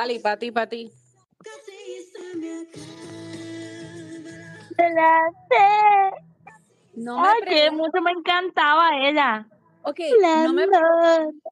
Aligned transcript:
Dale, 0.00 0.18
para 0.18 0.38
ti, 0.38 0.50
para 0.50 0.66
ti. 0.66 0.90
No 6.94 7.20
me 7.20 7.28
Ay, 7.28 7.40
que 7.46 7.70
mucho 7.70 8.00
me 8.00 8.12
encantaba 8.12 8.96
ella. 8.96 9.46
Ok, 9.82 10.00
no 10.42 10.54
me... 10.54 10.64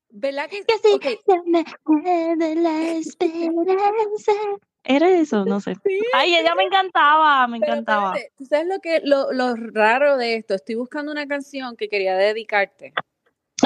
¿Verdad 0.08 0.48
que...? 0.48 0.64
Que 0.64 0.78
sí, 0.78 0.94
ok, 0.94 1.04
se 1.26 1.42
me 1.44 1.62
mueve 1.84 2.54
la 2.54 2.92
esperanza. 2.92 4.32
¿Era 4.82 5.10
eso? 5.10 5.44
No 5.44 5.60
sé. 5.60 5.76
Ay, 6.14 6.34
ella 6.34 6.54
me 6.54 6.64
encantaba, 6.64 7.46
me 7.48 7.60
pero 7.60 7.72
encantaba. 7.72 8.14
espérate, 8.16 8.32
¿Tú 8.38 8.46
sabes 8.46 8.66
lo, 8.66 8.80
que, 8.80 9.02
lo, 9.04 9.30
lo 9.30 9.56
raro 9.56 10.16
de 10.16 10.36
esto? 10.36 10.54
Estoy 10.54 10.76
buscando 10.76 11.12
una 11.12 11.26
canción 11.26 11.76
que 11.76 11.90
quería 11.90 12.16
dedicarte. 12.16 12.94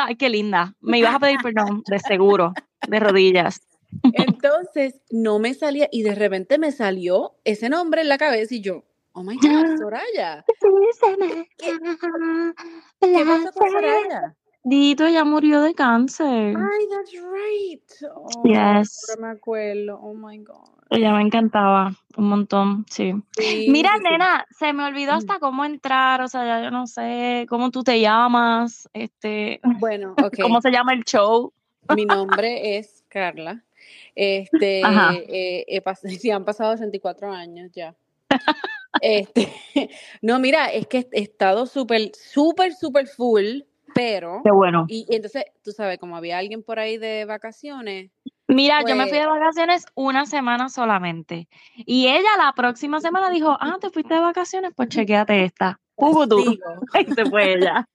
Ay, 0.00 0.16
qué 0.16 0.28
linda. 0.28 0.74
Me 0.80 0.98
ibas 0.98 1.14
a 1.14 1.20
pedir 1.20 1.38
perdón, 1.40 1.84
de 1.86 2.00
seguro, 2.00 2.52
de 2.88 2.98
rodillas. 2.98 3.60
Entonces, 4.12 5.00
no 5.10 5.38
me 5.38 5.54
salía 5.54 5.88
y 5.90 6.02
de 6.02 6.14
repente 6.14 6.58
me 6.58 6.72
salió 6.72 7.36
ese 7.44 7.68
nombre 7.68 8.02
en 8.02 8.08
la 8.08 8.18
cabeza 8.18 8.54
y 8.54 8.60
yo, 8.60 8.84
oh 9.12 9.22
my 9.22 9.36
God, 9.36 9.42
Soraya. 9.78 10.44
¿Qué 13.00 13.24
pasó 13.24 13.52
con 13.52 13.70
Soraya? 13.70 14.36
Dito 14.64 15.08
ya 15.08 15.24
murió 15.24 15.60
de 15.60 15.74
cáncer. 15.74 16.56
Ay, 16.56 16.86
that's 16.88 17.12
right. 17.12 17.82
Oh, 18.14 18.44
Yes. 18.46 19.16
me 19.18 19.28
acuerdo. 19.28 19.98
Oh 20.00 20.14
my 20.14 20.38
God. 20.38 20.82
Ella 20.90 21.12
me 21.14 21.22
encantaba 21.22 21.92
un 22.16 22.28
montón, 22.28 22.84
sí. 22.88 23.12
Sí, 23.38 23.66
Mira, 23.70 23.90
sí, 23.96 24.04
nena, 24.04 24.46
se 24.50 24.72
me 24.72 24.84
olvidó 24.84 25.12
hasta 25.12 25.38
cómo 25.38 25.64
entrar, 25.64 26.20
o 26.20 26.28
sea, 26.28 26.44
ya 26.44 26.62
yo 26.62 26.70
no 26.70 26.86
sé 26.86 27.46
cómo 27.48 27.70
tú 27.70 27.82
te 27.82 27.98
llamas, 28.00 28.88
este, 28.92 29.60
Bueno, 29.80 30.14
ok. 30.22 30.38
cómo 30.42 30.60
se 30.60 30.70
llama 30.70 30.92
el 30.92 31.02
show. 31.04 31.52
Mi 31.88 32.04
nombre 32.06 32.76
es 32.76 33.02
Carla. 33.08 33.64
Este, 34.14 34.80
eh, 34.80 35.64
he 35.68 35.82
pas- 35.82 36.00
sí, 36.22 36.30
han 36.30 36.44
pasado 36.44 36.72
64 36.76 37.32
años 37.32 37.70
ya. 37.72 37.94
Este, 39.00 39.48
no, 40.22 40.38
mira, 40.38 40.66
es 40.72 40.86
que 40.86 41.08
he 41.12 41.22
estado 41.22 41.66
súper, 41.66 42.12
súper, 42.14 42.74
súper 42.74 43.06
full, 43.06 43.60
pero, 43.94 44.40
Qué 44.44 44.50
bueno. 44.50 44.86
y, 44.88 45.06
y 45.08 45.16
entonces, 45.16 45.44
tú 45.62 45.72
sabes, 45.72 45.98
como 45.98 46.16
había 46.16 46.38
alguien 46.38 46.62
por 46.62 46.78
ahí 46.78 46.98
de 46.98 47.24
vacaciones, 47.24 48.10
Mira, 48.48 48.80
yo 48.86 48.96
me 48.96 49.04
fui 49.04 49.12
Pues- 49.12 49.20
de 49.20 49.26
vacaciones 49.26 49.86
una 49.94 50.26
semana 50.26 50.68
solamente. 50.68 51.48
Y 51.76 52.08
ella 52.08 52.36
la 52.36 52.52
próxima 52.54 53.00
semana 53.00 53.30
dijo, 53.30 53.56
ah, 53.58 53.78
te 53.80 53.88
fuiste 53.88 54.12
de 54.12 54.20
vacaciones, 54.20 54.72
pues 54.76 54.90
chequéate 54.90 55.44
esta. 55.44 55.80
Y 55.96 55.96
se 57.14 57.24
fue 57.30 57.54
ella. 57.54 57.88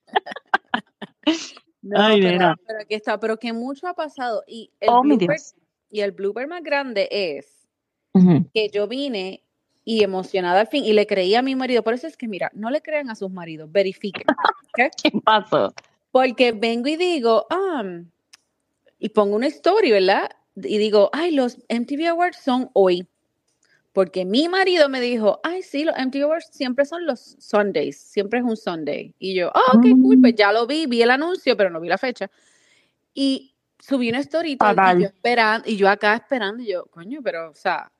no, 1.82 2.02
Ay, 2.02 2.22
pero, 2.22 2.56
pero 2.66 2.80
aquí 2.82 2.95
está, 2.95 3.20
pero 3.20 3.38
que 3.38 3.54
mucho 3.54 3.88
ha 3.88 3.94
pasado, 3.94 4.44
y 4.48 4.72
el 4.80 4.89
Oh, 4.89 5.04
mi 5.04 5.17
Dios. 5.17 5.54
Y 5.89 6.02
el 6.02 6.11
blooper 6.11 6.47
más 6.47 6.63
grande 6.63 7.07
es 7.11 7.67
Ujú. 8.13 8.45
que 8.53 8.69
yo 8.69 8.88
vine 8.88 9.43
y 9.85 10.03
emocionada 10.03 10.61
al 10.61 10.67
fin, 10.67 10.83
y 10.83 10.91
le 10.93 11.07
creí 11.07 11.33
a 11.35 11.41
mi 11.41 11.55
marido, 11.55 11.81
por 11.83 11.93
eso 11.93 12.07
es 12.07 12.17
que, 12.17 12.27
mira, 12.27 12.52
no 12.53 12.69
le 12.69 12.81
crean 12.81 13.09
a 13.09 13.16
sus 13.16 13.31
maridos, 13.31 13.71
verifiquen. 13.71 14.25
¿ok? 14.30 14.91
¿Qué 15.03 15.11
pasó? 15.23 15.73
Porque 16.11 16.52
vengo 16.52 16.89
y 16.89 16.97
digo, 16.97 17.45
ah, 17.49 17.83
y 18.99 19.09
pongo 19.09 19.35
una 19.38 19.47
story, 19.47 19.91
¿verdad? 19.91 20.30
Y 20.55 20.77
digo, 20.77 21.09
ay, 21.13 21.31
los 21.31 21.59
MTV 21.69 22.08
Awards 22.08 22.38
son 22.43 22.69
hoy. 22.73 23.08
Porque 23.93 24.25
mi 24.25 24.49
marido 24.49 24.89
me 24.89 24.99
dijo, 24.99 25.39
ay, 25.43 25.63
sí, 25.63 25.83
los 25.85 25.95
MTV 25.97 26.23
Awards 26.23 26.49
siempre 26.52 26.85
son 26.85 27.05
los 27.05 27.35
Sundays, 27.39 27.97
siempre 27.97 28.39
es 28.39 28.45
un 28.45 28.58
Sunday. 28.58 29.13
Y 29.19 29.35
yo, 29.35 29.52
ah, 29.55 29.73
ok, 29.75 29.83
cool, 30.02 30.17
Mm. 30.17 30.21
pues 30.21 30.35
ya 30.35 30.52
lo 30.52 30.67
vi, 30.67 30.85
vi 30.85 31.02
el 31.02 31.11
anuncio, 31.11 31.55
pero 31.55 31.69
no 31.69 31.80
vi 31.80 31.88
la 31.88 31.97
fecha. 31.97 32.30
Y 33.13 33.53
subí 33.80 34.09
una 34.09 34.20
story 34.20 34.53
y 34.53 34.58
yo 35.00 35.08
esperando, 35.08 35.70
y 35.70 35.78
yo 35.78 35.89
acá 35.89 36.16
esperando, 36.16 36.64
y 36.64 36.67
yo, 36.67 36.86
coño, 36.88 37.22
pero, 37.23 37.52
o 37.52 37.56
sea, 37.56 37.92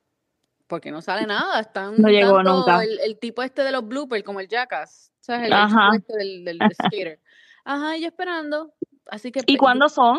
porque 0.66 0.90
no 0.90 1.00
sale 1.00 1.26
nada, 1.26 1.60
están 1.60 1.96
No 1.98 2.08
llegó 2.08 2.42
nunca. 2.42 2.82
El, 2.82 2.98
el 3.00 3.18
tipo 3.18 3.42
este 3.42 3.62
de 3.62 3.72
los 3.72 3.86
bloopers, 3.86 4.24
como 4.24 4.40
el 4.40 4.48
Jackass, 4.48 5.12
¿sabes? 5.20 5.42
El, 5.42 5.46
el 5.46 5.52
Ajá. 5.54 5.90
este 5.96 6.16
del, 6.16 6.44
del, 6.44 6.58
del 6.58 6.74
skater. 6.74 7.20
Ajá, 7.64 7.96
y 7.96 8.02
yo 8.02 8.08
esperando, 8.08 8.72
así 9.06 9.32
que... 9.32 9.40
¿Y 9.46 9.56
cuándo 9.56 9.88
son? 9.88 10.18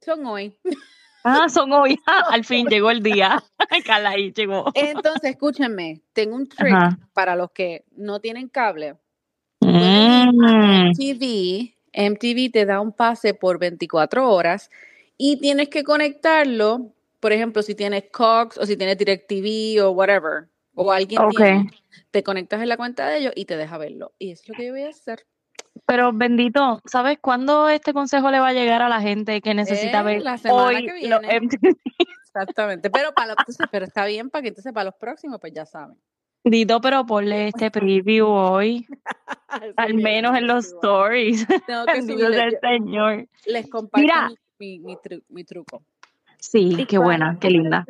Son 0.00 0.24
hoy. 0.26 0.56
Ah, 1.22 1.50
son 1.50 1.70
hoy. 1.72 2.00
Al 2.30 2.44
fin 2.44 2.66
llegó 2.66 2.90
el 2.90 3.02
día. 3.02 3.42
Carla 3.84 4.10
ahí 4.10 4.32
llegó. 4.32 4.70
Entonces, 4.74 5.32
escúchenme, 5.32 6.00
tengo 6.12 6.36
un 6.36 6.48
trick 6.48 6.72
Ajá. 6.72 6.98
para 7.12 7.36
los 7.36 7.50
que 7.50 7.84
no 7.92 8.20
tienen 8.20 8.48
cable. 8.48 8.96
Mm. 9.60 10.90
MTV, 10.90 11.74
MTV 11.92 12.50
te 12.50 12.64
da 12.64 12.80
un 12.80 12.92
pase 12.92 13.34
por 13.34 13.58
24 13.58 14.30
horas 14.30 14.70
y 15.22 15.36
tienes 15.38 15.68
que 15.68 15.84
conectarlo, 15.84 16.94
por 17.20 17.32
ejemplo, 17.32 17.60
si 17.62 17.74
tienes 17.74 18.04
Cox 18.10 18.56
o 18.56 18.64
si 18.64 18.78
tienes 18.78 18.96
DirecTV 18.96 19.84
o 19.84 19.90
whatever, 19.90 20.48
o 20.74 20.90
alguien 20.92 21.20
Ok. 21.20 21.36
tiene, 21.36 21.70
te 22.10 22.22
conectas 22.22 22.62
en 22.62 22.68
la 22.70 22.78
cuenta 22.78 23.06
de 23.06 23.18
ellos 23.18 23.32
y 23.36 23.44
te 23.44 23.58
deja 23.58 23.76
verlo. 23.76 24.12
Y 24.18 24.30
es 24.30 24.48
lo 24.48 24.54
que 24.54 24.66
yo 24.66 24.72
voy 24.72 24.84
a 24.84 24.88
hacer. 24.88 25.26
Pero 25.84 26.10
bendito, 26.14 26.80
¿sabes 26.86 27.18
cuándo 27.20 27.68
este 27.68 27.92
consejo 27.92 28.30
le 28.30 28.40
va 28.40 28.48
a 28.48 28.52
llegar 28.54 28.80
a 28.80 28.88
la 28.88 29.02
gente 29.02 29.42
que 29.42 29.52
necesita 29.52 30.00
Eh, 30.00 30.04
ver 30.04 30.22
la 30.22 30.38
semana 30.38 30.64
hoy 30.78 30.86
que 30.86 30.92
viene. 30.94 31.16
MTV? 31.40 31.76
Exactamente. 32.24 32.88
Pero 32.88 33.12
para 33.12 33.28
los- 33.28 33.36
entonces, 33.40 33.66
pero 33.70 33.84
está 33.84 34.06
bien 34.06 34.30
para 34.30 34.40
que 34.42 34.48
entonces 34.48 34.72
para 34.72 34.84
los 34.84 34.94
próximos, 34.94 35.38
pues 35.38 35.52
ya 35.52 35.66
saben. 35.66 35.96
Dito, 36.44 36.80
pero 36.80 37.04
ponle 37.04 37.48
este 37.48 37.70
preview 37.70 38.26
hoy, 38.26 38.86
al 39.76 39.92
menos 39.94 40.34
en 40.38 40.46
los 40.46 40.64
stories. 40.66 41.46
Tengo 41.66 41.84
que 41.84 41.92
Bendito 42.00 42.32
sea 42.32 42.44
el 42.46 42.58
Señor. 42.60 43.28
Les 43.44 43.68
comparto 43.68 44.00
Mira. 44.00 44.28
mi, 44.28 44.34
mi, 44.60 44.78
mi 44.78 44.96
tru- 44.96 45.24
mi 45.30 45.42
truco. 45.44 45.82
Sí, 46.38 46.86
qué 46.88 46.98
buena, 46.98 47.38
qué 47.40 47.50
linda. 47.50 47.86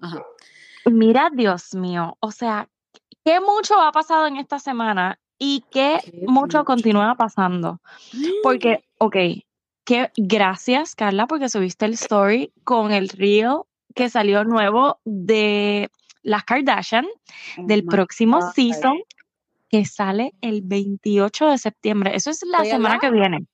Ajá. 0.00 0.22
Mira, 0.84 1.30
Dios 1.32 1.74
mío, 1.74 2.16
o 2.20 2.30
sea, 2.32 2.68
qué 3.24 3.40
mucho 3.40 3.80
ha 3.80 3.92
pasado 3.92 4.26
en 4.26 4.36
esta 4.36 4.58
semana 4.58 5.18
y 5.38 5.64
qué 5.70 5.98
Qué 6.04 6.24
mucho 6.26 6.58
mucho. 6.58 6.64
continúa 6.64 7.14
pasando. 7.14 7.80
Porque, 8.42 8.84
ok, 8.98 9.16
que 9.84 10.10
gracias, 10.16 10.94
Carla, 10.94 11.26
porque 11.26 11.48
subiste 11.48 11.86
el 11.86 11.94
story 11.94 12.52
con 12.64 12.92
el 12.92 13.08
reel 13.08 13.60
que 13.94 14.08
salió 14.10 14.44
nuevo 14.44 14.98
de 15.04 15.90
las 16.22 16.44
Kardashian 16.44 17.06
Oh 17.58 17.66
del 17.66 17.84
próximo 17.84 18.40
God. 18.40 18.52
season 18.54 18.98
que 19.68 19.84
sale 19.84 20.34
el 20.40 20.62
28 20.62 21.46
de 21.48 21.58
septiembre. 21.58 22.14
Eso 22.14 22.30
es 22.30 22.42
la 22.46 22.64
semana 22.64 22.98
que 22.98 23.10
viene. 23.10 23.46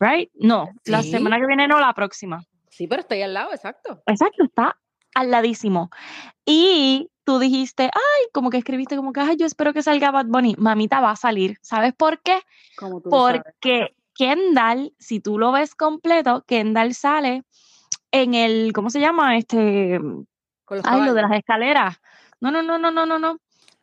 Right? 0.00 0.30
No, 0.34 0.70
la 0.86 1.02
semana 1.02 1.38
que 1.38 1.46
viene 1.46 1.68
no, 1.68 1.78
la 1.78 1.92
próxima. 1.92 2.42
Sí, 2.70 2.86
pero 2.86 3.02
estoy 3.02 3.20
al 3.22 3.34
lado, 3.34 3.52
exacto. 3.52 4.02
Exacto, 4.06 4.44
está 4.44 4.76
al 5.14 5.30
ladísimo. 5.30 5.90
Y 6.44 7.10
tú 7.24 7.38
dijiste, 7.38 7.84
ay, 7.84 8.28
como 8.32 8.50
que 8.50 8.56
escribiste 8.56 8.96
como 8.96 9.12
que, 9.12 9.20
ay, 9.20 9.36
yo 9.36 9.46
espero 9.46 9.72
que 9.72 9.82
salga 9.82 10.10
Bad 10.10 10.26
Bunny. 10.26 10.54
Mamita 10.58 11.00
va 11.00 11.10
a 11.10 11.16
salir. 11.16 11.58
¿Sabes 11.62 11.92
por 11.94 12.20
qué? 12.22 12.40
Como 12.76 13.00
tú. 13.00 13.10
Porque 13.10 13.94
Kendall, 14.14 14.94
si 14.98 15.20
tú 15.20 15.38
lo 15.38 15.52
ves 15.52 15.74
completo, 15.74 16.44
Kendall 16.46 16.94
sale 16.94 17.44
en 18.10 18.34
el, 18.34 18.72
¿cómo 18.72 18.90
se 18.90 19.00
llama? 19.00 19.36
Este, 19.36 20.00
ay, 20.84 21.02
lo 21.02 21.14
de 21.14 21.22
las 21.22 21.32
escaleras. 21.32 22.00
No, 22.40 22.50
no, 22.50 22.62
no, 22.62 22.78
no, 22.78 22.90
no, 22.90 23.06
no, 23.06 23.18
no. 23.18 23.38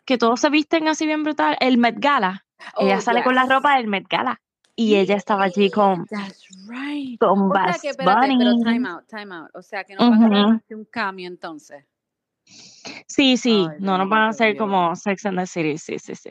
Que 0.06 0.18
todos 0.18 0.40
se 0.40 0.50
visten 0.50 0.88
así 0.88 1.06
bien 1.06 1.24
brutal. 1.24 1.58
El 1.60 1.78
Met 1.78 1.96
Gala. 2.00 2.46
ella 2.80 2.98
Oh, 2.98 3.02
sale 3.02 3.24
con 3.24 3.36
la 3.36 3.46
ropa 3.46 3.76
del 3.76 3.88
Met 3.88 4.08
Gala. 4.10 4.42
Y 4.80 4.96
ella 4.96 5.16
estaba 5.16 5.46
allí 5.46 5.72
con, 5.72 6.06
That's 6.06 6.48
right. 6.68 7.20
con 7.20 7.50
O 7.50 7.54
sea 7.54 7.80
que, 7.82 7.90
espérate, 7.90 8.28
pero 8.38 8.52
Bunny. 8.52 8.64
time 8.64 8.88
out, 8.88 9.08
time 9.08 9.34
out. 9.36 9.50
O 9.56 9.62
sea 9.64 9.84
que 9.84 9.96
no 9.96 10.08
van 10.08 10.24
a 10.24 10.28
Ujú. 10.28 10.52
hacer 10.54 10.78
un 10.78 10.86
cambio 10.86 11.28
entonces. 11.28 11.84
Sí, 13.08 13.38
sí, 13.38 13.66
Ay, 13.70 13.78
no 13.80 13.98
nos 13.98 14.08
van 14.08 14.22
a 14.22 14.30
hacer 14.30 14.56
como 14.56 14.96
Sex 14.96 15.26
and 15.26 15.40
the 15.40 15.48
City, 15.48 15.80
sí, 15.80 15.98
sí, 15.98 16.14
sí. 16.14 16.30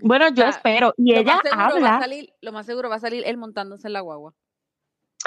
Bueno, 0.00 0.28
yo 0.30 0.42
sea, 0.42 0.48
espero. 0.48 0.94
Y 0.96 1.14
ella 1.14 1.40
seguro 1.42 1.60
va 1.60 1.62
a 1.62 1.68
habla. 1.76 2.00
salir, 2.00 2.34
lo 2.40 2.52
más 2.52 2.66
seguro 2.66 2.88
va 2.90 2.96
a 2.96 3.00
salir 3.00 3.22
él 3.24 3.36
montándose 3.36 3.86
en 3.86 3.92
la 3.92 4.00
guagua. 4.00 4.34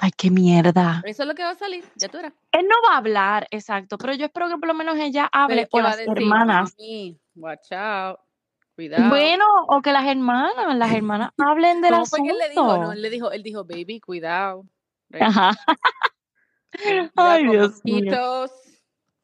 Ay, 0.01 0.11
qué 0.17 0.29
mierda. 0.29 1.01
Eso 1.05 1.23
es 1.23 1.27
lo 1.29 1.35
que 1.35 1.43
va 1.43 1.51
a 1.51 1.55
salir, 1.55 1.85
ya 1.95 2.09
tú 2.09 2.17
eras. 2.17 2.33
Él 2.51 2.67
no 2.67 2.75
va 2.87 2.95
a 2.95 2.97
hablar, 2.97 3.47
exacto, 3.51 3.97
pero 3.97 4.13
yo 4.13 4.25
espero 4.25 4.49
que 4.49 4.57
por 4.57 4.67
lo 4.67 4.73
menos 4.73 4.97
ella 4.97 5.29
Pero 5.31 5.43
hable 5.43 5.67
o 5.71 5.79
las 5.79 5.97
decir, 5.97 6.11
hermanas. 6.17 6.75
watch 7.35 7.71
out, 7.71 8.19
cuidado. 8.79 9.09
Bueno, 9.09 9.43
o 9.67 9.81
que 9.81 9.91
las 9.91 10.05
hermanas, 10.05 10.75
las 10.77 10.93
hermanas 10.93 11.31
hablen 11.37 11.81
¿Cómo 11.81 12.05
fue 12.05 12.21
que 12.23 12.29
él 12.29 12.37
le 12.37 12.49
dijo? 12.49 12.63
No, 12.63 12.71
asunto. 12.71 12.91
él 12.93 13.01
le 13.01 13.09
dijo, 13.09 13.31
él 13.31 13.43
dijo, 13.43 13.65
baby, 13.65 13.99
cuidado. 13.99 14.65
Ajá. 15.19 15.51
Cuidado 16.71 17.09
Ay, 17.15 17.43
con 17.45 17.51
Dios 17.51 17.81
mío. 17.83 17.95
mosquitos. 17.95 18.51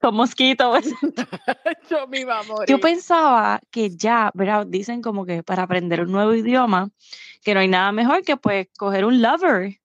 Con 0.02 0.16
mosquitos. 0.16 0.86
Yo 1.90 2.08
me 2.08 2.20
iba 2.22 2.40
a 2.40 2.44
morir. 2.44 2.68
Yo 2.68 2.80
pensaba 2.80 3.62
que 3.72 3.92
ya, 3.92 4.32
¿verdad? 4.34 4.66
Dicen 4.68 5.02
como 5.02 5.26
que 5.26 5.42
para 5.44 5.64
aprender 5.64 6.02
un 6.02 6.12
nuevo 6.12 6.34
idioma, 6.34 6.90
que 7.44 7.54
no 7.54 7.60
hay 7.62 7.68
nada 7.68 7.92
mejor 7.92 8.24
que 8.24 8.36
pues 8.36 8.68
coger 8.78 9.06
un 9.06 9.22
lover 9.22 9.76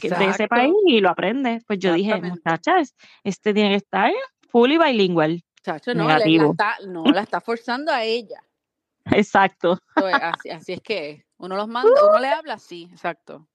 que- 0.00 0.08
de 0.10 0.24
ese 0.26 0.48
país 0.48 0.72
y 0.86 1.00
lo 1.00 1.10
aprende. 1.10 1.62
Pues 1.66 1.78
yo 1.78 1.92
dije, 1.92 2.20
muchachas, 2.20 2.96
este 3.22 3.54
tiene 3.54 3.70
que 3.70 3.76
estar 3.76 4.10
fully 4.48 4.78
bilingual. 4.78 5.42
Chacho, 5.62 5.94
no, 5.94 6.08
la 6.08 6.16
está, 6.16 6.78
no, 6.86 7.04
la 7.04 7.20
está 7.20 7.40
forzando 7.40 7.92
a 7.92 8.02
ella. 8.02 8.42
Exacto. 9.12 9.78
Así, 9.94 10.50
así 10.50 10.72
es 10.72 10.80
que 10.80 11.24
uno 11.38 11.56
los 11.56 11.68
manda, 11.68 11.90
uno 12.08 12.18
le 12.18 12.28
habla 12.28 12.54
así, 12.54 12.88
exacto. 12.90 13.46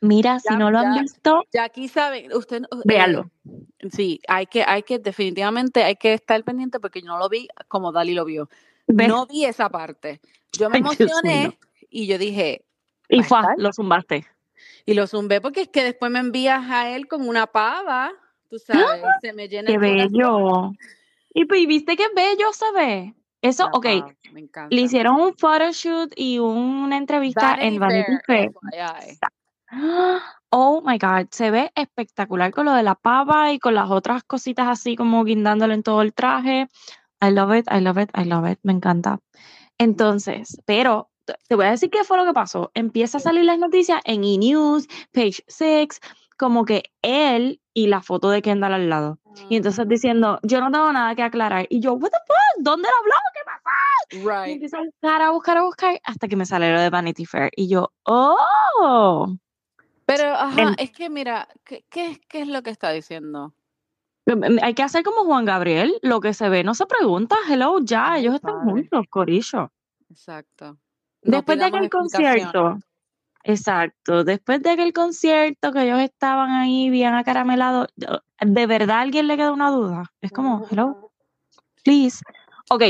Mira, 0.00 0.38
si 0.38 0.54
no 0.56 0.70
lo 0.70 0.78
han 0.78 1.00
visto, 1.00 1.44
Ya 1.52 1.64
aquí 1.64 1.88
saben, 1.88 2.32
usted, 2.32 2.62
eh, 2.62 2.82
Véalo. 2.84 3.30
Sí, 3.90 4.20
hay 4.28 4.46
que, 4.46 4.62
hay 4.62 4.84
que, 4.84 4.98
definitivamente 4.98 5.82
hay 5.82 5.96
que 5.96 6.14
estar 6.14 6.42
pendiente 6.44 6.78
porque 6.78 7.00
yo 7.00 7.08
no 7.08 7.18
lo 7.18 7.28
vi 7.28 7.48
como 7.66 7.90
Dali 7.90 8.14
lo 8.14 8.24
vio. 8.24 8.48
¿Ves? 8.86 9.08
No 9.08 9.26
vi 9.26 9.44
esa 9.44 9.68
parte. 9.68 10.20
Yo 10.52 10.70
me 10.70 10.78
emocioné 10.78 11.58
y 11.90 12.06
yo 12.06 12.16
dije, 12.16 12.64
Y 13.08 13.18
¿Va 13.18 13.24
a 13.24 13.28
fue, 13.28 13.40
lo 13.56 13.72
zumbaste. 13.72 14.24
y 14.86 14.94
lo 14.94 15.06
zumbé 15.06 15.40
porque 15.40 15.62
es 15.62 15.68
que 15.68 15.82
después 15.82 16.12
me 16.12 16.20
envías 16.20 16.70
a 16.70 16.90
él 16.90 17.08
con 17.08 17.28
una 17.28 17.48
pava, 17.48 18.12
tú 18.48 18.58
sabes, 18.58 19.02
se 19.20 19.32
me 19.32 19.48
llena 19.48 19.66
¡Qué 19.66 19.74
el 19.74 19.80
bello! 19.80 20.72
Y 21.34 21.44
pues, 21.44 21.66
¿viste 21.66 21.96
qué 21.96 22.06
bello 22.14 22.52
se 22.52 22.70
ve? 22.72 23.14
Eso, 23.40 23.68
ok, 23.72 23.86
me 24.32 24.40
encanta. 24.40 24.74
le 24.74 24.82
hicieron 24.82 25.20
un 25.20 25.34
photoshoot 25.34 26.12
y 26.16 26.38
una 26.38 26.96
entrevista 26.96 27.56
en 27.60 27.78
Vanity 27.78 28.18
Fair. 28.26 28.50
Oh 30.50 30.82
my 30.82 30.98
God, 30.98 31.28
se 31.30 31.50
ve 31.50 31.70
espectacular 31.74 32.52
con 32.52 32.64
lo 32.64 32.72
de 32.72 32.82
la 32.82 32.94
pava 32.94 33.52
y 33.52 33.58
con 33.58 33.74
las 33.74 33.90
otras 33.90 34.24
cositas 34.24 34.66
así 34.66 34.96
como 34.96 35.22
guindándole 35.24 35.74
en 35.74 35.82
todo 35.82 36.00
el 36.02 36.14
traje. 36.14 36.68
I 37.20 37.30
love 37.30 37.54
it, 37.54 37.66
I 37.70 37.80
love 37.80 37.98
it, 37.98 38.10
I 38.16 38.24
love 38.24 38.50
it, 38.50 38.58
me 38.62 38.72
encanta. 38.72 39.20
Entonces, 39.76 40.60
pero 40.64 41.10
te 41.26 41.34
te 41.46 41.54
voy 41.54 41.66
a 41.66 41.70
decir 41.70 41.90
qué 41.90 42.04
fue 42.04 42.16
lo 42.16 42.24
que 42.24 42.32
pasó. 42.32 42.70
Empieza 42.74 43.18
a 43.18 43.20
salir 43.20 43.44
las 43.44 43.58
noticias 43.58 44.00
en 44.04 44.24
E! 44.24 44.38
News, 44.38 44.88
Page 45.12 45.42
6, 45.46 46.00
como 46.38 46.64
que 46.64 46.84
él 47.02 47.60
y 47.74 47.88
la 47.88 48.00
foto 48.00 48.30
de 48.30 48.40
Kendall 48.40 48.74
al 48.74 48.88
lado. 48.88 49.18
Y 49.48 49.56
entonces 49.56 49.86
diciendo, 49.88 50.38
yo 50.42 50.60
no 50.60 50.70
tengo 50.70 50.92
nada 50.92 51.14
que 51.14 51.22
aclarar. 51.22 51.66
Y 51.70 51.80
yo, 51.80 51.92
what 51.94 52.10
the 52.10 52.18
fuck, 52.26 52.62
¿dónde 52.64 52.88
lo 52.88 52.96
habló? 52.98 53.14
¿Qué 53.34 53.40
pasa? 53.44 53.70
Y 54.10 54.26
Right. 54.26 54.52
empiezo 54.54 54.76
a 54.78 54.82
buscar, 54.84 55.22
a 55.22 55.30
buscar, 55.30 55.56
a 55.58 55.62
buscar, 55.62 56.00
hasta 56.04 56.28
que 56.28 56.36
me 56.36 56.46
sale 56.46 56.72
lo 56.72 56.80
de 56.80 56.90
Vanity 56.90 57.24
Fair. 57.26 57.50
Y 57.56 57.68
yo, 57.68 57.92
oh. 58.04 59.34
Pero, 60.06 60.24
ajá, 60.34 60.62
En- 60.62 60.74
es 60.78 60.90
que 60.90 61.10
mira, 61.10 61.48
¿qué, 61.64 61.84
qué, 61.90 62.18
qué 62.28 62.40
es 62.42 62.48
lo 62.48 62.62
que 62.62 62.70
está 62.70 62.90
diciendo? 62.90 63.52
Mm, 64.26 64.58
Hay 64.62 64.74
que 64.74 64.82
hacer 64.82 65.02
como 65.04 65.24
Juan 65.24 65.44
Gabriel, 65.44 65.98
lo 66.02 66.20
que 66.20 66.32
se 66.34 66.48
ve 66.48 66.64
no 66.64 66.74
se 66.74 66.86
pregunta, 66.86 67.36
hello, 67.48 67.78
ya, 67.82 68.16
ellos 68.18 68.34
están 68.34 68.54
padre. 68.58 68.70
juntos, 68.72 69.04
Corillo. 69.10 69.70
Exacto. 70.10 70.78
No 71.22 71.36
Después 71.38 71.58
de 71.58 71.64
aquel 71.64 71.90
concierto, 71.90 72.78
exacto, 73.48 74.24
después 74.24 74.62
de 74.62 74.70
aquel 74.70 74.92
concierto 74.92 75.72
que 75.72 75.82
ellos 75.82 76.00
estaban 76.00 76.50
ahí 76.50 76.90
bien 76.90 77.14
acaramelados, 77.14 77.88
¿de 77.96 78.66
verdad 78.66 78.98
a 78.98 79.00
alguien 79.00 79.26
le 79.26 79.36
queda 79.36 79.52
una 79.52 79.70
duda? 79.70 80.12
Es 80.20 80.30
como, 80.32 80.66
hello, 80.70 81.10
please. 81.82 82.22
Ok, 82.70 82.82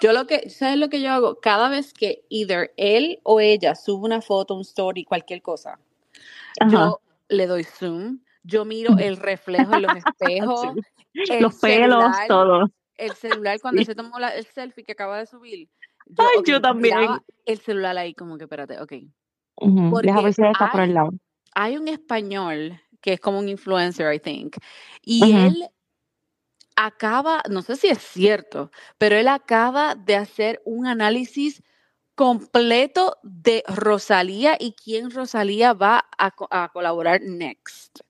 Yo 0.00 0.12
lo 0.12 0.26
que, 0.26 0.48
¿sabes 0.48 0.78
lo 0.78 0.88
que 0.88 1.02
yo 1.02 1.12
hago? 1.12 1.40
Cada 1.40 1.68
vez 1.68 1.92
que 1.92 2.24
either 2.30 2.72
él 2.78 3.20
o 3.24 3.40
ella 3.40 3.74
sube 3.74 4.04
una 4.06 4.22
foto, 4.22 4.54
un 4.54 4.62
story, 4.62 5.04
cualquier 5.04 5.42
cosa, 5.42 5.78
ajá, 6.58 6.70
yo 6.72 7.00
le 7.28 7.46
doy 7.46 7.64
zoom, 7.64 8.20
yo 8.42 8.64
miro 8.64 8.96
el 8.98 9.16
reflejo 9.18 9.74
en 9.74 9.82
los 9.82 9.94
espejos, 9.94 10.74
sí, 11.12 11.40
los 11.40 11.54
pelos, 11.56 12.04
todo. 12.28 12.70
el 12.96 13.14
celular 13.14 13.60
cuando 13.60 13.82
Sí. 13.82 13.86
se 13.86 13.94
tomó 13.94 14.18
la- 14.18 14.34
el 14.34 14.46
selfie 14.46 14.84
que 14.84 14.92
acaba 14.92 15.18
de 15.18 15.26
subir. 15.26 15.68
Ay, 16.16 16.42
yo 16.46 16.60
también. 16.60 16.96
El 17.44 17.58
celular 17.58 17.98
ahí 17.98 18.14
como 18.14 18.38
que, 18.38 18.44
espérate, 18.44 18.80
ok. 18.80 18.92
Porque 19.90 20.08
Deja 20.08 20.20
ver 20.22 20.34
si 20.34 20.42
está 20.42 20.68
por 20.68 20.80
hay- 20.80 20.88
el 20.88 20.94
lado. 20.94 21.10
hay 21.54 21.76
un 21.78 21.88
español 21.88 22.80
que 23.00 23.14
es 23.14 23.20
como 23.20 23.38
un 23.38 23.48
influencer, 23.48 24.12
I 24.14 24.20
think, 24.20 24.56
y 25.02 25.22
Ujú. 25.24 25.32
él 25.32 25.66
acaba, 26.76 27.42
no 27.50 27.62
sé 27.62 27.76
si 27.76 27.88
es 27.88 27.98
cierto, 27.98 28.70
pero 28.98 29.16
él 29.16 29.28
acaba 29.28 29.94
de 29.94 30.16
hacer 30.16 30.62
un 30.64 30.86
análisis 30.86 31.62
completo 32.14 33.18
de 33.22 33.64
Rosalía 33.68 34.56
y 34.60 34.74
quién 34.74 35.10
Rosalía 35.10 35.72
va 35.74 36.04
a, 36.18 36.30
co- 36.32 36.48
a 36.50 36.70
colaborar 36.72 37.20
next. 37.22 38.00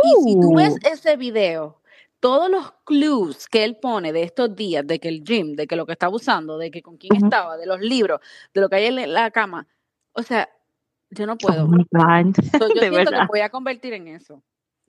Y 0.00 0.16
si 0.22 0.36
tú 0.36 0.52
ves 0.54 0.74
Oh, 0.74 0.92
ese 0.92 1.16
video, 1.16 1.82
todos 2.20 2.50
los 2.50 2.72
clues 2.84 3.48
que 3.48 3.64
él 3.64 3.78
pone 3.78 4.12
de 4.12 4.22
estos 4.24 4.54
días, 4.56 4.86
de 4.86 5.00
que 5.00 5.08
el 5.08 5.24
gym, 5.24 5.54
de 5.56 5.66
que 5.66 5.76
lo 5.76 5.86
que 5.86 5.92
está 5.92 6.08
usando, 6.08 6.58
de 6.58 6.70
que 6.70 6.82
con 6.82 6.96
quién 6.98 7.14
Ujú. 7.14 7.26
estaba, 7.26 7.56
de 7.56 7.66
los 7.66 7.80
libros, 7.80 8.20
de 8.54 8.60
lo 8.62 8.68
que 8.68 8.76
hay 8.76 8.86
en 8.86 9.12
la 9.14 9.30
cama, 9.30 9.68
o 10.12 10.22
sea, 10.22 10.48
yo 11.12 11.26
no 11.26 11.36
puedo. 11.36 11.66
So, 11.68 11.72
yo 11.72 11.76
de 12.74 12.80
siento 12.80 12.80
que 12.80 12.90
verdad. 12.90 13.26
voy 13.28 13.40
a 13.40 13.50
convertir 13.50 13.92
en 13.94 14.08
eso, 14.08 14.42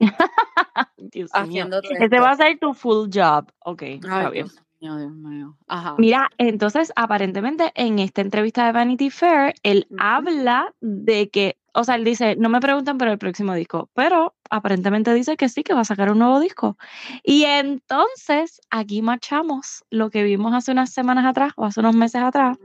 esto. 1.12 2.22
va 2.22 2.30
a 2.30 2.36
ser 2.36 2.58
tu 2.58 2.74
full 2.74 3.08
job. 3.12 3.50
Ok, 3.64 3.82
está 3.82 4.26
Ay, 4.26 4.32
bien. 4.32 4.46
Dios 4.46 4.62
mío, 4.80 4.96
Dios 4.96 5.12
mío. 5.12 5.56
Ajá. 5.68 5.94
Mira, 5.98 6.30
entonces 6.38 6.92
aparentemente 6.96 7.72
en 7.74 7.98
esta 7.98 8.20
entrevista 8.20 8.66
de 8.66 8.72
Vanity 8.72 9.10
Fair, 9.10 9.54
él 9.62 9.86
habla 9.98 10.74
de 10.80 11.30
que, 11.30 11.56
o 11.72 11.84
sea, 11.84 11.94
él 11.94 12.04
dice, 12.04 12.36
no 12.36 12.48
me 12.48 12.60
preguntan 12.60 12.98
por 12.98 13.08
el 13.08 13.18
próximo 13.18 13.54
disco, 13.54 13.88
pero 13.94 14.34
aparentemente 14.50 15.12
dice 15.14 15.36
que 15.36 15.48
sí, 15.48 15.62
que 15.62 15.74
va 15.74 15.80
a 15.80 15.84
sacar 15.84 16.10
un 16.10 16.18
nuevo 16.18 16.38
disco. 16.40 16.76
Y 17.22 17.44
entonces 17.44 18.60
aquí 18.70 19.00
marchamos 19.02 19.84
lo 19.90 20.10
que 20.10 20.22
vimos 20.22 20.52
hace 20.54 20.72
unas 20.72 20.90
semanas 20.92 21.24
atrás 21.24 21.52
o 21.56 21.64
hace 21.64 21.80
unos 21.80 21.96
meses 21.96 22.22
atrás, 22.22 22.58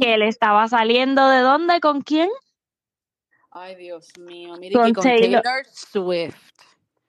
Que 0.00 0.14
él 0.14 0.22
estaba 0.22 0.66
saliendo 0.68 1.28
de 1.28 1.40
dónde, 1.40 1.80
con 1.80 2.00
quién. 2.02 2.28
Ay, 3.50 3.76
Dios 3.76 4.08
mío. 4.18 4.54
Mire 4.58 4.74
Con 4.74 4.86
que 4.86 4.92
con 4.94 5.04
Taylor. 5.04 5.42
Taylor 5.42 5.66
Swift. 5.66 6.36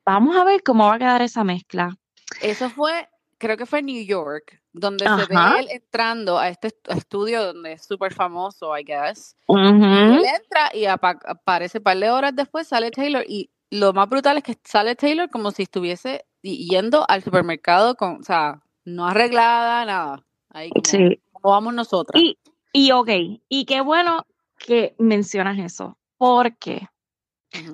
Vamos 0.06 0.36
a 0.36 0.44
ver 0.44 0.62
cómo 0.64 0.86
va 0.88 0.96
a 0.96 1.00
quedar 1.00 1.22
esa 1.22 1.44
mezcla. 1.44 1.98
Eso 2.42 2.70
fue, 2.70 3.08
creo 3.40 3.58
que 3.58 3.66
fue 3.66 3.80
en 3.80 3.88
New 3.88 4.06
York, 4.06 4.62
donde 4.72 5.06
se 5.06 5.26
ve 5.28 5.36
él 5.60 5.68
entrando 5.72 6.38
a 6.38 6.50
este 6.50 6.68
est- 6.68 6.88
estudio 6.90 7.44
donde 7.54 7.74
es 7.74 7.86
súper 7.86 8.14
famoso, 8.14 8.78
I 8.78 8.84
guess. 8.84 9.36
Y 9.48 9.54
Ujú. 9.54 9.84
él 9.84 10.24
entra 10.26 10.70
y 10.74 10.86
apa- 10.86 11.20
aparece 11.26 11.80
un 11.80 11.84
par 11.84 11.98
de 11.98 12.10
horas 12.12 12.36
después, 12.36 12.68
sale 12.68 12.92
Taylor. 12.92 13.24
Y 13.28 13.50
lo 13.72 13.94
más 13.94 14.08
brutal 14.08 14.38
es 14.38 14.44
que 14.44 14.56
sale 14.64 14.96
Taylor 14.96 15.30
como 15.32 15.50
si 15.52 15.64
estuviese 15.64 16.26
yendo 16.44 17.04
al 17.10 17.24
supermercado 17.24 17.96
con, 17.96 18.18
o 18.20 18.24
sea, 18.24 18.62
no 18.84 19.08
arreglada, 19.08 19.84
nada. 19.86 20.24
Ahí 20.52 20.70
como, 20.70 20.84
Sí. 20.86 21.20
Como 21.46 21.54
vamos 21.54 21.76
nosotras. 21.76 22.20
Y, 22.20 22.40
y 22.74 22.92
ok, 22.92 23.10
y 23.48 23.66
qué 23.66 23.82
bueno 23.82 24.26
que 24.58 24.96
mencionas 24.98 25.60
eso, 25.60 25.96
porque 26.18 26.88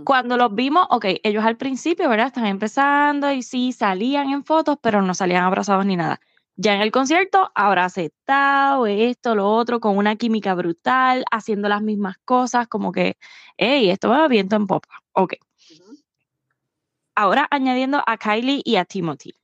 cuando 0.04 0.36
los 0.36 0.54
vimos, 0.54 0.88
ok, 0.90 1.06
ellos 1.24 1.46
al 1.46 1.56
principio, 1.56 2.10
¿verdad? 2.10 2.28
Están 2.28 2.48
empezando 2.48 3.32
y 3.32 3.44
sí, 3.44 3.72
salían 3.72 4.30
en 4.30 4.44
fotos, 4.44 4.78
pero 4.82 5.02
no 5.02 5.14
salían 5.14 5.46
abrazados 5.46 5.86
ni 5.86 5.96
nada. 5.96 6.20
Ya 6.58 6.76
en 6.76 6.82
el 6.82 6.92
concierto, 6.92 7.50
abracetado, 7.56 8.88
esto, 8.88 9.36
lo 9.36 9.50
otro, 9.50 9.80
con 9.80 9.98
una 9.98 10.18
química 10.18 10.54
brutal, 10.54 11.24
haciendo 11.32 11.70
las 11.70 11.82
mismas 11.82 12.18
cosas, 12.26 12.68
como 12.68 12.92
que, 12.92 13.16
hey, 13.56 13.90
esto 13.90 14.10
va 14.10 14.28
viento 14.28 14.58
en 14.58 14.68
popa. 14.68 15.02
Ok. 15.14 15.36
Ahora 17.16 17.48
añadiendo 17.50 18.04
a 18.06 18.18
Kylie 18.18 18.62
y 18.66 18.76
a 18.76 18.84
Timothy. 18.84 19.41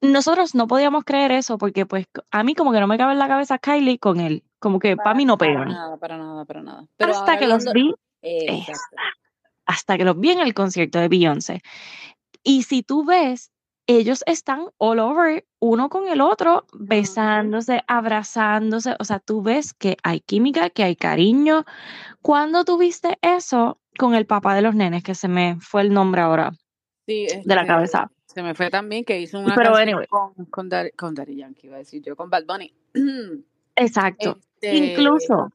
Nosotros 0.00 0.54
no 0.54 0.66
podíamos 0.66 1.04
creer 1.04 1.32
eso 1.32 1.58
porque 1.58 1.84
pues 1.86 2.06
a 2.30 2.42
mí 2.42 2.54
como 2.54 2.72
que 2.72 2.80
no 2.80 2.86
me 2.86 2.96
cabe 2.96 3.12
en 3.12 3.18
la 3.18 3.28
cabeza 3.28 3.58
Kylie 3.58 3.98
con 3.98 4.20
él, 4.20 4.44
como 4.58 4.78
que 4.78 4.96
para 4.96 5.14
mí 5.14 5.24
no 5.24 5.36
Para 5.36 5.52
pegan. 5.52 5.68
nada, 5.68 5.96
para 5.98 6.16
nada, 6.16 6.44
para 6.44 6.62
nada. 6.62 6.86
Pero 6.96 7.12
Hasta 7.12 7.38
que 7.38 7.46
los 7.46 7.64
vi 7.72 7.94
hasta 9.66 9.96
que 9.96 10.04
los 10.04 10.18
vi 10.18 10.30
en 10.32 10.40
el 10.40 10.52
concierto 10.52 10.98
de 10.98 11.08
Beyoncé. 11.08 11.62
Y 12.42 12.64
si 12.64 12.82
tú 12.82 13.04
ves, 13.04 13.52
ellos 13.86 14.22
están 14.26 14.66
all 14.78 14.98
over, 14.98 15.46
uno 15.58 15.88
con 15.88 16.08
el 16.08 16.20
otro, 16.20 16.66
besándose, 16.72 17.82
abrazándose. 17.86 18.96
O 18.98 19.04
sea, 19.04 19.20
tú 19.20 19.42
ves 19.42 19.72
que 19.74 19.96
hay 20.02 20.20
química, 20.20 20.70
que 20.70 20.82
hay 20.84 20.96
cariño. 20.96 21.64
¿Cuándo 22.22 22.64
tuviste 22.64 23.18
eso 23.22 23.80
con 23.98 24.14
el 24.14 24.26
papá 24.26 24.54
de 24.54 24.62
los 24.62 24.74
nenes, 24.74 25.02
que 25.02 25.14
se 25.14 25.28
me 25.28 25.56
fue 25.60 25.82
el 25.82 25.92
nombre 25.92 26.20
ahora 26.20 26.52
Sí, 27.06 27.26
de 27.26 27.54
la 27.54 27.62
este, 27.62 27.66
cabeza? 27.66 28.10
Se 28.32 28.44
me 28.44 28.54
fue 28.54 28.70
también 28.70 29.04
que 29.04 29.18
hizo 29.18 29.40
una 29.40 29.56
Pero 29.56 29.72
canción 29.72 29.88
anyway. 29.88 30.06
con, 30.06 30.44
con, 30.46 30.68
Daddy, 30.68 30.92
con 30.92 31.16
Daddy 31.16 31.34
Yankee, 31.34 31.66
iba 31.66 31.76
a 31.76 31.78
decir 31.80 32.00
yo, 32.00 32.14
con 32.14 32.30
Bad 32.30 32.44
Bunny. 32.46 32.72
Exacto. 33.74 34.38
Este, 34.60 34.76
Incluso 34.76 35.50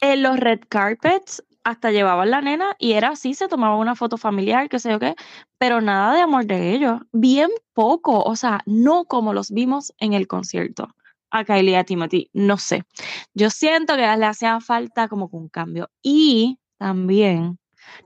en 0.00 0.22
los 0.22 0.38
red 0.38 0.60
carpets 0.68 1.42
hasta 1.64 1.90
llevaban 1.90 2.30
la 2.30 2.40
nena 2.40 2.76
y 2.78 2.92
era 2.92 3.08
así, 3.10 3.34
se 3.34 3.48
tomaba 3.48 3.76
una 3.76 3.96
foto 3.96 4.18
familiar, 4.18 4.68
qué 4.68 4.78
sé 4.78 4.90
yo 4.90 5.00
qué, 5.00 5.16
pero 5.58 5.80
nada 5.80 6.14
de 6.14 6.20
amor 6.20 6.46
de 6.46 6.72
ellos. 6.74 7.00
Bien 7.10 7.50
poco, 7.72 8.22
o 8.22 8.36
sea, 8.36 8.60
no 8.66 9.04
como 9.04 9.32
los 9.32 9.50
vimos 9.50 9.92
en 9.98 10.12
el 10.12 10.28
concierto. 10.28 10.94
A 11.30 11.44
Kylie 11.44 11.72
y 11.72 11.74
a 11.74 11.84
Timothy, 11.84 12.30
no 12.34 12.56
sé. 12.56 12.84
Yo 13.34 13.50
siento 13.50 13.96
que 13.96 14.02
le 14.02 14.26
hacía 14.26 14.60
falta 14.60 15.08
como 15.08 15.28
que 15.28 15.36
un 15.36 15.48
cambio. 15.48 15.90
Y 16.02 16.58
también, 16.78 17.58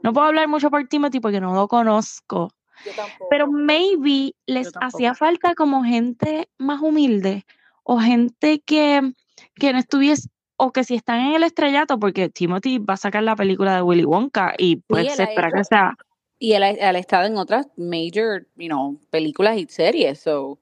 no 0.03 0.13
puedo 0.13 0.29
hablar 0.29 0.49
mucho 0.49 0.71
por 0.71 0.87
Timothy 0.87 1.21
porque 1.21 1.41
no 1.41 1.53
lo 1.53 1.69
conozco, 1.69 2.51
Yo 2.85 2.92
tampoco. 2.95 3.28
pero 3.30 3.47
maybe 3.50 4.35
les 4.47 4.71
hacía 4.80 5.14
falta 5.14 5.54
como 5.54 5.83
gente 5.85 6.49
más 6.59 6.80
humilde 6.83 7.45
o 7.83 7.99
gente 7.99 8.61
que, 8.61 9.12
que 9.54 9.73
no 9.73 9.78
estuviese, 9.78 10.28
o 10.56 10.73
que 10.73 10.85
si 10.85 10.95
están 10.95 11.21
en 11.21 11.35
el 11.35 11.42
estrellato, 11.42 11.99
porque 11.99 12.28
Timothy 12.28 12.78
va 12.78 12.95
a 12.95 12.97
sacar 12.97 13.23
la 13.23 13.37
película 13.37 13.75
de 13.76 13.83
Willy 13.83 14.04
Wonka 14.04 14.54
y 14.59 14.76
pues 14.76 15.14
se 15.14 15.23
espera 15.25 15.50
que 15.52 15.64
sea. 15.64 15.95
Y 16.38 16.52
él, 16.52 16.62
ha- 16.64 16.71
él 16.71 16.97
ha 16.97 16.99
estado 16.99 17.26
en 17.26 17.37
otras 17.38 17.66
major, 17.76 18.47
you 18.56 18.66
know, 18.68 19.00
películas 19.11 19.56
y 19.56 19.66
series, 19.68 20.21
so. 20.21 20.59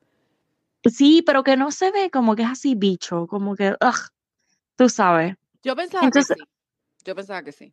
Sí, 0.85 1.23
pero 1.27 1.43
que 1.43 1.57
no 1.57 1.71
se 1.71 1.91
ve 1.91 2.11
como 2.11 2.37
que 2.37 2.43
es 2.43 2.49
así 2.49 2.75
bicho, 2.75 3.27
como 3.27 3.57
que, 3.57 3.71
ugh, 3.71 4.09
tú 4.77 4.89
sabes. 4.89 5.35
Yo 5.63 5.75
pensaba 5.75 6.05
Entonces- 6.05 6.37
que 6.37 6.43
sí. 6.45 6.49
Yo 7.07 7.15
pensaba 7.15 7.43
que 7.43 7.53
sí. 7.53 7.73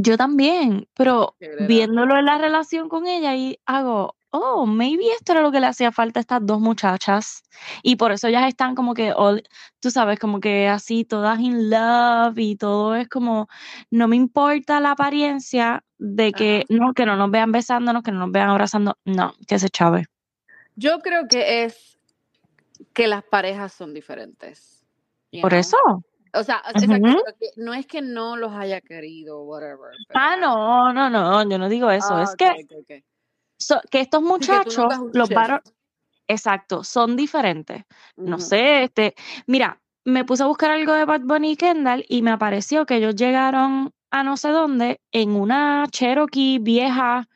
Yo 0.00 0.16
también, 0.16 0.86
pero 0.94 1.34
viéndolo 1.66 2.16
en 2.16 2.24
la 2.26 2.38
relación 2.38 2.88
con 2.88 3.08
ella 3.08 3.34
y 3.34 3.58
hago, 3.66 4.14
oh, 4.30 4.64
maybe 4.64 5.10
esto 5.10 5.32
era 5.32 5.40
lo 5.42 5.50
que 5.50 5.58
le 5.58 5.66
hacía 5.66 5.90
falta 5.90 6.20
a 6.20 6.22
estas 6.22 6.38
dos 6.46 6.60
muchachas. 6.60 7.42
Y 7.82 7.96
por 7.96 8.12
eso 8.12 8.28
ellas 8.28 8.46
están 8.46 8.76
como 8.76 8.94
que, 8.94 9.12
all- 9.12 9.42
tú 9.80 9.90
sabes, 9.90 10.20
como 10.20 10.38
que 10.38 10.68
así, 10.68 11.04
todas 11.04 11.40
in 11.40 11.68
love 11.68 12.38
y 12.38 12.54
todo 12.54 12.94
es 12.94 13.08
como, 13.08 13.48
no 13.90 14.06
me 14.06 14.14
importa 14.14 14.78
la 14.78 14.92
apariencia 14.92 15.82
de 15.98 16.30
que, 16.32 16.64
no, 16.68 16.92
que 16.94 17.04
no 17.04 17.16
nos 17.16 17.30
vean 17.32 17.50
besándonos, 17.50 18.04
que 18.04 18.12
no 18.12 18.20
nos 18.20 18.30
vean 18.30 18.50
abrazando, 18.50 18.96
no, 19.04 19.34
que 19.48 19.58
se 19.58 19.68
chave. 19.68 20.04
Yo 20.76 21.00
creo 21.00 21.26
que 21.26 21.64
es 21.64 21.98
que 22.92 23.08
las 23.08 23.24
parejas 23.24 23.72
son 23.72 23.92
diferentes. 23.94 24.84
Por 25.42 25.54
eso. 25.54 25.76
O 26.34 26.42
sea, 26.44 26.62
no 27.56 27.74
es 27.74 27.86
que 27.86 28.02
no 28.02 28.36
los 28.36 28.52
haya 28.52 28.80
querido, 28.80 29.42
whatever. 29.42 29.90
pero- 30.08 30.20
Ah, 30.20 30.36
no, 30.36 30.92
no, 30.92 31.08
no, 31.10 31.48
yo 31.48 31.58
no 31.58 31.68
digo 31.68 31.90
eso. 31.90 32.14
Ah, 32.16 32.22
es 32.24 32.36
que, 32.36 32.44
so- 33.58 33.80
que 33.90 34.00
estos 34.00 34.22
muchachos, 34.22 34.74
los 35.14 35.28
varones, 35.34 35.74
exacto, 36.26 36.84
son 36.84 37.16
diferentes. 37.16 37.84
No 38.16 38.36
sé, 38.40 38.84
este, 38.84 39.14
mira, 39.46 39.80
me 40.04 40.24
puse 40.24 40.42
a 40.42 40.46
buscar 40.46 40.70
algo 40.70 40.92
de 40.92 41.04
Bad 41.04 41.22
Bunny 41.22 41.52
y 41.52 41.56
Kendall 41.56 42.04
y 42.08 42.22
me 42.22 42.30
apareció 42.30 42.86
que 42.86 42.96
ellos 42.96 43.14
llegaron 43.16 43.92
a 44.10 44.22
no 44.22 44.36
sé 44.38 44.48
dónde 44.50 45.00
en 45.12 45.30
una 45.32 45.86
Cherokee 45.90 46.58
vieja, 46.60 47.28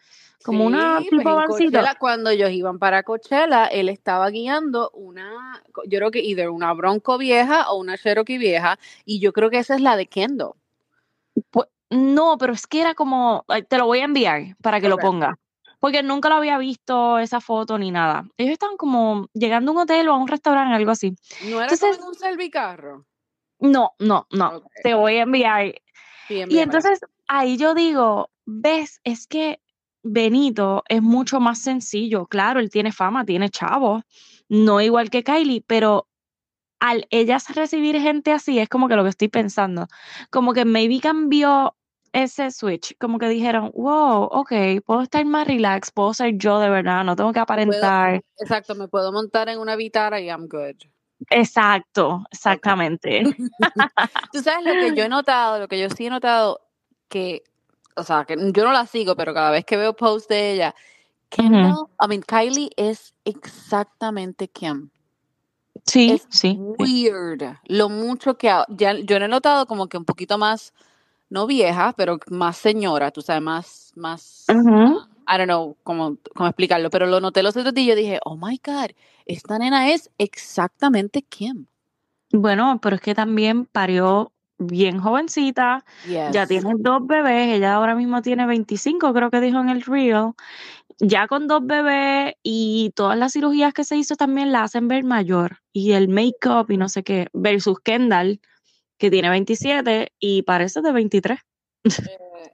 como 0.43 0.65
una 0.65 0.99
tipo 1.01 1.23
pues. 1.23 1.47
Coachella, 1.47 1.95
cuando 1.99 2.31
ellos 2.31 2.51
iban 2.51 2.79
para 2.79 3.03
Coachella, 3.03 3.67
él 3.67 3.89
estaba 3.89 4.29
guiando 4.31 4.91
una, 4.95 5.63
yo 5.87 5.99
creo 5.99 6.11
que 6.11 6.21
either 6.21 6.51
una 6.51 6.73
Bronco 6.73 7.19
vieja 7.19 7.71
o 7.71 7.77
una 7.79 7.97
Cherokee 7.97 8.39
vieja, 8.39 8.79
y 9.05 9.21
yo 9.21 9.33
creo 9.33 9.51
que 9.51 9.59
esa 9.59 9.75
es 9.75 9.81
la 9.81 9.97
de 9.97 10.07
Kendo. 10.07 10.57
Pues, 11.51 11.69
no, 11.91 12.37
pero 12.39 12.53
es 12.53 12.67
que 12.67 12.81
era 12.81 12.95
como, 12.95 13.45
te 13.69 13.79
lo 13.79 13.87
voy 13.87 14.01
a 14.01 14.05
enviar 14.05 14.57
para 14.63 14.81
que 14.81 14.89
lo 14.89 14.97
Ok. 14.97 15.01
pongas. 15.03 15.35
Porque 15.79 16.03
nunca 16.03 16.29
lo 16.29 16.37
había 16.37 16.59
visto 16.59 17.19
esa 17.19 17.41
foto 17.41 17.77
ni 17.77 17.91
nada. 17.91 18.25
Ellos 18.37 18.53
estaban 18.53 18.77
como 18.77 19.27
llegando 19.35 19.73
a 19.73 19.75
un 19.75 19.81
hotel 19.81 20.09
o 20.09 20.13
a 20.13 20.17
un 20.19 20.29
restaurante, 20.29 20.77
algo 20.77 20.93
así. 20.93 21.15
¿No 21.45 21.57
era 21.57 21.65
Entonces- 21.65 21.97
como 21.97 22.11
un 22.11 22.15
servicarro? 22.15 23.05
No, 23.59 23.93
no, 23.99 24.27
no. 24.31 24.63
Te 24.83 24.95
voy 24.95 25.17
a 25.19 25.23
enviar. 25.23 25.75
Sí, 26.29 26.45
Y 26.49 26.59
entonces 26.59 27.01
ahí 27.27 27.57
yo 27.57 27.75
digo, 27.75 28.31
ves, 28.45 29.01
es 29.05 29.27
que 29.27 29.61
Benito 30.03 30.83
es 30.89 31.03
mucho 31.03 31.41
más 31.41 31.61
sencillo. 31.61 32.27
Claro, 32.27 32.61
él 32.61 32.71
tiene 32.71 32.93
fama, 32.93 33.25
tiene 33.25 33.51
chavos, 33.51 34.03
no 34.49 34.81
igual 34.81 35.11
que 35.11 35.23
Kylie, 35.23 35.65
pero 35.67 36.09
al 36.81 37.07
ellas 37.11 37.55
recibir 37.55 38.01
gente 38.01 38.33
así, 38.33 38.59
es 38.59 38.69
como 38.69 38.89
que 38.89 38.97
lo 38.97 39.05
que 39.05 39.11
estoy 39.11 39.29
pensando, 39.29 39.87
como 40.31 40.53
que 40.53 40.65
maybe 40.65 41.01
cambió 41.01 41.77
ese 42.13 42.51
switch, 42.51 42.97
como 42.99 43.19
que 43.19 43.29
dijeron, 43.29 43.71
wow, 43.75 44.25
ok, 44.25 44.53
puedo 44.85 45.03
estar 45.03 45.25
más 45.25 45.47
relax, 45.47 45.91
puedo 45.91 46.13
ser 46.13 46.37
yo 46.37 46.59
de 46.59 46.69
verdad, 46.69 47.05
no 47.05 47.17
tengo 47.17 47.33
que 47.33 47.39
aparentar. 47.39 48.23
Exacto, 48.39 48.75
me 48.75 48.89
puedo 48.89 49.13
montar 49.13 49.49
en 49.49 49.59
una 49.59 49.77
vitara 49.77 50.21
y 50.21 50.27
I'm 50.27 50.49
good. 50.49 50.77
Exacto, 51.31 52.25
exactamente. 52.31 53.23
Tú 54.33 54.41
sabes 54.41 54.65
lo 54.65 54.73
que 54.73 54.95
yo 54.95 55.05
he 55.05 55.09
notado, 55.09 55.61
lo 55.61 55.69
que 55.69 55.81
yo 55.81 55.89
sí 55.89 56.07
he 56.07 56.11
notado, 56.11 56.61
que, 57.09 57.45
o 57.97 58.03
sea, 58.03 58.25
que 58.25 58.37
yo 58.37 58.65
no 58.65 58.73
la 58.73 58.87
sigo, 58.87 59.17
pero 59.17 59.35
cada 59.35 59.51
vez 59.51 59.65
que 59.65 59.77
veo 59.77 59.95
posts 59.95 60.29
de 60.29 60.53
ella, 60.53 60.75
Kendall, 61.29 61.87
I 62.01 62.09
mean, 62.09 62.23
Kylie 62.23 62.71
es 62.77 63.15
exactamente 63.25 64.49
Kim. 64.49 64.91
Sí, 65.87 66.11
Es 66.11 66.27
sí. 66.31 66.57
weird. 66.59 67.59
Lo 67.65 67.89
mucho 67.89 68.37
que 68.37 68.49
ya 68.69 68.99
yo 68.99 69.19
no 69.19 69.25
he 69.25 69.29
notado 69.29 69.67
como 69.67 69.89
que 69.89 69.97
un 69.97 70.05
poquito 70.05 70.39
más, 70.39 70.75
no 71.31 71.47
vieja, 71.47 71.95
pero 71.97 72.19
más 72.29 72.59
señora, 72.59 73.11
tú 73.11 73.23
sabes, 73.23 73.43
más, 73.43 73.93
más, 73.97 74.47
Ujú. 74.51 75.01
I 75.27 75.39
don't 75.39 75.45
know 75.45 75.77
cómo, 75.83 76.19
cómo 76.35 76.49
explicarlo, 76.49 76.91
pero 76.91 77.07
lo 77.07 77.21
noté 77.21 77.43
los 77.43 77.57
otros 77.57 77.73
días 77.73 77.87
y 77.87 77.89
yo 77.91 77.97
dije, 77.97 78.21
oh 78.25 78.37
my 78.37 78.61
God, 78.65 78.91
esta 79.25 79.59
nena 79.59 79.91
es 79.91 80.11
exactamente 80.19 81.23
Kim. 81.23 81.67
Bueno, 82.33 82.79
pero 82.83 82.97
es 82.97 83.03
que 83.03 83.15
también 83.15 83.67
parió 83.67 84.33
bien 84.67 85.01
jovencita, 85.01 85.85
ya 86.07 86.47
tiene 86.47 86.73
dos 86.79 87.07
bebés, 87.07 87.57
ella 87.57 87.75
ahora 87.75 87.95
mismo 87.95 88.23
tiene 88.23 88.47
25, 88.47 89.13
creo 89.13 89.31
que 89.31 89.41
dijo 89.41 89.61
en 89.61 89.69
el 89.69 89.83
reel, 89.83 90.33
ya 90.99 91.27
con 91.27 91.49
dos 91.49 91.67
bebés 91.67 92.35
y 92.43 92.93
todas 92.95 93.19
las 93.19 93.33
cirugías 93.33 93.75
que 93.75 93.85
se 93.85 93.97
hizo 93.97 94.17
también 94.17 94.53
la 94.53 94.63
hacen 94.63 94.89
ver 94.89 95.05
mayor 95.05 95.59
y 95.73 95.93
el 95.93 96.09
make-up 96.09 96.71
y 96.71 96.77
no 96.77 96.89
sé 96.89 97.03
qué, 97.03 97.29
versus 97.33 97.79
Kendall, 97.81 98.41
que 98.99 99.11
tiene 99.11 99.31
27 99.31 100.13
y 100.19 100.43
parece 100.43 100.81
de 100.81 100.93
23. 100.93 101.39
Eh, 101.85 101.91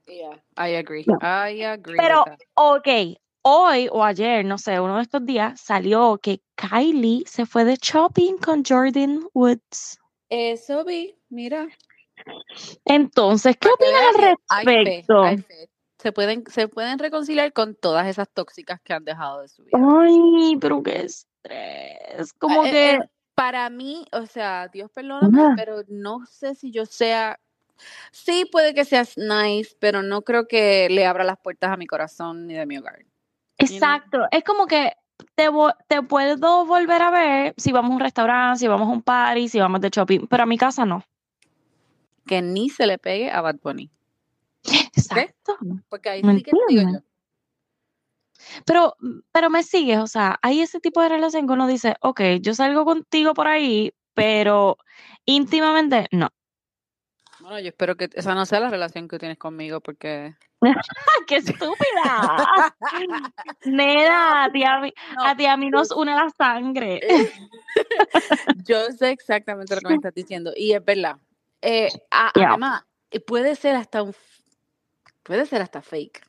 yeah, 0.06 0.42
I 0.56 0.76
agree. 0.76 1.04
I 1.20 1.62
agree. 1.62 1.98
Pero, 1.98 2.24
ok, 2.54 3.18
hoy 3.42 3.88
o 3.92 4.02
ayer, 4.02 4.44
no 4.44 4.56
sé, 4.56 4.80
uno 4.80 4.96
de 4.96 5.02
estos 5.02 5.24
días 5.26 5.60
salió 5.60 6.18
que 6.22 6.40
Kylie 6.54 7.24
se 7.26 7.44
fue 7.44 7.64
de 7.64 7.76
shopping 7.76 8.36
con 8.38 8.62
Jordan 8.64 9.20
Woods. 9.34 9.98
Eso 10.30 10.84
vi, 10.84 11.14
mira. 11.28 11.68
Entonces, 12.84 13.56
¿qué 13.56 13.68
opinas 13.68 13.94
al 14.06 14.14
que 14.16 14.34
hay 14.48 14.64
fe, 14.64 14.72
respecto? 14.84 15.22
hay 15.22 15.38
fe. 15.38 15.70
Se 15.98 16.12
pueden, 16.12 16.44
se 16.46 16.68
pueden 16.68 16.98
reconciliar 16.98 17.52
con 17.52 17.75
todas 17.75 18.06
esas 18.06 18.28
tóxicas 18.30 18.80
que 18.80 18.92
han 18.92 19.04
dejado 19.04 19.40
de 19.42 19.48
su 19.48 19.64
vida. 19.64 19.78
Ay, 19.82 20.56
pero 20.60 20.82
qué 20.82 21.00
estrés. 21.00 22.32
Como 22.38 22.64
Eh, 22.64 22.70
que, 22.70 22.90
eh, 22.94 23.00
para 23.34 23.68
mí, 23.70 24.04
o 24.12 24.26
sea, 24.26 24.68
Dios 24.68 24.90
perdóname, 24.92 25.40
Ajá. 25.40 25.54
pero 25.56 25.82
no 25.88 26.25
sé 26.26 26.54
si 26.54 26.70
yo 26.70 26.87
sea, 26.87 27.40
sí 28.12 28.48
puede 28.50 28.75
que 28.75 28.84
seas 28.84 29.16
nice, 29.16 29.76
pero 29.80 30.02
no 30.02 30.22
creo 30.22 30.46
que 30.46 30.88
le 30.88 31.04
abra 31.04 31.25
las 31.25 31.38
puertas 31.38 31.70
a 31.70 31.76
mi 31.76 31.87
corazón 31.87 32.46
ni 32.46 32.54
de 32.54 32.66
mi 32.66 32.78
hogar. 32.78 33.04
exacto, 33.58 34.20
es 34.30 34.44
como 34.44 34.66
que 34.66 34.92
te, 35.34 35.48
te 35.88 36.02
puedo 36.02 36.64
volver 36.64 37.02
a 37.02 37.10
ver 37.10 37.54
si 37.56 37.72
vamos 37.72 37.90
a 37.90 37.94
un 37.94 38.00
restaurante, 38.00 38.60
si 38.60 38.68
vamos 38.68 38.87
a 38.88 38.92
un 38.92 39.02
party, 39.02 39.48
si 39.48 39.58
vamos 39.58 39.80
de 39.80 39.90
shopping, 39.90 40.26
pero 40.28 40.44
a 40.44 40.46
mi 40.46 40.56
casa 40.56 40.84
no. 40.84 41.02
Que 42.28 42.42
ni 42.42 42.70
se 42.70 42.87
le 42.87 42.99
pegue 42.99 43.30
a 43.30 43.40
Bad 43.40 43.56
Bunny. 43.62 43.90
Exacto. 44.64 45.56
Porque 45.88 46.11
ahí 46.11 46.23
¿Me 46.23 46.37
sí 46.37 46.42
que 46.42 46.50
te 46.52 46.58
digo 46.68 46.92
yo. 46.92 46.99
Pero, 48.64 48.94
pero 49.32 49.50
me 49.50 49.64
sigues, 49.64 49.99
o 49.99 50.06
sea, 50.06 50.38
hay 50.42 50.61
ese 50.61 50.78
tipo 50.78 51.02
de 51.02 51.08
relación 51.08 51.47
que 51.47 51.52
uno 51.54 51.66
dice, 51.66 51.97
ok, 52.00 52.20
yo 52.40 52.54
salgo 52.54 52.85
contigo 52.85 53.35
por 53.35 53.49
ahí, 53.49 53.92
pero 54.14 54.78
íntimamente 55.25 56.06
no. 56.12 56.28
Bueno, 57.40 57.58
yo 57.58 57.68
espero 57.68 57.97
que 57.97 58.08
esa 58.12 58.35
no 58.35 58.47
sea 58.47 58.61
la 58.61 58.70
relación 58.70 59.08
que 59.08 59.18
tienes 59.18 59.38
conmigo, 59.38 59.80
porque 59.80 60.37
¡Qué 61.26 61.37
estúpida! 61.37 62.62
Nena, 63.64 64.44
a 64.44 64.52
ti 64.52 64.64
a 64.64 64.80
mí, 64.80 64.92
No, 65.16 65.25
a 65.25 65.37
ti 65.37 65.47
a 65.47 65.56
mí 65.56 65.70
nos 65.70 65.90
une 65.92 66.14
la 66.14 66.28
sangre. 66.30 67.00
yo 68.66 68.90
sé 68.92 69.11
exactamente 69.11 69.75
lo 69.75 69.80
que 69.80 69.88
me 69.88 69.94
estás 69.94 70.14
diciendo. 70.14 70.52
Y 70.56 70.73
es 70.73 70.85
verdad. 70.85 71.16
Eh, 71.62 71.88
a- 72.10 72.32
Yeah. 72.34 72.50
Además, 72.50 72.84
eh, 73.10 73.20
puede 73.20 73.54
ser 73.56 73.74
hasta 73.76 74.02
un 74.02 74.14
puede 75.22 75.44
ser 75.46 75.60
hasta 75.62 75.82
fake. 75.82 76.22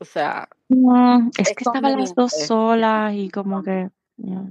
O 0.00 0.04
sea, 0.04 0.48
Mm, 0.68 1.28
es 1.38 1.48
Es 1.48 1.54
que 1.56 1.64
estaban 1.64 1.98
las 1.98 2.14
dos 2.14 2.32
solas 2.46 3.12
y 3.14 3.30
como 3.30 3.62
que, 3.62 3.88
yeah. 4.16 4.42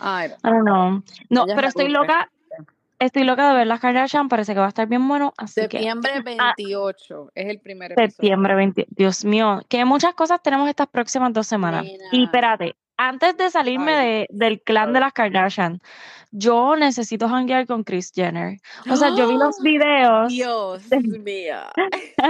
I 0.00 0.28
don't 0.42 0.64
know. 0.64 1.02
No, 1.30 1.44
Ellas 1.44 1.56
pero 1.56 1.68
estoy 1.68 1.88
loca, 1.88 2.30
estoy 2.98 3.24
loca 3.24 3.50
de 3.50 3.56
ver 3.58 3.66
las 3.66 3.80
Kardashian, 3.80 4.28
parece 4.28 4.54
que 4.54 4.60
va 4.60 4.66
a 4.66 4.68
estar 4.70 4.86
bien 4.88 5.06
bueno, 5.06 5.32
así 5.36 5.60
que 5.68 5.78
septiembre 5.78 6.20
28 6.22 7.30
es 7.34 7.46
el 7.48 7.60
primer 7.60 7.92
episodio. 7.92 8.10
septiembre 8.10 8.54
20, 8.54 8.86
Dios 8.90 9.24
mío, 9.24 9.60
que 9.68 9.84
muchas 9.84 10.14
cosas 10.14 10.42
tenemos 10.42 10.68
estas 10.68 10.88
próximas 10.88 11.32
dos 11.32 11.46
semanas. 11.46 11.86
Y 12.12 12.24
espérate, 12.24 12.76
antes 12.98 13.36
de 13.36 13.48
salirme 13.50 13.92
de, 13.92 14.26
del 14.30 14.60
clan 14.60 14.92
de 14.92 15.00
las 15.00 15.12
Kardashian, 15.12 15.80
yo 16.30 16.76
necesito 16.76 17.26
hanguear 17.26 17.66
con 17.66 17.84
Kris 17.84 18.12
Jenner. 18.14 18.58
O 18.90 18.96
sea, 18.96 19.14
yo 19.16 19.26
vi 19.28 19.34
los 19.36 19.58
videos 19.62 20.28
Dios 20.28 20.88
de- 20.90 21.00
mío. 21.24 21.56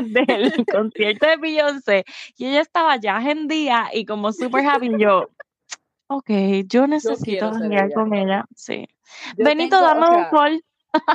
del 0.05 0.53
concierto 0.73 1.27
de 1.27 1.37
Beyoncé 1.37 2.05
y 2.37 2.47
ella 2.47 2.61
estaba 2.61 2.97
ya 2.97 3.17
agendía 3.17 3.89
y 3.93 4.05
como 4.05 4.33
súper 4.33 4.65
happy 4.67 4.91
yo. 4.99 5.31
Ok, 6.07 6.31
yo 6.67 6.87
necesito 6.87 7.47
hanguear 7.47 7.93
con 7.93 8.15
ella, 8.15 8.45
sí. 8.55 8.87
Yo 9.37 9.45
Benito, 9.45 9.77
tengo, 9.79 9.85
o 9.85 9.95
dame 10.01 10.17
un 10.17 10.25
call. 10.31 10.65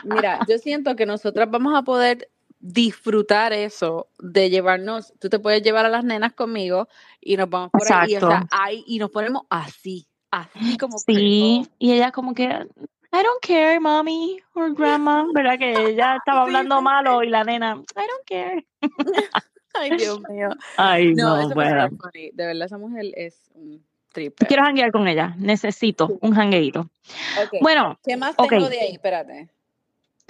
Mira, 0.04 0.40
yo 0.48 0.58
siento 0.58 0.96
que 0.96 1.06
nosotras 1.06 1.50
vamos 1.50 1.76
a 1.76 1.82
poder 1.84 2.30
disfrutar 2.66 3.52
eso 3.52 4.08
de 4.20 4.50
llevarnos, 4.50 5.14
tú 5.20 5.28
te 5.30 5.38
puedes 5.38 5.62
llevar 5.62 5.86
a 5.86 5.90
las 5.90 6.06
nenas 6.06 6.32
conmigo 6.32 6.88
y 7.20 7.36
nos 7.36 7.50
vamos 7.50 7.72
por 7.72 7.82
ahí 7.92 8.14
y, 8.14 8.16
o 8.16 8.20
sea, 8.22 8.30
Exacto. 8.30 8.58
ahí, 8.58 8.84
y 8.88 9.00
nos 9.00 9.12
ponemos 9.12 9.44
así, 9.50 10.08
así 10.32 10.78
como 10.78 10.98
Sí, 10.98 11.04
cripple. 11.06 11.76
y 11.78 11.92
ella 11.92 12.12
como 12.14 12.34
que, 12.34 12.46
I 12.46 13.22
don't 13.22 13.42
care, 13.46 13.82
mommy 13.82 14.40
or 14.54 14.74
grandma, 14.74 15.26
¿verdad? 15.34 15.60
Que 15.60 15.90
ella 15.90 16.16
estaba 16.26 16.44
hablando 16.44 16.82
malo 16.82 17.22
y 17.22 17.30
la 17.30 17.44
nena, 17.44 17.76
I 17.76 18.08
don't 18.08 18.26
care. 18.26 18.66
Ay, 19.76 19.98
Dios 19.98 20.22
mío. 20.30 20.50
Ay, 20.78 21.14
No, 21.16 21.50
bueno. 21.50 21.90
De 22.14 22.46
verdad, 22.46 22.66
esa 22.68 22.78
mujer 22.78 23.06
es 23.18 23.50
un 23.56 23.84
triple. 24.14 24.48
Quiero 24.48 24.64
hanguear 24.64 24.92
con 24.92 25.08
ella, 25.08 25.34
necesito 25.38 26.18
un 26.22 26.34
hangueito. 26.40 26.90
Bueno, 27.60 28.00
¿Qué 28.06 28.16
más 28.16 28.38
tengo 28.38 28.70
de 28.70 28.80
ahí? 28.80 28.94
Espérate. 28.94 29.50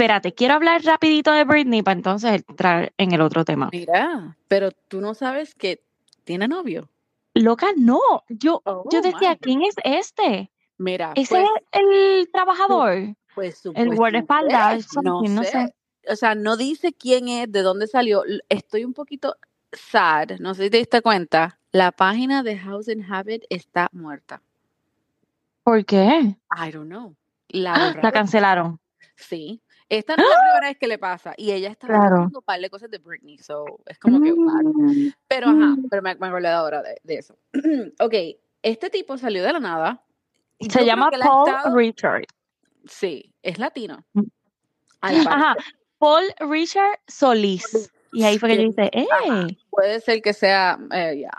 Espérate, 0.03 0.33
quiero 0.33 0.55
hablar 0.55 0.83
rapidito 0.83 1.31
de 1.31 1.45
Britney 1.45 1.81
para 1.81 1.95
entonces 1.97 2.43
entrar 2.47 2.91
en 2.97 3.13
el 3.13 3.21
otro 3.21 3.45
tema. 3.45 3.69
Mira, 3.71 4.35
pero 4.49 4.71
tú 4.71 4.99
no 4.99 5.13
sabes 5.13 5.55
que 5.55 5.81
tiene 6.25 6.47
novio. 6.47 6.89
Loca, 7.33 7.67
no. 7.77 7.99
Yo, 8.29 8.61
Oh, 8.65 8.83
yo 8.91 9.01
decía, 9.01 9.31
my. 9.31 9.37
¿quién 9.37 9.61
es 9.63 9.75
este? 9.83 10.51
Mira, 10.77 11.13
¿Ese 11.15 11.35
pues, 11.35 11.45
es 11.71 11.79
el 11.81 12.29
trabajador? 12.31 13.15
pues 13.33 13.55
El 13.55 13.61
supuestamente, 13.61 13.95
guardaespaldas, 13.95 14.87
no 15.01 15.21
no 15.21 15.43
sé. 15.43 15.51
sé. 15.51 15.75
O 16.09 16.15
sea, 16.17 16.35
no 16.35 16.57
dice 16.57 16.91
quién 16.93 17.29
es, 17.29 17.49
de 17.51 17.61
dónde 17.61 17.87
salió. 17.87 18.23
Estoy 18.49 18.83
un 18.83 18.93
poquito 18.93 19.37
sad. 19.71 20.31
No 20.39 20.53
sé 20.53 20.65
si 20.65 20.69
te 20.69 20.77
diste 20.77 21.01
cuenta. 21.01 21.59
La 21.71 21.91
página 21.93 22.43
de 22.43 22.57
House 22.59 22.89
and 22.89 23.05
Habit 23.09 23.45
está 23.49 23.87
muerta. 23.93 24.41
¿Por 25.63 25.85
qué? 25.85 26.35
I 26.55 26.71
don't 26.71 26.87
know. 26.89 27.15
La 27.47 27.73
¡Ah! 27.73 27.95
La 28.03 28.11
cancelaron. 28.11 28.79
Sí. 29.15 29.61
Esta 29.89 30.15
no 30.15 30.23
es 30.23 30.29
la 30.29 30.35
primera 30.37 30.67
vez 30.69 30.77
que 30.77 30.87
le 30.87 30.97
pasa. 30.97 31.33
Y 31.37 31.51
ella 31.51 31.69
estaba 31.69 31.93
Claro. 31.93 32.15
diciendo 32.15 32.39
un 32.39 32.45
par 32.45 32.59
de 32.59 32.69
cosas 32.69 32.89
de 32.89 32.97
Britney. 32.97 33.37
So, 33.37 33.65
es 33.85 33.99
como 33.99 34.21
que? 34.21 34.31
Mm, 34.33 35.11
Pero 35.27 35.47
ajá, 35.47 35.55
mm. 35.57 35.87
pero 35.89 36.01
me, 36.01 36.15
me 36.15 36.27
acordé 36.27 36.47
ahora 36.47 36.81
de, 36.81 36.99
de 37.03 37.15
eso. 37.15 37.35
ok, 37.99 38.13
este 38.61 38.89
tipo 38.89 39.17
salió 39.17 39.43
de 39.43 39.53
la 39.53 39.59
nada. 39.59 40.03
yo 40.59 40.69
Se 40.71 40.85
llama 40.85 41.09
Paul 41.11 41.47
estado- 41.49 41.75
Richard. 41.75 42.23
Sí, 42.85 43.33
es 43.41 43.59
latino. 43.59 44.03
Mm. 44.13 44.21
Ajá. 45.01 45.55
Paul 45.97 46.23
Richard 46.39 46.99
Solís. 47.07 47.91
Y 48.13 48.23
ahí 48.23 48.37
fue 48.37 48.49
que 48.49 48.57
yo 48.57 48.63
dije, 48.71 48.91
Ajá. 48.93 49.47
¡eh! 49.47 49.57
Puede 49.69 49.99
ser 50.01 50.21
que 50.21 50.33
sea, 50.33 50.77
eh, 50.91 51.19
ya. 51.21 51.31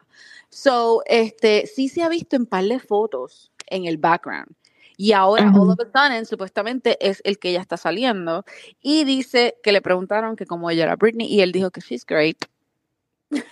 So, 0.50 1.02
este, 1.06 1.66
sí 1.66 1.88
se 1.88 2.02
ha 2.02 2.08
visto 2.08 2.36
en 2.36 2.46
par 2.46 2.64
de 2.64 2.78
fotos 2.78 3.50
en 3.66 3.86
el 3.86 3.96
background. 3.98 4.54
Y 4.96 5.12
ahora, 5.12 5.50
all 5.54 5.70
of 5.70 5.80
a 5.80 5.84
sudden, 5.86 6.26
supuestamente 6.26 6.96
es 7.00 7.20
el 7.24 7.38
que 7.38 7.50
ella 7.50 7.60
está 7.60 7.76
saliendo. 7.76 8.44
Y 8.80 9.04
dice 9.04 9.56
que 9.62 9.72
le 9.72 9.82
preguntaron 9.82 10.36
que 10.36 10.46
como 10.46 10.70
ella 10.70 10.84
era 10.84 10.96
Britney, 10.96 11.26
y 11.26 11.40
él 11.40 11.52
dijo 11.52 11.70
que 11.70 11.80
she's 11.80 12.06
great. 12.06 12.36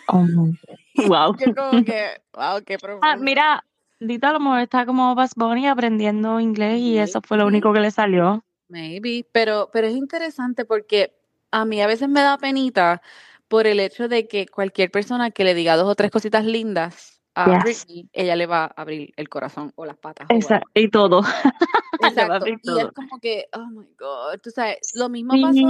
Oh, 0.09 0.25
wow. 1.09 1.37
Yo 1.39 1.55
como 1.55 1.85
que, 1.85 2.21
wow, 2.35 2.63
qué 2.65 2.75
Ah, 2.77 2.79
profundo. 2.79 3.17
mira, 3.19 3.65
Dito 4.05 4.27
a 4.27 4.33
lo 4.33 4.41
mejor 4.41 4.59
está 4.59 4.85
como 4.85 5.15
Buzz 5.15 5.31
Bunny 5.37 5.69
aprendiendo 5.69 6.41
inglés 6.41 6.81
y 6.81 6.99
eso 6.99 7.21
fue 7.23 7.39
lo 7.39 7.47
único 7.47 7.73
que 7.73 7.79
le 7.79 7.93
salió. 7.93 8.45
Maybe, 8.69 9.25
pero, 9.31 9.71
pero 9.73 9.87
es 9.87 9.95
interesante 9.95 10.65
porque 10.65 11.15
a 11.53 11.65
mí 11.65 11.81
a 11.81 11.87
veces 11.87 12.09
me 12.09 12.21
da 12.21 12.37
penita 12.37 13.01
por 13.47 13.69
el 13.69 13.79
hecho 13.79 14.09
de 14.09 14.27
que 14.27 14.49
cualquier 14.49 14.91
persona 14.91 15.31
que 15.31 15.45
le 15.45 15.55
diga 15.55 15.77
dos 15.77 15.89
o 15.89 15.95
tres 15.95 16.11
cositas 16.11 16.45
lindas 16.45 17.22
a 17.35 17.51
Yes. 17.51 17.63
Britney, 17.87 18.09
ella 18.13 18.37
le 18.37 18.47
va 18.47 18.65
a 18.65 18.67
abrir 18.83 19.13
el 19.17 19.29
corazón 19.29 19.73
o 19.77 19.85
las 19.87 19.97
patas. 19.97 20.27
o 20.31 20.35
Esa- 20.35 20.55
whatever. 20.57 20.85
y 20.85 20.91
todo. 20.91 21.23
Exacto. 22.01 22.47
Y 22.47 22.81
es 22.81 22.93
como 22.93 23.19
que, 23.21 23.47
oh 23.55 23.67
my 23.67 23.87
God, 23.99 24.39
tú 24.43 24.51
sabes, 24.51 24.79
lo 24.95 25.09
mismo 25.09 25.35
pasó 25.41 25.61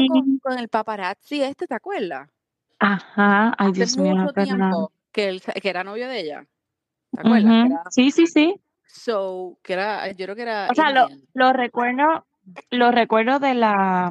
con, 0.43 0.59
el 0.59 0.69
paparazzi 0.69 1.43
este, 1.43 1.67
¿te 1.67 1.75
acuerdas? 1.75 2.29
Ajá, 2.79 3.55
ay 3.59 3.69
Hace 3.71 3.73
Dios 3.73 3.97
mío, 3.97 4.33
tiempo 4.35 4.93
que, 5.13 5.29
él, 5.29 5.43
que 5.43 5.69
era 5.69 5.85
novio 5.85 6.09
de 6.09 6.21
ella. 6.21 6.47
¿Te 7.13 7.21
acuerdas? 7.21 7.67
Era, 7.67 7.83
Sí, 7.91 8.11
sí, 8.11 8.27
sí. 8.27 8.61
so, 8.87 9.59
que 9.63 9.75
era, 9.75 10.11
yo 10.13 10.25
creo 10.27 10.37
que 10.37 10.43
era 10.43 10.69
O 10.71 10.75
sea, 10.75 10.91
lo, 10.91 11.09
lo 11.35 11.53
recuerdo, 11.53 12.27
lo 12.71 12.91
recuerdo 12.91 13.39
de 13.39 13.55
la, 13.55 14.11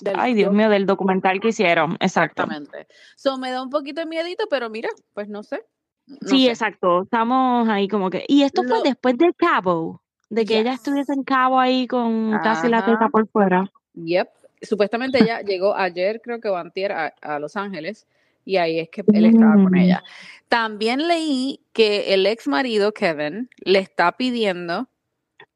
del 0.00 0.18
ay 0.18 0.34
Dios 0.34 0.52
mío, 0.52 0.68
del 0.70 0.86
documental 0.86 1.40
que 1.40 1.48
hicieron, 1.48 1.92
exacto. 2.00 2.44
Exactamente. 2.44 2.86
So, 3.16 3.36
me 3.38 3.50
da 3.50 3.62
un 3.62 3.70
poquito 3.70 4.00
de 4.00 4.06
miedito, 4.06 4.44
pero 4.48 4.70
mira, 4.70 4.88
pues 5.12 5.28
no 5.28 5.42
sé. 5.42 5.64
No 6.06 6.16
Sí, 6.28 6.44
sé. 6.44 6.50
exacto, 6.50 7.02
estamos 7.02 7.68
ahí 7.68 7.88
como 7.88 8.10
que, 8.10 8.24
y 8.28 8.42
esto 8.42 8.62
fue 8.62 8.78
Lo- 8.78 8.82
después 8.82 9.16
de 9.18 9.32
Cabo, 9.36 10.02
de 10.30 10.44
que 10.44 10.60
ella 10.60 10.72
estuviese 10.74 11.12
en 11.12 11.22
Cabo 11.24 11.58
ahí 11.58 11.86
con 11.86 12.38
casi 12.42 12.68
la 12.68 12.84
teta 12.84 13.08
por 13.08 13.26
fuera. 13.28 13.70
Yep. 13.94 14.28
Supuestamente 14.62 15.22
ella 15.22 15.40
llegó 15.42 15.76
ayer, 15.76 16.20
creo 16.22 16.40
que 16.40 16.48
o 16.48 16.56
antier, 16.56 16.92
a, 16.92 17.14
a 17.20 17.38
Los 17.38 17.56
Ángeles, 17.56 18.06
y 18.44 18.56
ahí 18.56 18.78
es 18.78 18.88
que 18.88 19.02
él 19.12 19.24
estaba 19.26 19.54
con 19.54 19.72
Mm. 19.72 19.76
ella. 19.76 20.04
También 20.48 21.08
leí 21.08 21.60
que 21.72 22.14
el 22.14 22.24
ex 22.26 22.46
marido, 22.46 22.92
Kevin, 22.92 23.50
le 23.64 23.80
está 23.80 24.12
pidiendo 24.12 24.88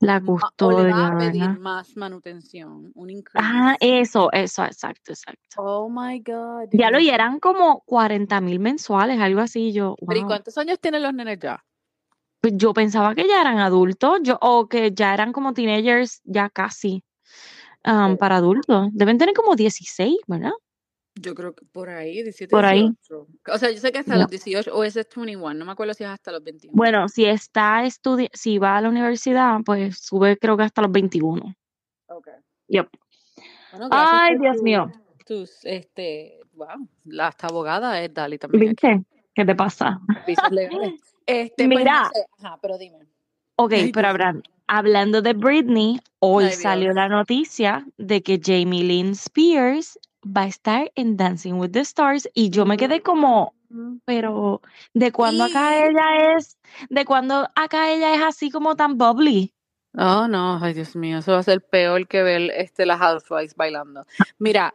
La 0.01 0.19
ma- 0.19 0.33
o 0.33 0.33
le 0.33 0.41
custodia, 0.41 0.85
va 0.89 1.07
a 1.09 1.19
pedir 1.19 1.41
¿verdad? 1.41 1.59
más 1.59 1.97
manutención, 1.97 2.91
un 2.95 3.23
Ah, 3.35 3.77
eso, 3.81 4.33
eso, 4.33 4.65
exacto, 4.65 5.13
exacto. 5.13 5.63
Oh 5.63 5.89
my 5.91 6.21
God. 6.21 6.69
Ya 6.73 6.91
lo 6.91 6.99
y 7.01 7.11
eran 7.11 7.39
como 7.39 7.83
40 7.85 8.41
mil 8.41 8.61
mensuales, 8.61 9.21
algo 9.21 9.41
así. 9.41 9.73
Yo, 9.73 9.97
Pero 10.07 10.21
¿y 10.21 10.25
cuántos 10.25 10.57
años 10.59 10.79
tienen 10.81 11.03
los 11.03 11.13
nenes 11.13 11.39
ya? 11.39 11.63
Pues 12.41 12.55
yo 12.57 12.73
pensaba 12.73 13.15
que 13.15 13.29
ya 13.29 13.43
eran 13.43 13.59
adultos, 13.59 14.21
yo, 14.23 14.39
o 14.41 14.67
que 14.67 14.93
ya 14.93 15.13
eran 15.13 15.33
como 15.33 15.53
teenagers, 15.53 16.23
ya 16.25 16.49
casi 16.49 17.05
um, 17.85 18.17
para 18.17 18.37
adultos. 18.37 18.89
Deben 18.93 19.19
tener 19.19 19.35
como 19.35 19.55
16, 19.57 20.17
¿verdad? 20.27 20.53
Yo 21.15 21.35
creo 21.35 21.55
que 21.55 21.65
por 21.67 21.89
ahí, 21.91 22.23
17, 22.23 22.51
Por 22.51 22.65
ahí. 22.65 22.83
18. 22.83 23.27
O 23.53 23.59
sea, 23.59 23.71
yo 23.71 23.79
sé 23.79 23.93
que 23.93 23.99
hasta 23.99 24.17
los 24.17 24.29
18, 24.29 24.75
o 24.75 24.85
ese 24.85 25.01
es 25.01 25.09
21, 25.15 25.55
no 25.55 25.65
me 25.65 25.73
acuerdo 25.73 25.93
si 25.95 26.05
es 26.05 26.11
hasta 26.11 26.31
los 26.33 26.43
21. 26.43 26.73
Bueno, 26.77 27.09
si 27.09 27.25
está 27.25 27.85
estudi 27.85 28.29
si 28.33 28.59
va 28.59 28.77
a 28.77 28.81
la 28.81 28.89
universidad, 28.89 29.59
pues 29.65 29.99
sube 29.99 30.37
creo 30.39 30.57
que 30.57 30.63
hasta 30.63 30.83
los 30.83 30.93
21. 30.93 31.55
Okay. 32.07 32.35
Yep. 32.69 32.89
Bueno, 33.73 33.89
Ay, 33.91 34.37
Dios 34.39 34.57
tu- 34.59 34.63
mío. 34.63 34.93
tus, 35.27 35.65
este, 35.65 36.41
wow, 36.55 36.89
la 37.05 37.29
hasta 37.29 37.49
abogada 37.49 38.01
es 38.03 38.13
Dali 38.15 38.39
también 38.39 38.71
aquí, 38.71 38.87
¿Viste? 38.89 39.05
¿Qué 39.35 39.45
te 39.45 39.55
pasa? 39.55 40.01
Este, 41.27 41.65
pues 41.65 41.69
no 41.69 41.79
Mira, 41.79 42.11
sé, 42.13 42.25
ajá, 42.39 42.59
pero 42.61 42.77
dime. 42.79 42.99
ok, 43.57 43.71
pero 43.71 43.85
Dios 43.85 43.95
mío. 43.95 44.05
hablan- 44.09 44.43
hablando 44.67 45.23
de 45.23 45.33
Britney, 45.35 46.01
hoy 46.19 46.45
Ay, 46.45 46.53
salió 46.53 46.93
la 46.93 47.09
noticia 47.09 47.87
de 47.99 48.23
que 48.23 48.41
Jamie 48.43 48.83
Lynn 48.83 49.11
Spears 49.11 49.97
va 50.25 50.43
a 50.43 50.47
estar 50.47 50.91
en 50.95 51.17
Dancing 51.17 51.55
with 51.55 51.71
the 51.71 51.81
Stars 51.81 52.29
y 52.35 52.51
yo 52.51 52.67
me 52.67 52.77
quedé 52.77 53.01
como, 53.03 53.55
pero 54.05 54.61
¿de 54.95 55.13
cuándo 55.13 55.45
acá 55.45 55.77
Y, 55.79 55.89
ella 55.89 56.37
es, 56.37 56.59
de 56.89 57.05
cuándo 57.05 57.49
acá 57.55 57.91
ella 57.91 58.15
es 58.15 58.23
así 58.23 58.51
como 58.51 58.77
tan 58.77 58.99
bubbly? 58.99 59.55
oh 59.97 60.29
no, 60.29 60.59
ay 60.63 60.75
Dios 60.75 60.95
mío, 60.97 61.19
eso 61.19 61.33
va 61.33 61.39
a 61.39 61.43
ser 61.43 61.63
peor 61.63 62.07
que 62.07 62.23
ver 62.23 62.51
este, 62.55 62.87
las 62.87 62.99
Housewives 62.99 63.55
bailando. 63.55 64.07
Mira, 64.39 64.75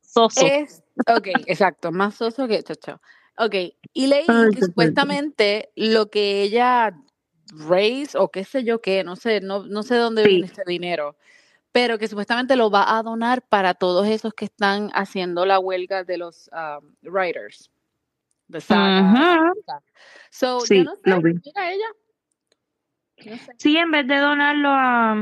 Soso. 0.00 0.44
es, 0.44 0.82
ok, 1.06 1.28
exacto, 1.46 1.92
más 1.92 2.16
soso 2.16 2.48
que 2.48 2.62
chacho. 2.62 3.00
Ok, 3.38 3.54
y 3.94 4.06
leí 4.08 4.26
que 4.52 4.60
supuestamente 4.60 5.70
lo 5.76 6.10
que 6.10 6.42
ella 6.42 6.92
raise 7.52 8.18
o 8.18 8.28
qué 8.28 8.44
sé 8.44 8.64
yo 8.64 8.80
qué, 8.80 9.04
no 9.04 9.14
sé, 9.14 9.40
no, 9.40 9.64
no 9.66 9.82
sé 9.84 9.94
dónde 9.96 10.24
viene 10.24 10.46
Sí. 10.46 10.52
este 10.52 10.62
dinero, 10.66 11.16
pero 11.72 11.98
que 11.98 12.08
supuestamente 12.08 12.56
lo 12.56 12.70
va 12.70 12.96
a 12.98 13.02
donar 13.02 13.42
para 13.42 13.74
todos 13.74 14.06
esos 14.08 14.34
que 14.34 14.44
están 14.46 14.90
haciendo 14.94 15.46
la 15.46 15.58
huelga 15.58 16.04
de 16.04 16.18
los 16.18 16.50
um, 16.52 16.94
writers, 17.02 17.70
de 18.48 18.60
saga. 18.60 19.52
So, 20.30 20.60
yo 20.60 20.66
Sí, 20.66 20.82
no 20.84 20.94
sé, 20.96 21.00
lo 21.04 21.20
vi. 21.22 21.34
mira 21.34 21.72
ella, 21.72 21.86
no 23.26 23.36
sé. 23.36 23.52
Sí, 23.58 23.76
en 23.76 23.90
vez 23.90 24.06
de 24.06 24.16
donarlo 24.18 24.68
a 24.70 25.16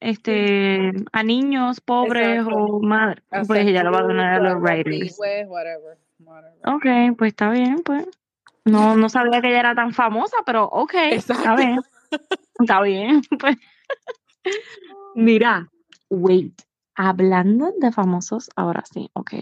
este 0.00 0.90
a 1.12 1.22
niños 1.22 1.80
pobres 1.80 2.38
Exacto. 2.38 2.56
o 2.56 2.80
madres, 2.82 3.22
pues 3.46 3.66
ella 3.66 3.84
lo 3.84 3.92
va 3.92 3.98
a 4.00 4.02
donar 4.02 4.34
a 4.34 4.38
los 4.40 4.60
writers. 4.60 5.16
Whatever, 5.18 5.98
whatever. 6.20 6.58
Ok, 6.66 7.16
pues 7.16 7.28
está 7.32 7.50
bien, 7.50 7.82
pues. 7.84 8.06
No, 8.64 8.96
no 8.96 9.08
sabía 9.08 9.40
que 9.40 9.48
ella 9.48 9.60
era 9.60 9.74
tan 9.74 9.92
famosa, 9.92 10.36
pero 10.46 10.64
ok, 10.64 10.94
está 11.10 11.54
bien, 11.56 11.80
está 12.60 12.80
bien. 12.82 13.22
Pues. 13.40 13.56
Mira, 15.14 15.68
wait, 16.12 16.62
hablando 16.94 17.72
de 17.78 17.90
famosos, 17.90 18.50
ahora 18.54 18.84
sí, 18.84 19.10
ok. 19.14 19.34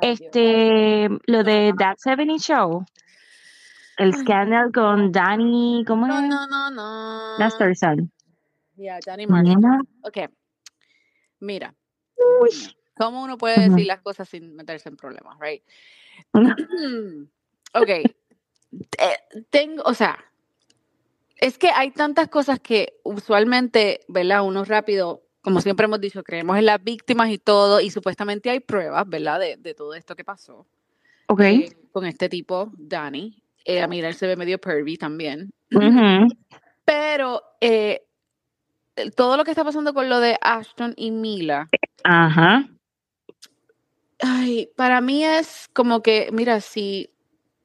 Este, 0.00 1.08
lo 1.26 1.42
de. 1.42 1.74
That 1.76 1.96
70 1.98 2.38
Show, 2.38 2.84
el 3.96 4.14
Ay, 4.14 4.20
scandal 4.20 4.70
con 4.72 5.10
Danny, 5.10 5.84
¿cómo 5.86 6.06
No, 6.06 6.20
es? 6.20 6.28
no, 6.28 6.46
no, 6.46 6.70
no. 6.70 7.38
Masterson. 7.38 8.12
Yeah, 8.76 9.00
Danny. 9.04 9.26
Nena. 9.26 9.80
Ok, 10.02 10.18
mira, 11.40 11.74
Uy. 12.40 12.50
¿cómo 12.96 13.22
uno 13.22 13.36
puede 13.36 13.68
decir 13.68 13.86
las 13.86 14.00
cosas 14.00 14.28
sin 14.28 14.54
meterse 14.54 14.88
en 14.88 14.96
problemas, 14.96 15.36
right? 15.40 15.62
Ok, 17.74 17.88
eh, 17.90 18.04
tengo, 19.50 19.82
o 19.84 19.92
sea, 19.92 20.18
es 21.36 21.58
que 21.58 21.68
hay 21.68 21.90
tantas 21.90 22.28
cosas 22.28 22.60
que 22.60 22.98
usualmente, 23.04 24.00
¿verdad? 24.08 24.42
Uno 24.42 24.64
rápido, 24.64 25.27
como 25.48 25.62
siempre 25.62 25.86
hemos 25.86 25.98
dicho, 25.98 26.22
creemos 26.22 26.58
en 26.58 26.66
las 26.66 26.84
víctimas 26.84 27.30
y 27.30 27.38
todo, 27.38 27.80
y 27.80 27.90
supuestamente 27.90 28.50
hay 28.50 28.60
pruebas, 28.60 29.08
¿verdad? 29.08 29.40
De, 29.40 29.56
de 29.56 29.72
todo 29.72 29.94
esto 29.94 30.14
que 30.14 30.22
pasó 30.22 30.66
Ok. 31.26 31.40
eh, 31.40 31.72
con 31.90 32.04
este 32.04 32.28
tipo, 32.28 32.70
Danny. 32.76 33.42
Eh, 33.64 33.80
a 33.80 33.86
mí 33.86 33.98
él 33.98 34.14
se 34.14 34.26
ve 34.26 34.36
medio 34.36 34.58
pervy 34.58 34.98
también. 34.98 35.50
Ujú. 35.72 35.80
Pero 36.84 37.42
eh, 37.62 38.02
todo 39.16 39.38
lo 39.38 39.44
que 39.44 39.52
está 39.52 39.64
pasando 39.64 39.94
con 39.94 40.10
lo 40.10 40.20
de 40.20 40.36
Ashton 40.42 40.92
y 40.98 41.12
Mila, 41.12 41.70
Ajá. 42.04 42.68
ay, 44.18 44.68
para 44.76 45.00
mí 45.00 45.24
es 45.24 45.66
como 45.72 46.02
que, 46.02 46.28
mira, 46.30 46.60
si 46.60 47.10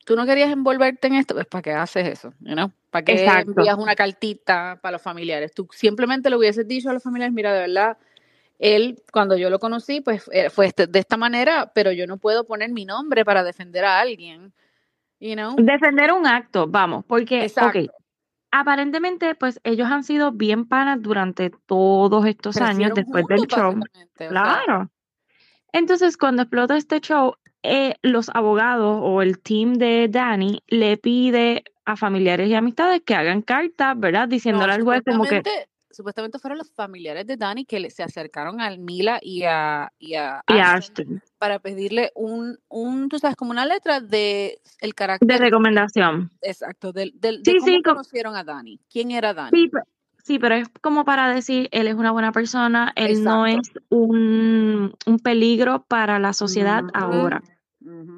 tú 0.06 0.16
no 0.16 0.26
querías 0.26 0.52
envolverte 0.52 1.08
en 1.08 1.16
esto, 1.16 1.34
pues 1.34 1.46
¿para 1.48 1.62
qué 1.62 1.72
haces 1.72 2.08
eso? 2.08 2.34
You 2.40 2.54
know? 2.54 2.72
¿Para 2.90 3.06
qué 3.06 3.14
Exacto. 3.14 3.52
envías 3.52 3.78
una 3.78 3.96
cartita 3.96 4.80
para 4.82 4.94
los 4.94 5.02
familiares? 5.02 5.54
Tú 5.54 5.68
simplemente 5.72 6.30
le 6.30 6.36
hubieses 6.38 6.68
dicho 6.68 6.90
a 6.90 6.94
los 6.94 7.04
familiares, 7.04 7.34
mira, 7.34 7.54
de 7.54 7.60
verdad, 7.62 7.98
él, 8.60 9.02
cuando 9.12 9.36
yo 9.36 9.50
lo 9.50 9.60
conocí, 9.60 10.02
pues 10.02 10.30
eh, 10.32 10.50
fue 10.50 10.68
este- 10.68 10.88
de 10.88 11.00
esta 11.00 11.18
manera, 11.18 11.72
pero 11.74 11.92
yo 11.92 12.08
no 12.08 12.18
puedo 12.18 12.46
poner 12.46 12.72
mi 12.72 12.86
nombre 12.86 13.26
para 13.26 13.44
defender 13.44 13.86
a 13.86 14.00
alguien. 14.00 14.54
you 15.20 15.36
know. 15.36 15.56
Defender 15.58 16.12
un 16.12 16.28
acto, 16.28 16.68
vamos, 16.68 17.06
porque, 17.06 17.44
Exacto. 17.44 17.80
ok, 17.80 17.90
aparentemente, 18.52 19.36
pues 19.36 19.60
ellos 19.64 19.90
han 19.90 20.04
sido 20.04 20.32
bien 20.32 20.68
panas 20.68 21.02
durante 21.02 21.50
todos 21.66 22.26
estos 22.26 22.58
años 22.58 22.92
después 22.94 23.26
del 23.28 23.48
show. 23.48 23.74
sea, 24.18 24.30
Claro. 24.30 24.92
Entonces, 25.72 26.18
cuando 26.18 26.44
explota 26.44 26.78
este 26.78 27.00
show, 27.00 27.36
eh, 27.64 27.96
los 28.02 28.30
abogados 28.30 29.00
o 29.02 29.22
el 29.22 29.40
team 29.40 29.74
de 29.74 30.08
Danny 30.10 30.62
le 30.68 30.98
pide 30.98 31.64
a 31.86 31.96
familiares 31.98 32.50
y 32.50 32.56
amistades 32.56 33.02
que 33.06 33.16
hagan 33.16 33.42
cartas, 33.42 34.00
¿verdad? 34.00 34.24
no, 34.24 34.28
Diciéndole 34.30 34.74
al 34.74 34.84
juez 34.84 35.02
como 35.06 35.24
que, 35.26 35.42
supuestamente, 35.90 36.40
fueron 36.40 36.58
los 36.58 36.72
familiares 36.72 37.26
de 37.28 37.38
Danny 37.38 37.66
que 37.66 37.90
se 37.90 38.04
acercaron 38.04 38.62
a 38.62 38.70
Mila 38.78 39.20
y 39.22 39.44
a, 39.44 39.92
y 40.00 40.16
a 40.16 40.42
y 40.48 40.54
Ashton 40.54 40.78
Ashton, 40.78 41.22
para 41.38 41.60
pedirle 41.60 42.12
un, 42.16 42.58
un, 42.70 43.10
tú 43.10 43.20
sabes, 43.20 43.36
como 43.36 43.52
una 43.52 43.66
letra 43.66 44.00
de 44.00 44.60
el 44.80 44.90
de 44.90 44.94
carácter 44.96 45.40
recomendación. 45.40 46.32
exacto, 46.42 46.92
del, 46.92 47.14
del, 47.20 47.44
de 47.44 47.52
Sí, 47.52 47.58
cómo 47.60 47.66
sí, 47.66 47.84
conocieron 47.84 48.36
a 48.36 48.44
Danny. 48.44 48.80
¿Quién 48.90 49.12
era 49.12 49.34
Danny? 49.34 49.58
sí, 49.58 49.68
pe- 49.68 49.82
sí, 50.24 50.40
pero 50.40 50.56
es 50.56 50.70
como 50.82 51.04
para 51.06 51.30
decir, 51.34 51.68
él 51.72 51.88
es 51.88 51.96
una 51.96 52.12
buena 52.12 52.32
persona, 52.32 52.94
él 52.96 53.24
no 53.24 53.46
es 53.46 53.60
un, 53.90 54.96
un 55.06 55.20
peligro 55.20 55.84
para 55.88 56.18
la 56.20 56.34
sociedad 56.34 56.84
ahora. 56.94 57.42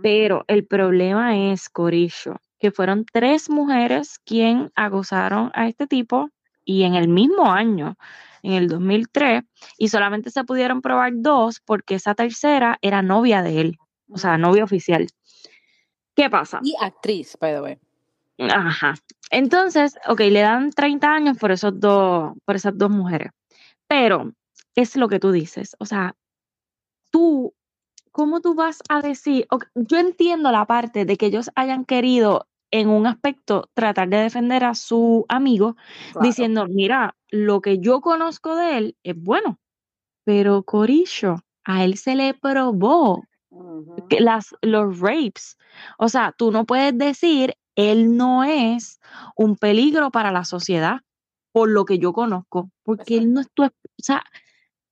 Pero 0.02 0.46
el 0.48 0.66
problema 0.66 1.38
es, 1.52 1.70
Corillo, 1.70 2.38
que 2.60 2.72
fueron 2.72 3.06
tres 3.12 3.50
mujeres 3.50 4.20
quien 4.26 4.72
acosaron 4.76 5.52
a 5.54 5.68
este 5.68 5.88
tipo 5.88 6.30
y 6.64 6.84
en 6.84 6.96
el 6.96 7.08
mismo 7.08 7.52
año, 7.52 7.96
en 8.44 8.54
el 8.54 8.68
2003, 8.68 9.44
y 9.78 9.90
solamente 9.90 10.30
se 10.30 10.44
pudieron 10.44 10.82
probar 10.82 11.14
dos 11.16 11.60
porque 11.60 11.96
esa 11.96 12.16
tercera 12.16 12.78
era 12.82 13.02
novia 13.02 13.42
de 13.42 13.62
él, 13.62 13.78
o 14.10 14.18
sea, 14.18 14.38
novia 14.38 14.64
oficial. 14.64 15.08
¿Qué 16.16 16.30
pasa? 16.30 16.60
Y 16.64 16.76
actriz, 16.80 17.38
by 17.40 17.54
the 17.54 17.62
way. 17.62 17.78
Ajá. 18.50 18.96
Entonces, 19.32 19.98
ok, 20.08 20.20
le 20.20 20.42
dan 20.42 20.72
30 20.72 21.12
años 21.12 21.38
por 21.38 21.52
esos 21.52 21.80
dos, 21.80 22.34
por 22.46 22.56
esas 22.56 22.78
dos 22.78 22.90
mujeres. 22.90 23.32
Pero 23.88 24.34
es 24.76 24.96
lo 24.96 25.08
que 25.08 25.20
tú 25.20 25.32
dices. 25.32 25.76
O 25.80 25.86
sea, 25.86 26.16
tú, 27.12 27.54
¿cómo 28.16 28.40
tú 28.40 28.56
vas 28.56 28.82
a 28.88 29.02
decir? 29.02 29.46
yo 29.76 29.98
entiendo 29.98 30.50
la 30.50 30.66
parte 30.66 31.04
de 31.04 31.18
que 31.18 31.26
ellos 31.26 31.52
hayan 31.54 31.84
querido 31.84 32.48
en 32.72 32.88
un 32.88 33.08
aspecto 33.08 33.70
tratar 33.74 34.08
de 34.08 34.16
defender 34.16 34.64
a 34.64 34.74
su 34.74 35.26
amigo, 35.28 35.76
Claro. 36.14 36.26
diciendo, 36.26 36.66
mira, 36.66 37.18
lo 37.30 37.60
que 37.60 37.80
yo 37.80 38.00
conozco 38.00 38.56
de 38.56 38.78
él 38.78 38.98
es 39.04 39.22
bueno, 39.22 39.60
pero 40.24 40.64
Corillo, 40.64 41.44
a 41.66 41.84
él 41.84 41.98
se 41.98 42.16
le 42.16 42.34
probó 42.34 43.22
las, 44.18 44.56
los 44.62 44.98
rapes. 44.98 45.58
O 45.98 46.08
sea, 46.08 46.34
tú 46.38 46.52
no 46.52 46.64
puedes 46.64 46.98
decir, 46.98 47.56
él 47.76 48.16
no 48.16 48.46
es 48.46 49.02
un 49.36 49.58
peligro 49.58 50.10
para 50.10 50.32
la 50.32 50.46
sociedad, 50.46 51.02
por 51.52 51.70
lo 51.70 51.84
que 51.84 52.00
yo 52.00 52.14
conozco, 52.14 52.72
porque 52.84 53.18
él 53.18 53.34
no 53.34 53.42
es 53.42 53.52
tu, 53.54 53.66
o 53.66 53.72
sea, 53.98 54.24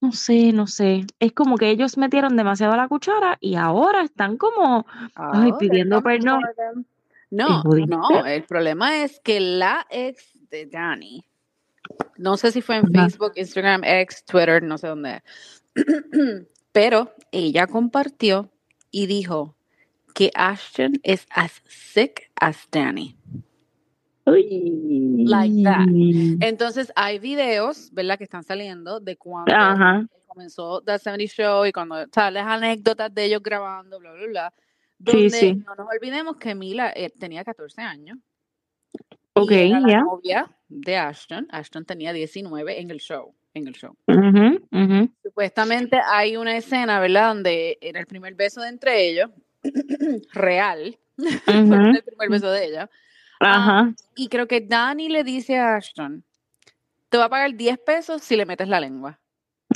no 0.04 0.12
sé, 0.12 0.52
no 0.52 0.68
sé. 0.68 1.06
Es 1.20 1.32
como 1.32 1.58
que 1.58 1.70
ellos 1.70 1.98
metieron 1.98 2.36
demasiado 2.36 2.76
la 2.76 2.90
cuchara 2.90 3.38
y 3.40 3.56
ahora 3.56 4.04
están 4.04 4.36
como, 4.36 4.86
ay, 5.16 5.54
pidiendo 5.58 6.04
perdón. 6.04 6.42
for 6.42 6.56
them. 6.56 6.86
¿Y 7.32 7.36
No, 7.36 7.64
no, 7.88 8.26
el 8.26 8.44
problema 8.44 9.02
es 9.02 9.22
que 9.22 9.40
la 9.40 9.88
ex 9.90 10.38
de 10.52 10.66
Danny, 10.66 11.26
no 12.18 12.36
sé 12.36 12.52
si 12.52 12.62
fue 12.62 12.76
en. 12.76 12.92
Facebook, 12.92 13.32
Instagram, 13.36 13.84
ex, 13.86 14.26
Twitter, 14.26 14.62
no 14.62 14.78
sé 14.78 14.88
dónde, 14.88 15.24
pero 16.74 17.14
ella 17.32 17.66
compartió 17.68 18.52
y 18.92 19.08
dijo 19.08 19.56
que 20.14 20.32
Ashton 20.36 21.00
es 21.04 21.26
as 21.32 21.62
sick 21.66 22.30
as 22.36 22.68
Danny. 22.70 23.16
Like 24.26 25.64
that. 25.64 25.88
Entonces 26.42 26.92
hay 26.96 27.20
videos, 27.20 27.90
¿verdad? 27.92 28.18
Que 28.18 28.24
están 28.24 28.44
saliendo 28.44 29.00
de 29.00 29.18
cuando 29.18 29.54
Ajá. 29.54 30.06
comenzó 30.28 30.82
The 30.82 30.98
70 30.98 31.26
Show 31.34 31.66
y 31.66 31.72
cuando 31.72 31.96
las 31.98 32.48
anécdotas 32.48 33.14
de 33.14 33.26
ellos 33.26 33.44
grabando, 33.44 34.00
bla, 34.00 34.14
bla, 34.14 34.28
bla. 34.28 34.54
Sí, 35.06 35.12
Donde 35.12 35.30
sí. 35.30 35.54
no 35.56 35.76
nos 35.76 35.88
olvidemos 35.90 36.38
que 36.38 36.56
Mila 36.56 36.94
eh, 36.96 37.10
tenía 37.10 37.44
14 37.44 37.82
años 37.82 38.18
Ok, 39.34 39.52
y 39.52 39.56
era 39.72 39.80
la 39.82 39.90
ya. 39.90 40.02
novia 40.02 40.52
de 40.70 40.98
Ashton. 40.98 41.48
Ashton 41.52 41.86
tenía 41.86 42.14
19 42.14 42.80
en 42.80 42.92
el 42.92 43.00
show. 43.00 43.34
En 43.54 43.68
el 43.68 43.74
show. 43.74 43.96
Supuestamente 45.22 46.00
hay 46.12 46.38
una 46.38 46.56
escena, 46.58 47.00
¿verdad? 47.00 47.30
Donde 47.34 47.78
era 47.82 48.00
el 48.00 48.08
primer 48.08 48.36
beso 48.36 48.62
de 48.62 48.70
entre 48.70 49.10
ellos, 49.10 49.30
real, 50.34 50.98
fue 51.46 51.62
Ujú. 51.62 51.74
el 51.74 52.04
primer 52.04 52.30
beso 52.30 52.50
de 52.50 52.66
ella. 52.66 52.90
Ah, 53.46 53.56
Ajá. 53.58 53.94
y 54.16 54.28
creo 54.30 54.48
que 54.48 54.62
Danny 54.62 55.10
le 55.10 55.24
dice 55.24 55.58
a 55.58 55.76
Ashton, 55.76 56.24
te 57.10 57.18
va 57.18 57.26
a 57.26 57.30
pagar 57.30 57.54
10 57.56 57.78
pesos 57.80 58.22
si 58.24 58.36
le 58.36 58.46
metes 58.46 58.68
la 58.68 58.80
lengua. 58.80 59.20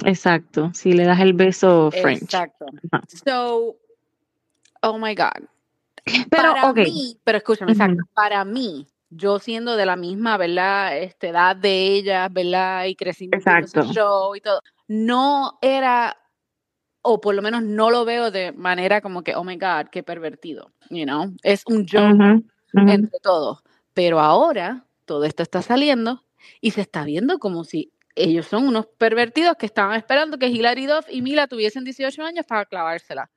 Exacto. 0.06 0.72
Si 0.74 0.92
le 0.94 1.06
das 1.06 1.20
el 1.20 1.34
beso 1.34 1.92
French. 1.92 2.24
Exacto. 2.24 2.66
Ajá. 2.92 3.04
So, 3.26 3.78
oh 4.82 4.98
my 4.98 5.16
God. 5.16 5.48
Pero, 6.30 6.54
Para 6.54 6.70
ok. 6.72 6.78
mí, 6.78 7.20
pero 7.24 7.38
escúchame, 7.38 7.72
Ujú. 7.72 7.82
exacto, 7.82 8.04
para 8.14 8.46
mí, 8.46 8.88
yo 9.10 9.40
siendo 9.40 9.76
de 9.76 9.86
la 9.86 9.96
misma, 9.96 10.38
¿verdad? 10.38 10.98
Este, 10.98 11.30
edad 11.30 11.56
de 11.56 11.88
ella, 11.96 12.30
¿verdad? 12.30 12.86
Y 12.86 12.96
Exacto. 13.32 13.84
show 13.84 14.36
y 14.36 14.42
todo, 14.42 14.62
no 14.88 15.58
era, 15.62 16.18
o 17.02 17.20
por 17.20 17.36
lo 17.36 17.42
menos 17.42 17.64
no 17.64 17.90
lo 17.90 18.06
veo 18.06 18.32
de 18.32 18.52
manera 18.54 19.02
como 19.02 19.24
que, 19.24 19.36
oh 19.36 19.44
my 19.44 19.58
God, 19.58 19.88
qué 19.92 20.04
pervertido, 20.04 20.72
you 20.90 21.06
know? 21.06 21.34
Es 21.44 21.64
un 21.66 21.86
joke 21.86 22.44
Entre 22.90 23.20
todos. 23.22 23.64
Pero 23.94 24.20
ahora 24.20 24.86
todo 25.06 25.24
esto 25.26 25.44
está 25.44 25.62
saliendo 25.62 26.24
y 26.62 26.72
se 26.72 26.82
está 26.82 27.04
viendo 27.04 27.40
como 27.40 27.64
si 27.64 27.92
ellos 28.16 28.46
son 28.48 28.68
unos 28.68 28.88
pervertidos 28.98 29.56
que 29.58 29.66
estaban 29.66 29.96
esperando 29.96 30.38
que 30.38 30.48
Hilary 30.48 30.86
Duff 30.88 31.06
y 31.10 31.22
Mila 31.22 31.48
tuviesen 31.48 31.84
18 31.84 32.24
años 32.24 32.46
para 32.46 32.66
clavársela. 32.66 33.30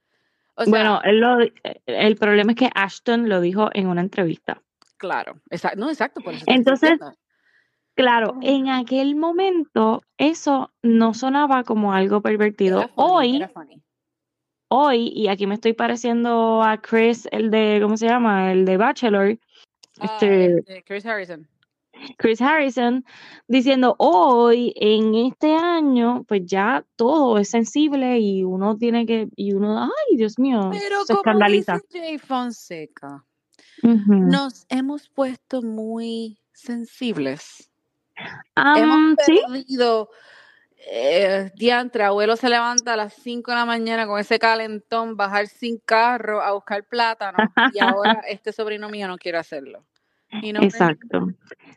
O 0.54 0.64
sea, 0.64 0.70
Bueno, 0.70 1.00
él 1.04 1.20
lo- 1.20 1.38
el 1.86 2.16
problema 2.16 2.52
es 2.52 2.58
que 2.58 2.70
Ashton 2.74 3.28
lo 3.28 3.40
dijo 3.40 3.70
en 3.72 3.86
una 3.86 4.00
entrevista. 4.00 4.62
claro, 4.96 5.40
exacto, 5.50 5.78
no, 5.80 5.88
exacto, 5.90 6.20
por 6.20 6.34
eso 6.34 6.44
Entonces, 6.46 6.98
claro, 7.94 8.38
en 8.42 8.68
aquel 8.68 9.16
momento 9.16 10.02
eso 10.18 10.70
no 10.82 11.14
sonaba 11.14 11.64
como 11.64 11.92
algo 11.94 12.20
pervertido. 12.20 12.78
Era 12.80 12.88
funny, 12.88 13.10
Hoy, 13.10 13.36
era 13.36 13.48
funny. 13.48 13.82
Hoy, 14.70 15.12
y 15.14 15.28
aquí 15.28 15.46
me 15.46 15.54
estoy 15.54 15.74
pareciendo 15.74 16.62
a 16.62 16.80
Chris, 16.80 17.28
el 17.30 17.50
de, 17.50 17.78
¿cómo 17.82 17.98
se 17.98 18.06
llama? 18.06 18.52
El 18.52 18.64
de 18.64 18.76
Bachelor, 18.78 19.38
Ah, 20.00 20.18
este, 20.20 20.82
Chris 20.86 21.04
Harrison. 21.04 21.46
Chris 22.16 22.40
Harrison, 22.40 23.04
diciendo 23.46 23.94
hoy, 23.98 24.72
en 24.76 25.14
este 25.14 25.54
año, 25.54 26.24
pues 26.26 26.42
ya 26.46 26.84
todo 26.96 27.36
es 27.38 27.50
sensible 27.50 28.18
y 28.18 28.42
uno 28.42 28.76
tiene 28.76 29.04
que, 29.04 29.28
y 29.36 29.52
uno, 29.52 29.82
ay, 29.82 30.16
Dios 30.16 30.38
mío, 30.38 30.70
Pero 30.72 31.04
se 31.04 31.12
como 31.12 31.20
escandaliza. 31.20 31.74
dice 31.74 32.00
Jay 32.00 32.18
Fonseca, 32.18 33.26
nos 33.82 34.64
hemos 34.70 35.08
puesto 35.10 35.60
muy 35.60 36.38
sensibles. 36.52 37.70
Hemos 38.56 39.16
sí, 39.26 39.40
perdido. 39.46 40.10
Eh, 40.86 41.50
diantre, 41.54 42.04
abuelo 42.04 42.36
se 42.36 42.48
levanta 42.48 42.94
a 42.94 42.96
las 42.96 43.14
5 43.14 43.50
de 43.50 43.56
la 43.56 43.64
mañana 43.64 44.06
con 44.06 44.18
ese 44.18 44.38
calentón, 44.38 45.16
bajar 45.16 45.46
sin 45.46 45.78
carro 45.78 46.40
a 46.40 46.52
buscar 46.52 46.84
plátano 46.84 47.38
y 47.72 47.78
ahora 47.78 48.22
este 48.28 48.52
sobrino 48.52 48.88
mío 48.88 49.06
no 49.06 49.18
quiere 49.18 49.38
hacerlo. 49.38 49.84
Mean? 50.32 50.56
exacto. 50.62 51.28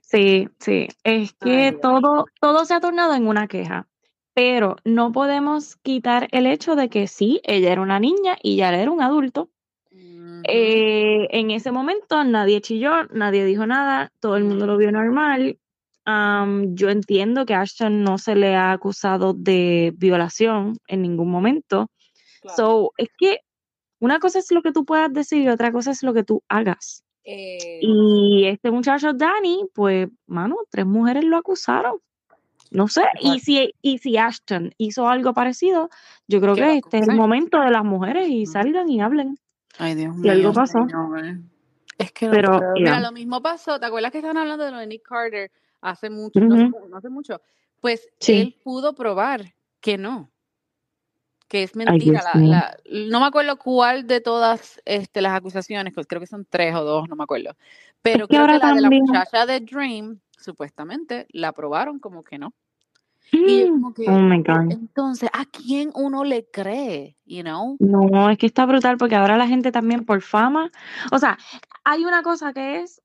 Sí, 0.01 0.47
sí. 0.59 0.87
Es 1.03 1.33
que 1.33 1.69
Ay, 1.73 1.79
todo, 1.81 2.25
todo 2.39 2.65
se 2.65 2.73
ha 2.75 2.79
tornado 2.79 3.15
en 3.15 3.27
una 3.27 3.47
queja. 3.47 3.87
Pero 4.35 4.77
no 4.83 5.11
podemos 5.11 5.75
quitar 5.77 6.27
el 6.31 6.47
hecho 6.47 6.75
de 6.75 6.89
que 6.89 7.07
sí, 7.07 7.39
ella 7.43 7.71
era 7.71 7.81
una 7.81 7.99
niña 7.99 8.35
y 8.41 8.55
ya 8.55 8.73
era 8.73 8.89
un 8.89 9.01
adulto. 9.01 9.49
Eh, 10.45 11.27
en 11.29 11.51
ese 11.51 11.71
momento 11.71 12.23
nadie 12.23 12.59
chilló, 12.61 13.05
nadie 13.11 13.45
dijo 13.45 13.65
nada, 13.65 14.11
todo 14.19 14.35
el 14.35 14.43
mundo 14.43 14.65
lo 14.65 14.77
vio 14.77 14.91
normal. 14.91 15.57
Am, 16.05 16.75
yo 16.75 16.89
entiendo 16.89 17.45
que 17.45 17.53
a 17.53 17.61
Ashton 17.61 18.03
no 18.03 18.17
se 18.17 18.35
le 18.35 18.55
ha 18.55 18.71
acusado 18.71 19.33
de 19.33 19.93
violación 19.97 20.77
en 20.87 21.01
ningún 21.01 21.29
momento. 21.31 21.89
claro. 22.41 22.55
So, 22.57 22.91
es 22.97 23.09
que 23.17 23.39
una 23.99 24.19
cosa 24.19 24.39
es 24.39 24.51
lo 24.51 24.61
que 24.61 24.73
tú 24.73 24.83
puedas 24.83 25.13
decir 25.13 25.43
y 25.43 25.49
otra 25.49 25.71
cosa 25.71 25.91
es 25.91 26.03
lo 26.03 26.13
que 26.13 26.23
tú 26.23 26.43
hagas. 26.49 27.03
Eh, 27.23 27.79
Y 27.81 28.43
este 28.47 28.69
muchacho 28.69 29.13
Danny, 29.13 29.65
pues, 29.73 30.09
mano, 30.27 30.57
tres 30.69 30.85
mujeres 30.85 31.23
lo 31.23 31.37
acusaron. 31.37 31.99
No 32.69 32.87
sé, 32.87 33.03
y 33.21 33.39
si, 33.39 33.73
y 33.81 33.99
si 33.99 34.17
Ashton 34.17 34.71
hizo 34.77 35.07
algo 35.07 35.33
parecido, 35.33 35.89
yo 36.27 36.41
creo 36.41 36.55
que 36.55 36.77
este 36.77 36.97
es 36.97 37.07
el 37.07 37.15
momento 37.15 37.61
de 37.61 37.69
las 37.69 37.85
mujeres 37.85 38.27
y 38.27 38.45
salgan 38.47 38.89
y 38.89 38.99
hablen 38.99 39.37
Ay, 39.77 39.93
Dios 39.95 40.15
si 40.21 40.27
algo 40.27 40.49
mío, 40.49 40.53
pasó. 40.53 40.79
señor. 40.79 41.37
Es 41.99 42.11
que 42.11 42.25
no 42.25 42.31
Pero. 42.31 42.59
Mira, 42.73 42.99
lo 42.99 43.11
mismo 43.11 43.41
pasó. 43.41 43.79
¿Te 43.79 43.85
acuerdas 43.85 44.11
que 44.11 44.17
estaban 44.17 44.37
hablando 44.37 44.65
de 44.65 44.71
lo 44.71 44.77
de 44.79 44.87
Nick 44.87 45.03
Carter 45.07 45.51
hace 45.83 46.09
mucho? 46.09 46.39
No, 46.39 46.55
Ujú. 46.55 46.77
hace- 46.77 46.89
no 46.89 46.97
hace 46.97 47.09
mucho. 47.09 47.41
Pues 47.81 48.09
Sí, 48.19 48.39
él 48.39 48.55
pudo 48.63 48.95
probar 48.95 49.53
que 49.81 49.97
no, 49.97 50.31
que 51.47 51.63
es 51.63 51.75
mentira. 51.75 52.21
La, 52.33 52.39
la- 52.41 52.77
no 53.09 53.19
me 53.19 53.27
acuerdo 53.27 53.57
cuál 53.57 54.07
de 54.07 54.21
todas 54.21 54.81
este, 54.85 55.21
las 55.21 55.33
acusaciones, 55.33 55.93
pues 55.93 56.07
creo 56.07 56.19
que 56.21 56.27
son 56.27 56.47
tres 56.49 56.73
o 56.75 56.83
dos, 56.83 57.07
no 57.09 57.15
me 57.15 57.23
acuerdo. 57.23 57.55
Pero 58.01 58.27
que 58.27 58.35
creo 58.35 58.47
que 58.47 58.53
ahora 58.53 58.57
la 58.69 58.73
de 58.75 58.81
la 58.81 58.89
también- 58.89 59.03
muchacha 59.05 59.45
de 59.45 59.59
Dream, 59.59 60.19
supuestamente, 60.37 61.27
la 61.29 61.49
aprobaron 61.49 61.99
como 61.99 62.23
que 62.23 62.37
no. 62.39 62.53
Y 63.31 63.61
yo 63.61 63.67
como 63.71 63.93
que, 63.93 64.07
Oh 64.07 64.19
my 64.19 64.37
God. 64.41 64.71
entonces, 64.71 65.29
¿a 65.33 65.45
quién 65.45 65.91
uno 65.95 66.23
le 66.23 66.45
cree? 66.49 67.17
You 67.25 67.41
know? 67.41 67.77
No, 67.79 68.29
es 68.29 68.37
que 68.37 68.45
está 68.45 68.65
brutal 68.65 68.97
porque 68.97 69.15
ahora 69.15 69.37
la 69.37 69.47
gente 69.47 69.71
también 69.71 70.05
por 70.05 70.21
fama, 70.21 70.71
o 71.11 71.19
sea, 71.19 71.37
hay 71.83 72.05
una 72.05 72.21
cosa 72.23 72.53
que 72.53 72.81
es 72.81 73.01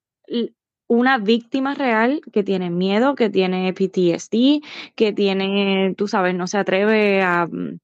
una 0.88 1.18
víctima 1.18 1.74
real 1.74 2.20
que 2.33 2.42
tiene 2.42 2.70
miedo, 2.70 3.14
que 3.14 3.31
tiene 3.31 3.72
PTSD, 3.72 4.62
que 4.96 5.12
tiene, 5.12 5.94
tú 5.96 6.09
sabes, 6.09 6.35
no 6.35 6.46
se 6.46 6.59
atreve 6.59 7.22
a 7.22 7.46
mm, 7.46 7.79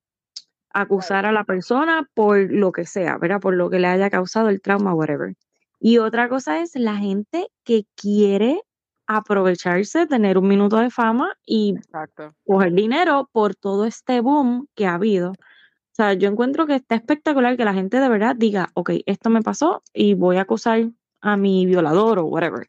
acusar 0.70 1.26
a 1.26 1.32
la 1.32 1.44
persona 1.44 2.08
por 2.14 2.50
lo 2.50 2.72
que 2.72 2.86
sea, 2.86 3.18
¿verdad? 3.18 3.40
Por 3.40 3.54
lo 3.54 3.70
que 3.70 3.78
le 3.78 3.86
haya 3.86 4.10
causado 4.10 4.48
el 4.48 4.60
trauma, 4.60 4.94
whatever. 4.94 5.36
Y 5.78 5.98
otra 5.98 6.28
cosa 6.28 6.60
es 6.60 6.74
la 6.76 6.96
gente 6.96 7.48
que 7.62 7.84
quiere 7.94 8.62
aprovecharse, 9.06 10.06
tener 10.06 10.38
un 10.38 10.48
minuto 10.48 10.78
de 10.78 10.90
fama 10.90 11.34
y 11.44 11.74
Exacto. 11.76 12.34
coger 12.46 12.72
dinero 12.72 13.28
por 13.32 13.54
todo 13.54 13.84
este 13.84 14.20
boom 14.20 14.66
que 14.74 14.86
ha 14.86 14.94
habido. 14.94 15.32
O 15.32 15.96
sea, 15.96 16.14
yo 16.14 16.28
encuentro 16.28 16.66
que 16.66 16.74
está 16.74 16.94
espectacular 16.94 17.56
que 17.56 17.66
la 17.66 17.74
gente 17.74 18.00
de 18.00 18.08
verdad 18.08 18.34
diga, 18.34 18.70
ok, 18.74 18.90
esto 19.04 19.30
me 19.30 19.42
pasó 19.42 19.82
y 19.92 20.14
voy 20.14 20.38
a 20.38 20.42
acusar 20.42 20.90
a 21.24 21.36
mi 21.36 21.66
violador 21.66 22.18
o 22.18 22.26
whatever. 22.26 22.68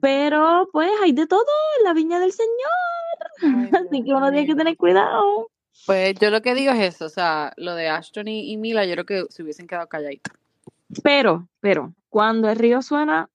Pero 0.00 0.68
pues 0.72 0.90
hay 1.02 1.12
de 1.12 1.26
todo 1.26 1.46
en 1.78 1.84
la 1.84 1.94
viña 1.94 2.20
del 2.20 2.32
Señor. 2.32 2.50
Ay, 3.42 3.70
Así 3.90 4.04
que 4.04 4.12
uno 4.12 4.30
tiene 4.30 4.46
que 4.46 4.54
tener 4.54 4.76
cuidado. 4.76 5.50
Pues 5.86 6.14
yo 6.20 6.30
lo 6.30 6.42
que 6.42 6.54
digo 6.54 6.72
es 6.72 6.94
eso, 6.94 7.06
o 7.06 7.08
sea, 7.08 7.54
lo 7.56 7.74
de 7.74 7.88
Ashton 7.88 8.28
y, 8.28 8.52
y 8.52 8.56
Mila, 8.58 8.84
yo 8.84 8.92
creo 8.92 9.06
que 9.06 9.24
se 9.30 9.42
hubiesen 9.42 9.66
quedado 9.66 9.88
calladitos. 9.88 10.34
Pero, 11.02 11.48
pero, 11.60 11.94
cuando 12.10 12.50
el 12.50 12.56
río 12.56 12.82
suena 12.82 13.30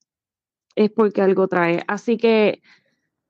es 0.76 0.92
porque 0.92 1.22
algo 1.22 1.48
trae. 1.48 1.84
Así 1.88 2.18
que 2.18 2.62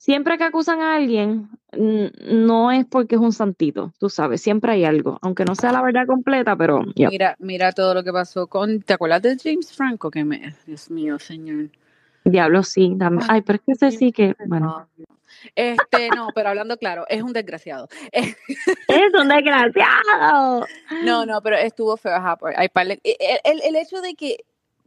siempre 0.06 0.38
que 0.38 0.44
acusan 0.44 0.82
a 0.82 0.96
alguien, 0.96 1.50
no 1.76 2.72
es 2.72 2.86
porque 2.86 3.16
es 3.16 3.22
un 3.22 3.34
santito, 3.34 3.92
tú 3.98 4.08
sabes, 4.08 4.40
siempre 4.40 4.74
hay 4.74 4.86
algo, 4.86 5.18
aunque 5.24 5.46
no 5.46 5.56
sea 5.56 5.72
la 5.72 5.82
verdad 5.82 6.06
completa, 6.06 6.56
pero. 6.56 6.84
Mira, 6.96 7.36
mira 7.40 7.72
todo 7.72 7.96
lo 7.96 8.04
que 8.04 8.14
pasó 8.14 8.46
con, 8.46 8.82
¿te 8.84 8.94
acuerdas 8.94 9.24
de 9.24 9.36
James 9.44 9.74
Franco? 9.74 10.12
Que 10.12 10.24
me, 10.24 10.56
Dios 10.68 10.92
mío, 10.92 11.18
señor. 11.18 11.70
Diablo, 12.24 12.62
sí. 12.62 12.96
Ay, 13.28 13.42
pero 13.42 13.56
es 13.58 13.62
que 13.66 13.72
ese 13.72 13.98
sí 13.98 14.12
que, 14.12 14.36
bueno, 14.46 14.88
Este, 15.56 16.10
no, 16.16 16.28
pero 16.36 16.50
hablando 16.50 16.78
claro, 16.78 17.06
es 17.10 17.24
un 17.24 17.34
desgraciado. 17.34 17.88
es 18.12 18.36
un 19.20 19.28
desgraciado. 19.28 20.68
No, 21.04 21.26
no, 21.26 21.42
pero 21.42 21.58
estuvo 21.58 21.98
feo. 21.98 22.14
Ajá, 22.14 22.36
pues, 22.38 22.56
hay 22.60 22.70
par 22.70 22.88
de- 22.88 23.00
el, 23.04 23.40
el- 23.44 23.62
el 23.64 23.76
hecho 23.76 24.02
de 24.02 24.14
que 24.14 24.38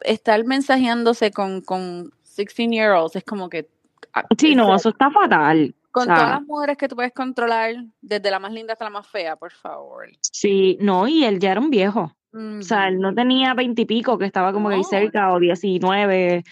estar 0.03 0.45
mensajeándose 0.45 1.33
con, 1.33 1.61
con 1.61 2.13
16 2.37 2.71
year 2.71 2.93
olds 2.93 3.17
es 3.17 3.25
como 3.25 3.49
que. 3.49 3.69
Ah, 4.15 4.25
Sí, 4.39 4.55
no, 4.55 4.75
eso 4.75 4.91
está 4.91 5.11
fatal. 5.11 5.75
Con 5.91 6.03
o 6.03 6.07
sea, 6.07 6.15
todas 6.15 6.31
las 6.31 6.43
mujeres 6.43 6.77
que 6.77 6.89
tú 6.89 6.97
puedes 6.97 7.13
controlar, 7.13 7.75
desde 8.01 8.31
la 8.31 8.39
más 8.39 8.53
linda 8.53 8.75
hasta 8.75 8.85
la 8.85 8.91
más 8.91 9.07
fea, 9.07 9.37
por 9.37 9.53
favor. 9.53 10.09
Sí, 10.21 10.77
no, 10.81 11.09
y 11.09 11.25
él 11.25 11.39
ya 11.39 11.53
era 11.53 11.61
un 11.61 11.71
viejo. 11.71 12.15
O 12.33 12.63
sea, 12.63 12.89
él 12.89 13.01
no 13.01 13.15
tenía 13.15 13.55
veintipico, 13.55 14.19
que 14.19 14.27
estaba 14.27 14.53
como 14.53 14.69
que 14.69 14.77
ahí 14.77 14.83
No. 14.83 14.89
cerca, 14.89 15.33
o 15.33 15.41
diecinueve. 15.41 16.45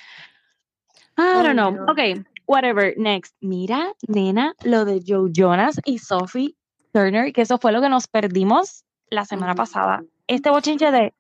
I 1.19 1.43
don't 1.43 1.53
know. 1.53 1.85
Ok, 1.89 2.25
whatever. 2.47 2.95
Next. 2.97 3.37
Mira, 3.41 3.93
nena, 4.09 4.55
lo 4.65 4.85
de 4.85 5.03
Joe 5.07 5.31
Jonas 5.33 5.81
y 5.85 5.99
Sophie 5.99 6.57
Turner, 6.93 7.33
que 7.33 7.43
eso 7.43 7.59
fue 7.59 7.73
lo 7.73 7.81
que 7.81 7.89
nos 7.89 8.09
perdimos 8.09 8.85
la 9.11 9.25
semana 9.27 9.55
pasada. 9.55 10.03
Este 10.27 10.51
bochinche 10.51 10.91
de, 10.91 11.15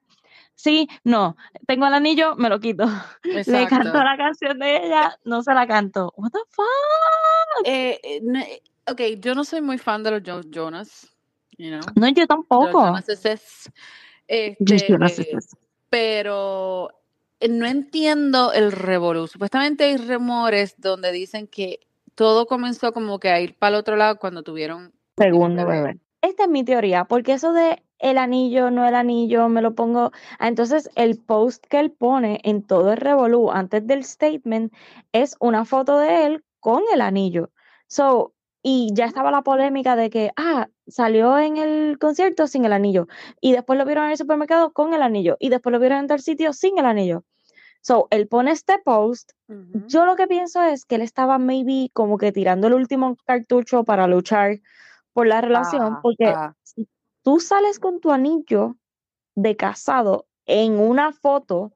sí, 0.57 0.89
no, 1.05 1.37
tengo 1.67 1.87
el 1.87 1.95
anillo, 1.95 2.35
me 2.35 2.49
lo 2.49 2.59
quito. 2.59 2.85
Le 3.47 3.69
canto 3.69 4.03
la 4.03 4.17
canción 4.17 4.59
de 4.59 4.87
ella, 4.87 5.17
no 5.25 5.43
se 5.43 5.55
la 5.55 5.67
canto. 5.67 6.13
What 6.17 6.33
the 6.33 6.41
fuck? 6.51 6.67
Eh, 7.65 8.01
eh, 8.03 8.21
no, 8.23 8.41
eh, 8.41 8.63
ok, 8.89 9.01
yo 9.21 9.35
no 9.35 9.45
soy 9.45 9.61
muy 9.61 9.79
fan 9.79 10.03
de 10.03 10.11
los 10.11 10.23
Joe 10.27 10.43
Jonas, 10.51 11.15
you 11.57 11.69
know. 11.69 11.81
No, 11.95 12.09
yo 12.09 12.27
tampoco. 12.27 12.85
Jonas 12.85 13.09
es, 13.09 13.71
Jonas 14.59 15.19
este, 15.19 15.37
es- 15.37 15.57
pero 15.89 16.91
eh, 17.41 17.49
no 17.49 17.67
entiendo 17.67 18.53
el 18.53 18.73
revolú. 18.73 19.29
Supuestamente 19.29 19.85
hay 19.85 19.97
rumores 19.99 20.75
donde 20.79 21.13
dicen 21.13 21.47
que 21.47 21.81
todo 22.15 22.47
comenzó 22.47 22.93
como 22.93 23.21
que 23.21 23.29
a 23.31 23.41
ir 23.41 23.57
para 23.57 23.77
el 23.77 23.81
otro 23.81 23.97
lado 23.97 24.19
cuando 24.19 24.43
tuvieron 24.43 24.93
Segundo 25.19 25.67
bebé. 25.67 25.99
Esta 26.27 26.43
es 26.43 26.49
mi 26.49 26.65
teoría, 26.65 27.05
porque 27.05 27.35
eso 27.35 27.53
de 27.53 27.85
el 28.01 28.19
anillo, 28.19 28.73
no 28.73 28.85
el 28.87 28.97
anillo, 28.97 29.49
me 29.49 29.63
lo 29.63 29.77
pongo. 29.77 30.11
Ah, 30.41 30.49
Entonces, 30.49 30.91
el 30.97 31.19
post 31.19 31.65
que 31.69 31.79
él 31.79 31.93
pone 31.93 32.41
en 32.43 32.63
todo 32.65 32.93
el 32.93 32.97
revolú 32.97 33.53
antes 33.53 33.87
del 33.87 34.03
statement 34.03 34.73
es 35.13 35.37
una 35.39 35.65
foto 35.65 35.99
de 35.99 36.27
él 36.27 36.45
con 36.59 36.83
el 36.93 37.01
anillo. 37.01 37.51
So, 37.87 38.35
y 38.61 38.91
ya 38.93 39.05
estaba 39.05 39.31
la 39.31 39.43
polémica 39.43 39.95
de 39.95 40.11
que, 40.11 40.33
ah, 40.37 40.67
salió 40.89 41.39
en 41.39 41.59
el 41.59 41.97
concierto 42.01 42.49
sin 42.49 42.65
el 42.65 42.73
anillo, 42.73 43.07
y 43.41 43.53
después 43.53 43.79
lo 43.79 43.85
vieron 43.85 44.07
en 44.07 44.11
el 44.11 44.17
supermercado 44.17 44.73
con 44.73 44.95
el 44.95 45.03
anillo, 45.03 45.37
y 45.39 45.49
después 45.51 45.73
lo 45.73 45.79
vieron 45.79 46.01
en 46.01 46.07
tal 46.09 46.21
sitio 46.21 46.53
sin 46.53 46.77
el 46.79 46.87
anillo. 46.87 47.23
So, 47.83 48.09
él 48.11 48.27
pone 48.27 48.51
este 48.51 48.81
post 48.85 49.31
yo 49.87 50.07
lo 50.07 50.17
que 50.17 50.27
pienso 50.27 50.61
es 50.63 50.85
que 50.85 50.97
él 50.97 51.03
estaba 51.03 51.39
maybe 51.39 51.89
como 51.93 52.19
que 52.19 52.33
tirando 52.33 52.67
el 52.67 52.75
último 52.75 53.17
cartucho 53.25 53.85
para 53.85 54.09
luchar 54.09 54.59
por 55.17 55.27
la 55.27 55.41
relación, 55.41 55.95
Ah, 55.95 56.01
porque 56.03 56.27
ah. 56.27 56.55
si 56.63 56.87
tú 57.23 57.41
sales 57.41 57.81
con 57.81 58.01
tu 58.01 58.13
anillo 58.13 58.77
de 59.35 59.57
casado 59.57 60.27
en 60.45 60.79
una 60.79 61.11
foto, 61.11 61.73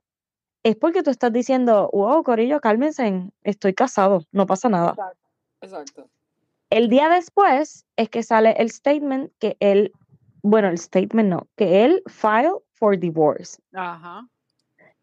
es 0.62 0.76
porque 0.76 1.02
tú 1.02 1.08
estás 1.08 1.32
diciendo, 1.32 1.88
wow, 1.94 2.22
Corillo, 2.22 2.60
cálmense, 2.60 3.32
estoy 3.42 3.72
casado, 3.72 4.26
no 4.30 4.44
pasa 4.44 4.68
nada. 4.68 4.90
Exacto. 4.90 5.28
Exacto. 5.62 6.10
El 6.68 6.90
día 6.90 7.08
después 7.08 7.86
es 7.96 8.10
que 8.10 8.22
sale 8.22 8.50
el 8.58 8.70
statement 8.70 9.32
que 9.38 9.56
él, 9.60 9.90
bueno, 10.42 10.68
el 10.68 10.76
statement 10.76 11.30
no, 11.30 11.48
que 11.56 11.86
él 11.86 12.02
filed 12.08 12.52
for 12.74 12.98
divorce. 12.98 13.58
Ajá. 13.72 14.28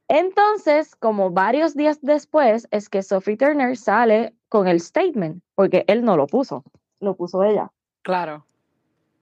Entonces, 0.10 0.96
como 0.96 1.32
varios 1.32 1.74
días 1.74 1.98
después, 2.04 2.68
es 2.70 2.88
que 2.88 3.02
Sophie 3.02 3.36
Turner 3.36 3.76
sale 3.76 4.36
con 4.48 4.68
el 4.68 4.80
statement, 4.80 5.42
porque 5.56 5.86
él 5.88 6.04
no 6.04 6.16
lo 6.16 6.28
puso, 6.28 6.64
lo 7.00 7.16
puso 7.16 7.44
ella. 7.44 7.72
Claro. 8.04 8.46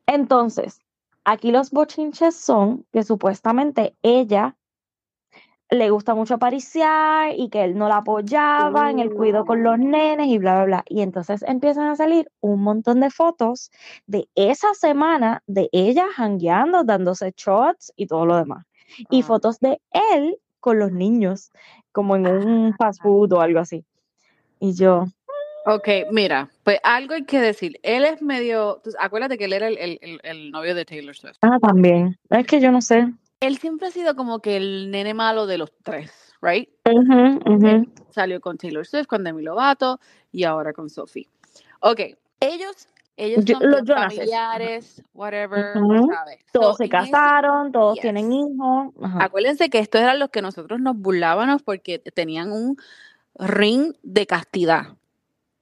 Entonces, 0.08 0.80
aquí 1.24 1.52
los 1.52 1.72
bochinches 1.72 2.36
son 2.36 2.86
que 2.92 3.04
supuestamente 3.04 3.96
ella 4.04 4.56
le 5.72 5.90
gusta 5.90 6.14
mucho 6.14 6.36
apariciar 6.36 7.34
y 7.36 7.50
que 7.50 7.64
él 7.64 7.76
no 7.76 7.90
la 7.90 7.98
apoyaba 7.98 8.92
en 8.92 9.00
el 9.00 9.12
cuidado 9.12 9.46
con 9.46 9.64
los 9.64 9.80
nenes 9.80 10.28
y 10.28 10.38
bla, 10.38 10.56
bla, 10.58 10.66
bla. 10.66 10.84
Y 10.88 11.02
entonces 11.02 11.42
empiezan 11.48 11.88
a 11.88 11.96
salir 11.96 12.30
un 12.40 12.62
montón 12.62 13.00
de 13.00 13.10
fotos 13.10 13.72
de 14.06 14.30
esa 14.36 14.74
semana 14.76 15.42
de 15.48 15.68
ella 15.72 16.06
jangueando, 16.16 16.84
dándose 16.84 17.34
shots 17.36 17.92
y 17.96 18.06
todo 18.06 18.28
lo 18.28 18.38
demás. 18.38 18.66
Y 19.10 19.22
Ah. 19.22 19.26
fotos 19.26 19.60
de 19.60 19.82
él 20.14 20.38
con 20.60 20.78
los 20.78 20.92
niños, 20.92 21.50
como 21.92 22.16
en 22.16 22.28
un 22.28 22.74
fast 22.78 23.02
food 23.02 23.34
o 23.34 23.42
algo 23.42 23.60
así. 23.60 23.84
Y 24.60 24.74
yo, 24.76 25.06
Ok, 25.66 25.88
mira, 26.12 26.50
pues 26.64 26.80
algo 26.84 27.16
hay 27.16 27.26
que 27.26 27.40
decir. 27.40 27.80
Él 27.84 28.06
es 28.06 28.22
medio. 28.22 28.82
Acuérdate 29.00 29.38
que 29.38 29.46
él 29.46 29.54
era 29.54 29.68
el, 29.68 29.78
el- 29.80 30.20
el- 30.24 30.52
novio 30.52 30.76
de 30.76 30.86
Taylor 30.86 31.16
Swift. 31.16 31.38
ah, 31.42 31.58
también. 31.62 32.18
Es 32.30 32.46
que 32.46 32.60
yo 32.62 32.72
no 32.72 32.82
sé. 32.82 33.08
Él 33.40 33.58
siempre 33.58 33.88
ha 33.88 33.92
sido 33.92 34.16
como 34.16 34.40
que 34.40 34.58
el 34.58 34.92
nene 34.92 35.14
malo 35.14 35.46
de 35.48 35.58
los 35.58 35.72
tres, 35.84 36.34
¿right? 36.42 36.70
Él 36.84 37.90
salió 38.12 38.40
con 38.42 38.58
Taylor 38.58 38.86
Swift, 38.86 39.08
con 39.08 39.24
Demi 39.24 39.44
Lovato 39.44 40.00
y 40.32 40.44
ahora 40.44 40.72
con 40.74 40.90
Sophie. 40.90 41.28
Ok, 41.82 42.00
ellos, 42.40 42.88
ellos 43.18 43.44
son 43.46 43.70
los 43.72 43.82
familiares, 43.88 45.04
whatever. 45.14 45.74
¿sabes? 45.74 46.40
Todos 46.52 46.68
So, 46.74 46.78
se 46.78 46.84
ese- 46.86 46.92
casaron, 46.92 47.72
todos 47.72 47.96
yes. 47.96 48.02
tienen 48.04 48.32
hijos. 48.32 48.94
Ajá. 49.02 49.24
Acuérdense 49.26 49.70
que 49.70 49.80
estos 49.80 50.02
eran 50.02 50.20
los 50.20 50.30
que 50.30 50.42
nosotros 50.42 50.80
nos 50.80 50.96
burlábamos 50.98 51.62
porque 51.64 52.00
tenían 52.00 52.52
un 52.52 52.78
ring 53.38 53.94
de 54.04 54.26
castidad. 54.28 54.96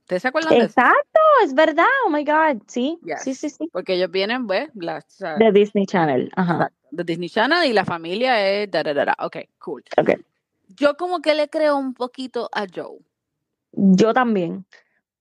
¿Ustedes 0.04 0.22
se 0.22 0.28
acuerdan 0.28 0.52
de 0.52 0.58
eso? 0.58 0.66
Exacto, 0.66 1.20
es 1.46 1.54
verdad. 1.54 1.86
Oh 2.06 2.10
my 2.10 2.26
God. 2.26 2.62
Sí, 2.68 3.00
Yes. 3.04 3.24
sí, 3.24 3.34
sí, 3.36 3.50
sí. 3.50 3.70
Porque 3.72 3.94
ellos 3.94 4.12
vienen, 4.12 4.46
pues, 4.48 4.70
las, 4.76 5.18
De 5.40 5.52
Disney 5.54 5.86
Channel. 5.86 6.30
Ajá. 6.36 6.54
exacto, 6.56 6.88
de 6.92 7.04
Disney 7.06 7.30
Channel 7.30 7.66
y 7.70 7.74
la 7.74 7.86
familia 7.86 8.50
es 8.50 8.70
da, 8.70 8.84
da, 8.84 8.94
da, 8.94 9.06
da. 9.06 9.16
Ok, 9.20 9.38
cool. 9.60 9.84
Ok. 9.98 10.12
Yo 10.68 10.98
como 10.98 11.22
que 11.22 11.34
le 11.36 11.50
creo 11.50 11.78
un 11.78 11.94
poquito 11.94 12.50
a 12.52 12.66
Joe. 12.74 13.00
Yo 13.72 14.14
también. 14.14 14.66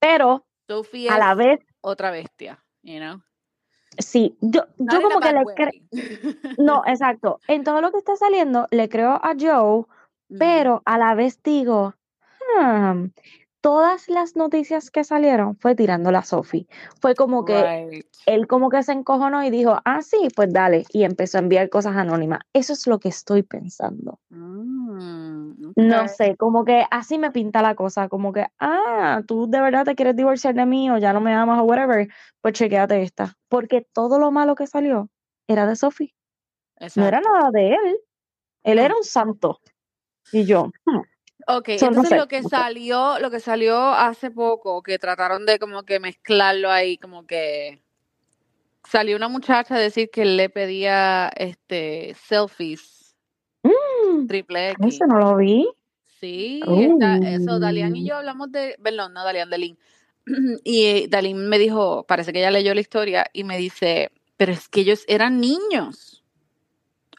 Pero 0.01 0.45
Sophie 0.67 1.09
a 1.09 1.19
la 1.19 1.35
vez, 1.35 1.61
otra 1.81 2.11
bestia, 2.11 2.63
you 2.83 2.99
know? 2.99 3.23
sí. 3.99 4.37
Yo, 4.41 4.63
Not 4.79 4.95
yo 4.95 5.03
como 5.03 5.21
que 5.21 5.33
le 5.33 5.45
creo. 5.55 5.71
No, 6.59 6.83
exacto. 6.87 7.39
En 7.47 7.63
todo 7.63 7.81
lo 7.81 7.93
que 7.93 7.99
está 7.99 8.17
saliendo, 8.17 8.67
le 8.71 8.89
creo 8.89 9.13
a 9.13 9.35
Joe, 9.39 9.79
Ujú. 9.79 9.89
pero 10.39 10.83
a 10.85 10.99
la 10.99 11.15
vez 11.15 11.41
digo, 11.43 11.95
hmm, 12.59 13.07
todas 13.63 14.09
las 14.09 14.37
noticias 14.37 14.91
que 14.91 15.05
salieron 15.05 15.57
fue 15.57 15.75
tirándola 15.75 16.19
a 16.19 16.25
Sophie. 16.25 16.67
Fue 17.01 17.15
como 17.15 17.45
que 17.47 17.55
Right. 17.55 18.07
él 18.27 18.47
como 18.47 18.69
que 18.69 18.83
se 18.83 18.93
encojonó 18.93 19.43
y 19.45 19.51
dijo, 19.51 19.79
ah, 19.85 20.03
sí, 20.03 20.29
pues 20.37 20.53
dale, 20.53 20.85
y 20.91 21.05
empezó 21.05 21.39
a 21.39 21.41
enviar 21.41 21.71
cosas 21.71 21.97
anónimas. 21.97 22.41
Eso 22.53 22.75
es 22.75 22.87
lo 22.87 22.99
que 22.99 23.09
estoy 23.09 23.43
pensando. 23.43 24.19
Mm, 24.31 25.73
No 25.77 26.09
sé, 26.09 26.37
como 26.37 26.65
que 26.65 26.85
así 26.91 27.19
me 27.19 27.31
pinta 27.31 27.63
la 27.63 27.75
cosa, 27.75 28.09
como 28.09 28.33
que, 28.33 28.47
ah, 28.59 29.23
tú 29.27 29.49
de 29.49 29.61
verdad 29.61 29.85
te 29.85 29.95
quieres 29.95 30.17
divorciar 30.17 30.55
de 30.55 30.67
mí 30.67 30.91
o 30.91 30.99
ya 30.99 31.13
no 31.13 31.21
me 31.21 31.33
amas 31.33 31.61
o 31.61 31.65
whatever, 31.65 32.09
pues 32.41 32.55
chequéate 32.55 33.03
esta. 33.03 33.37
Porque 33.49 33.87
todo 33.93 34.19
lo 34.19 34.31
malo 34.31 34.55
que 34.55 34.67
salió 34.67 35.09
era 35.49 35.67
de 35.67 35.77
Sophie, 35.77 36.15
no 36.97 37.07
era 37.07 37.21
nada 37.21 37.51
de 37.53 37.71
él. 37.71 37.99
Él 38.65 38.79
era 38.79 38.95
un 38.97 39.05
santo. 39.05 39.61
Y 40.33 40.45
yo, 40.45 40.71
hmm, 40.87 41.01
Ok, 41.47 41.71
so, 41.79 41.87
no 41.87 41.89
entonces 41.89 42.11
sé, 42.11 42.17
lo 42.17 42.29
que 42.29 42.39
no 42.39 42.49
sé. 42.49 42.49
salió, 42.51 43.19
lo 43.19 43.31
que 43.31 43.41
salió 43.41 43.77
hace 43.79 44.31
poco, 44.31 44.83
que 44.83 44.99
trataron 44.99 45.47
de 45.47 45.59
como 45.59 45.83
que 45.85 46.01
mezclarlo 46.01 46.71
ahí, 46.71 46.99
como 46.99 47.27
que 47.27 47.83
salió 48.85 49.17
una 49.17 49.29
muchacha 49.29 49.77
a 49.77 49.79
decir 49.79 50.11
que 50.11 50.25
le 50.25 50.49
pedía 50.51 51.31
este 51.37 52.15
selfies 52.15 53.03
Mm, 53.63 54.27
triple 54.27 54.71
X. 54.71 54.95
eso 54.95 55.07
no 55.07 55.19
lo 55.19 55.37
vi. 55.37 55.69
Sí, 56.21 56.63
está, 56.65 57.17
eso, 57.17 57.59
Dalian 57.59 57.97
y 57.97 58.03
Uh, 58.03 58.07
yo 58.09 58.17
hablamos 58.17 58.53
de, 58.53 58.77
perdón, 58.83 59.13
no 59.13 59.25
Dalian, 59.25 59.51
Dalín. 59.51 59.79
Y 60.65 61.09
Dalín 61.09 61.49
me 61.49 61.59
dijo, 61.59 62.05
parece 62.07 62.33
que 62.33 62.39
ella 62.39 62.51
leyó 62.51 62.75
la 62.75 62.81
historia 62.81 63.27
y 63.33 63.45
me 63.45 63.57
dice, 63.59 64.13
pero 64.37 64.53
es 64.53 64.69
que 64.69 64.83
ellos 64.83 65.05
eran 65.09 65.41
niños. 65.41 66.25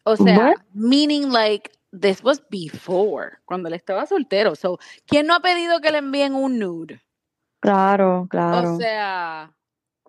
O 0.06 0.16
sea, 0.18 0.54
meaning 0.74 1.32
like, 1.32 1.72
this 2.00 2.24
was 2.24 2.42
before, 2.50 3.38
cuando 3.46 3.68
él 3.70 3.76
estaba 3.76 4.06
soltero. 4.06 4.56
So, 4.56 4.80
¿quién 5.06 5.28
no 5.28 5.36
ha 5.36 5.40
pedido 5.40 5.80
que 5.80 5.92
le 5.92 6.00
envíen 6.00 6.34
un 6.34 6.60
nude? 6.60 7.02
claro, 7.60 8.24
O 8.24 8.28
claro. 8.30 8.78
sea, 8.78 9.56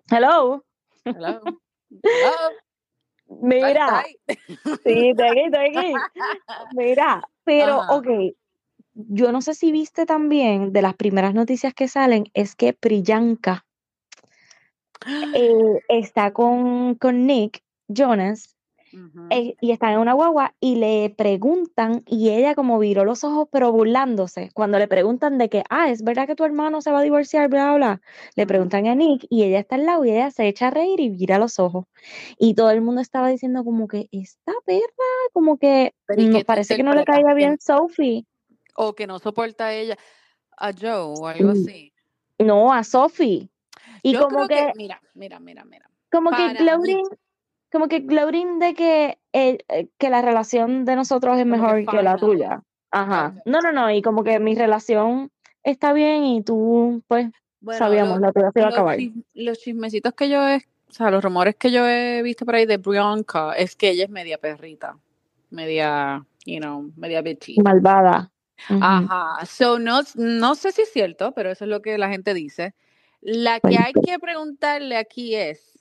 Hello. 0.09 0.65
hello, 1.05 1.39
hello, 2.03 2.51
Mira, 3.41 4.05
sí, 4.83 5.09
estoy 5.09 5.27
aquí, 5.29 5.41
estoy 5.45 5.65
aquí. 5.67 5.93
Mira, 6.75 7.27
pero 7.43 7.81
Ajá. 7.81 7.95
ok, 7.95 8.07
yo 8.93 9.31
no 9.31 9.41
sé 9.41 9.53
si 9.53 9.71
viste 9.71 10.05
también 10.05 10.71
de 10.73 10.81
las 10.81 10.95
primeras 10.95 11.33
noticias 11.33 11.73
que 11.73 11.87
salen, 11.87 12.25
es 12.33 12.55
que 12.55 12.73
Priyanka 12.73 13.65
eh, 15.35 15.81
está 15.89 16.33
con, 16.33 16.95
con 16.95 17.25
Nick 17.25 17.63
Jonas 17.87 18.54
Eh, 19.31 19.55
y 19.59 19.71
están 19.71 19.93
en 19.93 19.99
una 19.99 20.13
guagua 20.13 20.53
y 20.59 20.75
le 20.75 21.09
preguntan 21.17 22.03
y 22.05 22.29
ella 22.29 22.53
como 22.53 22.77
viró 22.77 23.05
los 23.05 23.23
ojos 23.23 23.47
pero 23.51 23.71
burlándose 23.71 24.51
cuando 24.53 24.77
le 24.77 24.87
preguntan 24.87 25.39
de 25.39 25.49
que, 25.49 25.63
ah, 25.71 25.89
es 25.89 26.03
verdad 26.03 26.27
que 26.27 26.35
tu 26.35 26.43
hermano 26.43 26.79
se 26.81 26.91
va 26.91 26.99
a 26.99 27.01
divorciar, 27.01 27.49
bla, 27.49 27.69
bla, 27.69 27.75
bla. 27.75 28.01
Le 28.35 28.45
preguntan 28.45 28.85
a 28.85 28.93
Nick 28.93 29.25
y 29.29 29.43
ella 29.43 29.59
está 29.59 29.75
al 29.75 29.85
lado 29.87 30.05
y 30.05 30.11
ella 30.11 30.29
se 30.29 30.47
echa 30.47 30.67
a 30.67 30.69
reír 30.69 30.99
y 30.99 31.09
vira 31.09 31.39
los 31.39 31.57
ojos. 31.57 31.85
Y 32.37 32.53
todo 32.53 32.69
el 32.69 32.81
mundo 32.81 33.01
estaba 33.01 33.29
diciendo 33.29 33.63
como 33.63 33.87
que 33.87 34.07
esta 34.11 34.53
perra, 34.63 34.83
como 35.33 35.57
que 35.57 35.95
Pero 36.05 36.21
¿y 36.21 36.25
no, 36.27 36.39
tú 36.39 36.45
parece 36.45 36.75
que 36.77 36.83
no 36.83 36.93
le 36.93 37.03
caiga 37.03 37.29
¿Que 37.29 37.35
bien 37.35 37.57
Sophie. 37.59 38.25
o 38.75 38.93
que 38.93 39.07
no 39.07 39.17
soporta 39.17 39.67
a 39.67 39.73
ella, 39.73 39.97
a 40.57 40.71
Joe 40.71 40.99
o 41.19 41.27
algo 41.27 41.49
Mm, 41.49 41.51
así. 41.51 41.93
No, 42.37 42.71
a 42.71 42.83
Sophie. 42.83 43.49
Y 44.03 44.13
Yo 44.13 44.21
como 44.27 44.45
creo 44.45 44.47
que, 44.47 44.55
que, 44.67 44.71
mira, 44.75 45.01
mira, 45.15 45.39
mira, 45.39 45.65
mira. 45.65 45.89
como 46.11 46.29
que 46.31 46.43
mí, 46.43 46.53
gloating, 46.53 47.07
como 47.71 47.87
que 47.87 47.99
gloating 47.99 48.59
de 48.59 48.73
que, 48.73 49.17
eh, 49.33 49.57
que 49.97 50.09
la 50.09 50.21
relación 50.21 50.85
de 50.85 50.95
nosotros 50.95 51.35
es 51.37 51.41
que 51.43 51.45
mejor 51.45 51.85
que 51.85 52.01
la 52.01 52.17
tuya. 52.17 52.63
Ajá. 52.91 53.35
No, 53.45 53.59
no, 53.61 53.71
no, 53.71 53.91
y 53.91 54.01
como 54.01 54.23
que 54.23 54.39
mi 54.39 54.55
relación 54.55 55.29
está 55.63 55.91
bien 55.93 56.23
y 56.23 56.43
tú, 56.43 57.03
pues, 57.07 57.29
Bueno, 57.59 57.79
sabíamos, 57.79 58.19
lo- 58.19 58.27
la 58.27 58.31
tuya 58.31 58.51
se 58.53 58.59
iba 58.59 58.67
a 58.67 58.71
acabar. 58.71 58.97
los 59.33 59.59
chismecitos 59.59 60.13
que 60.13 60.29
yo 60.29 60.47
he, 60.47 60.57
o 60.57 60.93
sea, 60.93 61.11
los 61.11 61.23
rumores 61.23 61.55
que 61.55 61.71
yo 61.71 61.85
he 61.87 62.21
visto 62.21 62.45
por 62.45 62.55
ahí 62.55 62.65
de 62.65 62.77
Bianca 62.77 63.53
es 63.53 63.75
que 63.75 63.89
ella 63.89 64.05
es 64.05 64.09
media 64.09 64.37
perrita, 64.37 64.97
media, 65.49 66.25
you 66.45 66.59
know, 66.59 66.91
media 66.95 67.21
bitchy. 67.21 67.59
Malvada. 67.61 68.31
Ajá, 68.69 69.45
so 69.45 69.79
no, 69.79 69.99
no 70.15 70.55
sé 70.55 70.71
si 70.71 70.83
es 70.83 70.93
cierto, 70.93 71.33
pero 71.33 71.51
eso 71.51 71.65
es 71.65 71.69
lo 71.69 71.81
que 71.81 71.97
la 71.97 72.07
gente 72.09 72.33
dice. 72.33 72.73
La 73.19 73.59
que 73.59 73.77
hay 73.77 73.91
que 73.91 74.17
preguntarle 74.19 74.95
aquí 74.95 75.35
es 75.35 75.74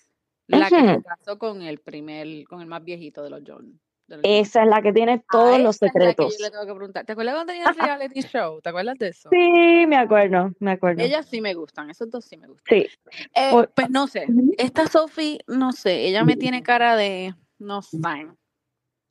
la 0.46 0.68
que 0.68 0.80
se 0.80 1.02
casó 1.02 1.38
con 1.38 1.62
el 1.62 1.78
primer, 1.78 2.44
con 2.46 2.61
el 2.61 2.66
más 2.66 2.85
viejito 2.85 3.22
de 3.22 3.30
los 3.30 3.42
John. 3.46 3.80
Esa 4.22 4.64
es 4.64 4.68
la 4.68 4.83
que 4.83 4.92
tiene 4.92 5.24
todos 5.30 5.59
los 5.61 5.80
yo 5.80 5.87
le 5.87 5.92
secretos. 5.92 6.37
tengo 6.37 6.66
que 6.66 6.74
preguntar. 6.74 7.07
¿Te 7.07 7.12
acuerdas 7.12 7.35
cuando 7.37 7.52
tenía 7.52 7.68
el 7.70 7.74
reality 7.98 8.20
show? 8.20 8.61
¿Te 8.61 8.68
acuerdas 8.68 8.98
de 8.98 9.09
eso? 9.09 9.30
Sí, 9.30 9.87
me 9.87 9.96
acuerdo, 9.96 10.52
me 10.59 10.72
acuerdo. 10.72 11.02
Ellas 11.02 11.26
sí 11.26 11.40
me 11.40 11.54
gustan, 11.54 11.88
esos 11.88 12.11
dos 12.11 12.24
sí 12.24 12.37
me 12.37 12.46
gustan. 12.46 12.64
Sí. 12.80 12.87
Eh, 13.35 13.50
Por- 13.50 13.70
pues 13.70 13.88
no 13.88 14.07
sé, 14.07 14.26
esta 14.59 14.87
Sophie, 14.88 15.38
no 15.46 15.72
sé, 15.72 16.07
ella 16.07 16.22
me 16.22 16.37
tiene 16.37 16.62
cara 16.62 16.96
de, 16.96 17.35
no 17.59 17.80
sé. 17.80 17.98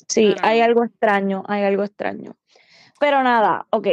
Sí, 0.08 0.36
hay 0.44 0.60
algo 0.62 0.84
extraño, 0.84 1.44
hay 1.48 1.64
algo 1.64 1.84
extraño. 1.84 2.36
Pero 3.00 3.24
nada, 3.24 3.66
ok. 3.72 3.88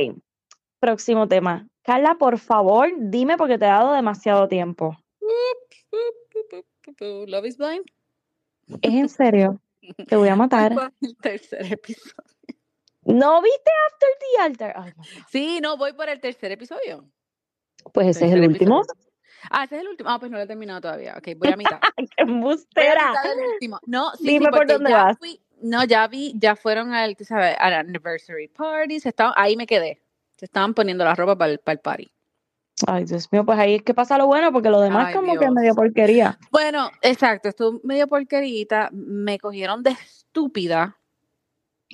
Próximo 0.80 1.28
tema. 1.28 1.66
Carla, 1.82 2.16
por 2.18 2.38
favor, 2.38 2.88
dime 2.98 3.36
porque 3.36 3.58
te 3.58 3.64
he 3.64 3.68
dado 3.68 3.92
demasiado 3.94 4.48
tiempo. 4.48 4.96
Love 7.00 7.46
is 7.46 7.56
blind. 7.56 7.84
¿Es 8.82 8.92
en 8.94 9.08
serio? 9.08 9.60
Te 10.08 10.16
voy 10.16 10.28
a 10.28 10.36
matar. 10.36 10.72
el 11.00 11.16
tercer 11.18 11.72
episodio. 11.72 12.14
¿No 13.04 13.40
viste 13.42 13.70
After 13.90 14.08
the 14.20 14.42
Altar? 14.42 14.72
Ay, 14.76 14.92
God. 14.92 15.04
Sí, 15.30 15.58
no, 15.60 15.76
voy 15.76 15.92
por 15.94 16.08
el 16.08 16.20
tercer 16.20 16.52
episodio. 16.52 17.08
pues 17.92 18.08
ese 18.08 18.26
es 18.26 18.32
el 18.32 18.46
último. 18.46 18.80
episodio. 18.82 19.10
Ah, 19.50 19.64
ese 19.64 19.76
es 19.76 19.80
el 19.82 19.88
último. 19.88 20.10
Ah, 20.10 20.18
pues 20.18 20.30
no 20.30 20.36
lo 20.36 20.44
he 20.44 20.46
terminado 20.46 20.82
todavía. 20.82 21.14
Ok, 21.16 21.28
voy 21.38 21.48
a 21.48 21.56
mitad. 21.56 21.78
¡Ay, 21.96 22.06
qué 22.08 22.22
embustera! 22.22 23.12
No, 23.86 24.12
sí, 24.16 24.26
Dime 24.26 24.46
sí, 24.46 24.50
por 24.50 24.66
dónde 24.66 24.90
ya 24.90 25.04
vas. 25.04 25.18
fui, 25.18 25.40
no, 25.62 25.82
ya 25.84 26.06
vi, 26.08 26.34
ya 26.36 26.56
fueron 26.56 26.92
al, 26.92 27.16
tú 27.16 27.24
sabes, 27.24 27.56
al 27.58 27.72
anniversary 27.72 28.48
party, 28.48 29.00
se 29.00 29.08
estaban, 29.08 29.32
ahí 29.36 29.56
me 29.56 29.66
quedé. 29.66 30.02
Se 30.36 30.44
estaban 30.44 30.74
poniendo 30.74 31.04
la 31.04 31.14
ropa 31.14 31.36
para 31.36 31.52
el, 31.52 31.58
para 31.58 31.72
el 31.74 31.80
party. 31.80 32.12
Ay, 32.86 33.04
Dios 33.04 33.28
mío, 33.32 33.44
pues 33.44 33.58
ahí 33.58 33.76
es 33.76 33.82
que 33.82 33.94
pasa 33.94 34.16
lo 34.18 34.26
bueno, 34.26 34.52
porque 34.52 34.70
lo 34.70 34.80
demás 34.80 35.08
Ay, 35.08 35.14
como 35.14 35.32
que 35.34 35.40
Dios. 35.40 35.52
medio 35.52 35.74
porquería. 35.74 36.38
Bueno, 36.50 36.90
exacto, 37.02 37.48
estuvo 37.48 37.80
medio 37.84 38.06
porquerita. 38.08 38.88
Me 38.92 39.38
cogieron 39.38 39.82
de 39.82 39.90
estúpida 39.90 40.96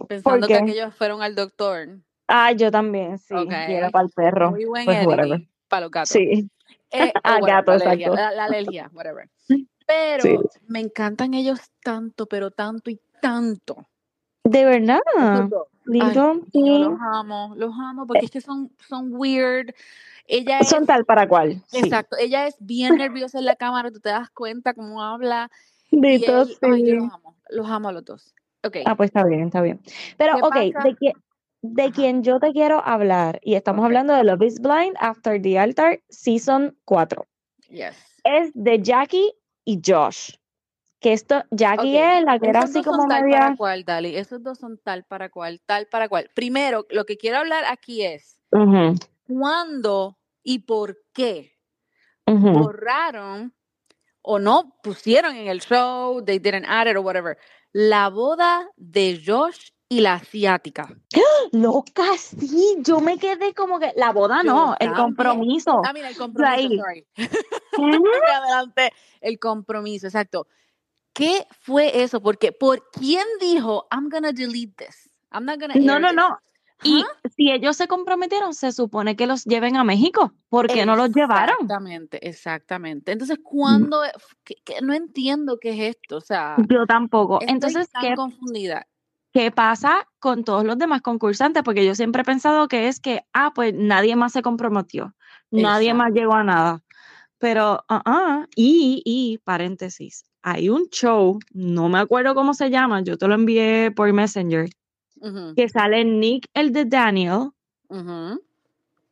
pensando 0.09 0.47
que 0.47 0.55
aquellos 0.57 0.95
fueron 0.95 1.23
al 1.23 1.35
doctor. 1.35 1.89
Ah, 2.29 2.53
yo 2.53 2.71
también, 2.71 3.19
sí. 3.19 3.35
Ok. 3.35 3.53
Y 3.69 3.73
era 3.75 3.91
para 3.91 4.05
el 4.07 4.11
perro. 4.11 4.51
Muy 4.51 4.65
buen 4.65 4.85
Pues 4.85 5.07
para 5.69 5.81
los 5.83 5.91
gatos. 5.91 6.09
Sí. 6.11 6.49
Eh, 6.91 7.13
Ah, 7.25 7.39
whatever, 7.41 7.47
gato, 7.57 7.71
la 7.73 7.85
alergia, 7.85 8.07
exacto. 8.07 8.15
la, 8.23 8.33
la 8.33 8.45
alergia, 8.45 8.91
whatever. 8.93 9.31
Pero 9.87 10.23
Sí. 10.23 10.39
me 10.67 10.81
encantan 10.81 11.35
ellos 11.35 11.61
tanto, 11.83 12.27
pero 12.27 12.51
tanto 12.51 12.91
y 12.91 13.01
tanto. 13.23 13.87
De 14.43 14.65
verdad. 14.65 14.99
Ay, 16.01 16.15
yo 16.15 16.35
los 16.79 17.01
amo, 17.01 17.55
los 17.57 17.75
amo 17.79 18.07
porque 18.07 18.27
es 18.27 18.31
que 18.31 18.41
son, 18.41 18.71
son 18.89 19.11
weird. 19.13 19.75
Ella 20.29 20.59
es, 20.59 20.69
Son 20.69 20.87
tal 20.87 21.05
para 21.05 21.29
cual. 21.29 21.63
Sí. 21.69 21.79
exacto, 21.79 22.17
ella 22.19 22.47
es 22.47 22.57
bien 22.59 22.97
nerviosa 22.97 23.39
en 23.39 23.45
la 23.45 23.55
cámara, 23.57 23.91
tú 23.91 24.01
te 24.01 24.09
das 24.09 24.31
cuenta 24.31 24.75
cómo 24.75 25.03
habla. 25.03 25.51
De 25.91 26.19
yo 26.19 26.45
los 26.45 26.59
amo, 27.13 27.37
los 27.51 27.69
amo 27.69 27.89
a 27.89 27.93
los 27.93 28.05
dos. 28.05 28.35
Ok, 28.65 28.79
Ah, 28.87 28.97
pues 28.97 29.11
está 29.11 29.25
bien, 29.25 29.43
está 29.43 29.61
bien. 29.61 29.81
Pero, 30.17 30.35
¿Qué 30.37 30.43
ok, 30.43 30.75
pasa? 30.75 30.89
de, 30.89 31.13
de 31.63 31.83
Ajá. 31.83 31.93
quien 31.93 32.23
yo 32.25 32.41
te 32.41 32.53
quiero 32.53 32.83
hablar, 32.85 33.39
y 33.43 33.55
estamos 33.55 33.85
hablando 33.85 34.15
de 34.15 34.25
Love 34.25 34.43
is 34.43 34.61
Blind 34.61 34.97
After 34.99 35.41
the 35.41 35.59
Altar, 35.59 36.01
Season 36.09 36.77
4, 36.85 37.25
yes. 37.69 37.95
es 38.25 38.51
de 38.55 38.83
Jackie 38.83 39.33
y 39.65 39.81
Josh. 39.85 40.33
Que 41.07 41.13
esto, 41.13 41.45
Jackie 41.53 41.97
Ok, 41.99 42.03
es 42.19 42.25
la 42.25 42.41
que 42.41 42.49
era 42.49 42.63
así 42.63 42.83
como 42.83 43.07
tal 43.07 43.23
media. 43.23 43.39
para 43.39 43.57
cual, 43.57 43.85
Dali. 43.85 44.17
Esos 44.17 44.43
dos 44.43 44.59
son 44.59 44.77
tal 44.83 45.05
para 45.05 45.29
cual, 45.29 45.61
tal 45.65 45.87
para 45.87 46.09
cual. 46.09 46.29
Primero, 46.35 46.85
lo 46.91 47.05
que 47.05 47.17
quiero 47.17 47.39
hablar 47.39 47.63
aquí 47.69 48.03
es 48.03 48.41
Ujú, 48.51 48.97
cuándo 49.29 50.19
y 50.43 50.59
por 50.59 50.99
qué 51.15 51.53
ujú. 52.27 52.55
borraron 52.55 53.55
o 54.21 54.41
no 54.41 54.77
pusieron 54.83 55.37
en 55.37 55.47
el 55.47 55.61
show, 55.61 56.25
they 56.25 56.41
didn't 56.41 56.67
add 56.67 56.89
it 56.89 56.97
or 56.97 57.05
whatever, 57.05 57.39
la 57.71 58.11
boda 58.11 58.69
de 58.75 59.23
Josh 59.25 59.71
y 59.89 60.01
la 60.01 60.15
asiática. 60.15 60.89
Loca, 61.53 62.19
sí, 62.19 62.79
yo 62.81 63.01
me 63.01 63.17
quedé 63.17 63.55
como 63.55 63.79
que 63.79 63.93
la 63.95 64.11
boda 64.11 64.43
Yo 64.43 64.53
no, 64.53 64.77
el 64.81 64.93
compromiso. 64.93 65.83
Ah, 65.85 65.93
mira, 65.93 66.09
el 66.09 66.17
compromiso, 66.17 66.83
sorry. 66.83 67.07
Ujú. 67.79 68.03
Me 68.03 68.33
adelanté. 68.33 68.93
El 69.21 69.39
compromiso, 69.39 70.09
exacto. 70.09 70.49
¿Qué 71.17 71.47
fue 71.61 72.03
eso? 72.03 72.21
Porque, 72.21 72.53
¿por 72.53 72.91
quién 72.91 73.25
dijo, 73.41 73.87
I'm 73.91 74.11
gonna 74.11 74.33
delete 74.33 74.85
this? 74.85 75.11
I'm 75.33 75.47
not 75.47 75.59
gonna 75.59 75.75
No, 75.81 75.99
no, 75.99 76.09
this"? 76.09 76.17
no. 76.17 76.39
Y 76.85 77.01
Huh? 77.03 77.31
si 77.35 77.51
ellos 77.51 77.75
se 77.75 77.89
comprometieron, 77.89 78.53
se 78.53 78.71
supone 78.71 79.17
que 79.17 79.27
los 79.27 79.45
lleven 79.47 79.77
a 79.77 79.83
México. 79.83 80.35
¿Por 80.51 80.67
qué 80.67 80.85
no 80.85 80.95
los 80.95 81.11
llevaron? 81.13 81.57
Exactamente, 81.63 82.29
exactamente. 82.29 83.13
Entonces, 83.13 83.39
¿cuándo? 83.43 84.03
qué- 84.45 84.57
qué- 84.63 84.83
no 84.83 84.93
entiendo 84.93 85.59
qué 85.59 85.71
es 85.71 85.97
esto. 85.97 86.19
O 86.19 86.21
sea, 86.21 86.57
Yo 86.69 86.87
tampoco. 86.87 87.41
estoy 87.41 87.55
Entonces, 87.55 87.91
tan 87.91 88.03
¿qué, 88.03 88.15
confundida. 88.15 88.87
qué 89.33 89.51
pasa 89.51 90.07
con 90.19 90.45
todos 90.45 90.65
los 90.65 90.77
demás 90.77 91.01
concursantes? 91.01 91.63
Porque 91.63 91.85
yo 91.87 91.95
siempre 91.95 92.21
he 92.23 92.25
pensado 92.27 92.69
que 92.69 92.89
es 92.89 93.01
que, 93.01 93.23
ah, 93.33 93.53
pues 93.55 93.73
nadie 93.75 94.17
más 94.17 94.33
se 94.33 94.43
comprometió. 94.43 95.15
Nadie 95.51 95.91
Exacto. 95.93 95.97
más 96.05 96.13
llegó 96.13 96.35
a 96.35 96.45
nada. 96.45 96.83
Pero, 97.39 97.85
ah, 97.89 98.03
ah, 98.05 98.47
y, 98.55 99.03
y, 99.05 99.39
paréntesis, 99.39 100.25
hay 100.49 100.69
un 100.69 100.89
show, 100.91 101.41
no 101.53 101.89
me 101.89 101.99
acuerdo 101.99 102.37
cómo 102.37 102.55
se 102.55 102.71
llama, 102.71 103.01
yo 103.03 103.19
te 103.19 103.27
lo 103.27 103.35
envié 103.35 103.91
por 103.91 104.13
Messenger, 104.13 104.69
que 105.57 105.69
sale 105.69 106.05
Nick, 106.05 106.47
el 106.55 106.73
de 106.73 106.85
Daniel, 106.85 107.51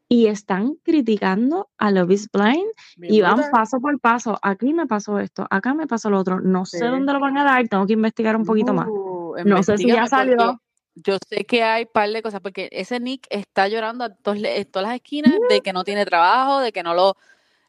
y 0.09 0.29
están 0.29 0.77
criticando 0.85 1.71
a 1.77 1.91
Love 1.91 2.13
is 2.13 2.29
Blind 2.31 2.71
y 2.99 3.21
van 3.21 3.51
paso 3.51 3.81
por 3.81 3.99
paso. 3.99 4.39
Aquí 4.43 4.73
me 4.73 4.87
pasó 4.87 5.19
esto, 5.19 5.45
acá 5.51 5.75
me 5.75 5.89
pasó 5.89 6.09
lo 6.09 6.21
otro. 6.21 6.39
No 6.41 6.67
sé 6.67 6.85
dónde 6.85 7.13
lo 7.13 7.19
van 7.19 7.37
a 7.37 7.43
dar, 7.43 7.67
tengo 7.67 7.85
que 7.85 7.95
investigar 7.95 8.37
un 8.37 8.45
poquito 8.45 8.73
más. 8.73 8.87
Uh, 8.89 9.35
No 9.45 9.61
sé 9.65 9.77
si 9.77 9.89
ya 9.89 10.07
salió. 10.07 10.61
Yo 10.95 11.19
sé 11.29 11.45
que 11.45 11.65
hay 11.65 11.87
par 11.87 12.11
de 12.11 12.23
cosas, 12.23 12.41
porque 12.41 12.69
ese 12.71 13.01
Nick 13.01 13.27
está 13.29 13.67
llorando 13.67 14.05
a 14.05 14.15
todas 14.15 14.39
las 14.41 14.95
esquinas 14.95 15.35
de 15.49 15.63
que 15.63 15.73
no 15.73 15.83
tiene 15.83 16.05
trabajo, 16.05 16.61
de 16.61 16.71
que 16.71 16.85
no 16.85 16.95
lo, 16.95 17.17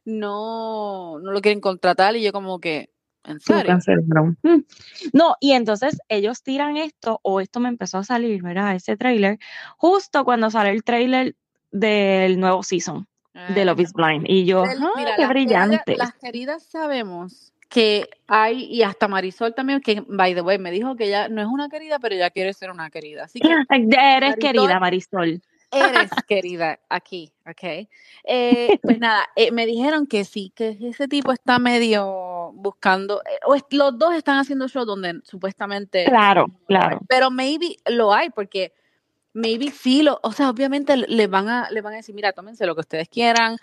no, 0.03 1.18
no 1.20 1.32
lo 1.32 1.41
quieren 1.41 1.61
contratar, 1.61 2.16
y 2.16 2.22
yo 2.22 2.32
como 2.32 2.59
que, 2.59 2.91
Mm. 4.43 4.59
No, 5.13 5.36
y 5.39 5.51
entonces 5.53 5.97
ellos 6.09 6.43
tiran 6.43 6.78
esto, 6.78 7.19
o 7.23 7.39
esto 7.39 7.59
me 7.59 7.69
empezó 7.69 7.99
a 7.99 8.03
salir, 8.03 8.43
¿verdad? 8.43 8.76
Ese 8.76 8.97
trailer, 8.97 9.39
justo 9.78 10.26
cuando 10.26 10.51
sale 10.51 10.71
el 10.71 10.84
trailer 10.84 11.36
del 11.71 12.39
nuevo 12.39 12.63
season 12.63 13.07
de 13.53 13.65
Love 13.65 13.82
is 13.82 13.93
Blind. 13.93 14.26
Y 14.28 14.45
yo, 14.45 14.63
¡ah, 14.63 14.91
mira, 14.95 15.15
qué 15.15 15.23
las 15.23 15.32
queridas, 15.32 15.67
brillante! 15.67 15.95
las 15.97 16.13
queridas 16.13 16.63
sabemos 16.63 17.51
que 17.67 18.07
hay, 18.28 18.63
y 18.65 18.84
hasta 18.84 19.07
Marisol 19.07 19.53
también, 19.53 19.82
que 19.82 20.03
by 20.07 20.34
the 20.34 20.41
way, 20.41 20.57
me 20.57 20.71
dijo 20.71 20.95
que 20.95 21.05
ella 21.05 21.28
no 21.28 21.41
es 21.41 21.47
una 21.47 21.67
querida, 21.67 21.99
pero 21.99 22.15
ella 22.15 22.30
quiere 22.30 22.53
ser 22.53 22.71
una 22.71 22.89
querida. 22.89 23.26
Así 23.26 23.39
que 23.39 23.49
Eres 23.49 23.65
Marisol, 23.69 24.36
querida, 24.39 24.80
Marisol. 24.80 25.41
eres 25.71 26.09
querida 26.28 26.80
aquí, 26.88 27.34
¿ok? 27.45 27.89
Eh, 28.23 28.80
pues 28.82 28.99
nada, 28.99 29.28
eh, 29.36 29.51
me 29.51 29.65
dijeron 29.65 30.07
que 30.07 30.23
sí, 30.23 30.53
que 30.55 30.78
ese 30.82 31.07
tipo 31.07 31.34
está 31.34 31.59
medio 31.59 32.34
buscando, 32.53 33.21
eh, 33.21 33.39
o 33.45 33.55
los 33.71 33.97
dos 33.97 34.13
están 34.13 34.37
haciendo 34.37 34.67
show 34.67 34.85
donde 34.85 35.21
supuestamente 35.23 36.05
Claro, 36.05 36.47
claro. 36.67 36.99
pero 37.07 37.31
maybe 37.31 37.77
lo 37.85 38.13
hay 38.13 38.29
porque 38.29 38.73
maybe 39.33 39.71
sí 39.71 40.01
lo, 40.01 40.19
o 40.23 40.31
sea, 40.31 40.49
obviamente 40.49 40.95
le 40.95 41.27
van 41.27 41.49
a, 41.49 41.69
le 41.69 41.81
van 41.81 41.93
a 41.93 41.97
decir, 41.97 42.15
mira, 42.15 42.31
tómense 42.33 42.65
lo 42.65 42.75
que 42.75 42.81
ustedes 42.81 43.09
quieran, 43.09 43.57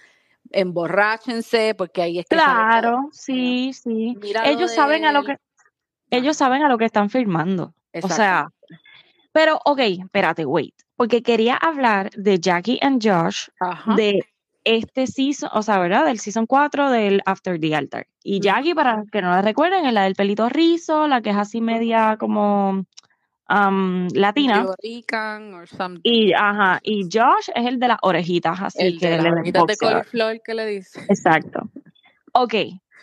emborráchense, 0.50 1.74
porque 1.74 2.02
ahí 2.02 2.18
es 2.18 2.26
que 2.26 2.36
Claro, 2.36 3.08
sí, 3.12 3.72
sí. 3.72 4.16
Ellos 4.44 4.74
saben 4.74 5.04
a 5.04 5.12
lo 5.12 5.24
que, 5.24 5.32
ah, 5.32 5.38
ellos 6.10 6.36
saben 6.36 6.62
a 6.62 6.68
lo 6.68 6.78
que 6.78 6.84
están 6.84 7.10
firmando. 7.10 7.74
O 8.02 8.08
sea, 8.08 8.50
pero, 9.32 9.60
ok, 9.64 9.80
espérate, 9.80 10.44
wait. 10.44 10.74
Porque 10.96 11.22
quería 11.22 11.56
hablar 11.56 12.10
de 12.10 12.38
Jackie 12.38 12.78
and 12.82 13.02
Josh 13.02 13.48
ajá, 13.58 13.94
de 13.94 14.20
este 14.64 15.06
season, 15.06 15.50
o 15.52 15.62
sea, 15.62 15.78
¿verdad? 15.78 16.06
Del 16.06 16.18
season 16.18 16.46
4 16.46 16.90
del 16.90 17.22
After 17.26 17.58
the 17.58 17.74
Altar. 17.74 18.06
Y 18.22 18.40
Jackie, 18.40 18.74
para 18.74 19.04
que 19.10 19.22
no 19.22 19.30
la 19.30 19.42
recuerden, 19.42 19.86
es 19.86 19.92
la 19.92 20.04
del 20.04 20.14
pelito 20.14 20.48
rizo, 20.48 21.08
la 21.08 21.20
que 21.20 21.30
es 21.30 21.36
así 21.36 21.60
media 21.60 22.16
como 22.18 22.84
am, 23.46 24.08
latina. 24.14 24.64
Or 24.64 25.68
something. 25.68 26.00
Y, 26.02 26.32
ajá, 26.32 26.80
y 26.82 27.04
Josh 27.04 27.50
es 27.54 27.66
el 27.66 27.78
de 27.78 27.88
las 27.88 27.98
orejitas, 28.02 28.60
así 28.60 28.82
El 28.82 28.98
que 28.98 29.10
de 29.10 29.18
las 29.18 29.32
orejitas 29.32 29.66
de 29.66 29.76
coliflor 29.76 30.40
que 30.42 30.54
le 30.54 30.66
dice. 30.66 31.00
Exacto. 31.08 31.68
Ok. 32.32 32.54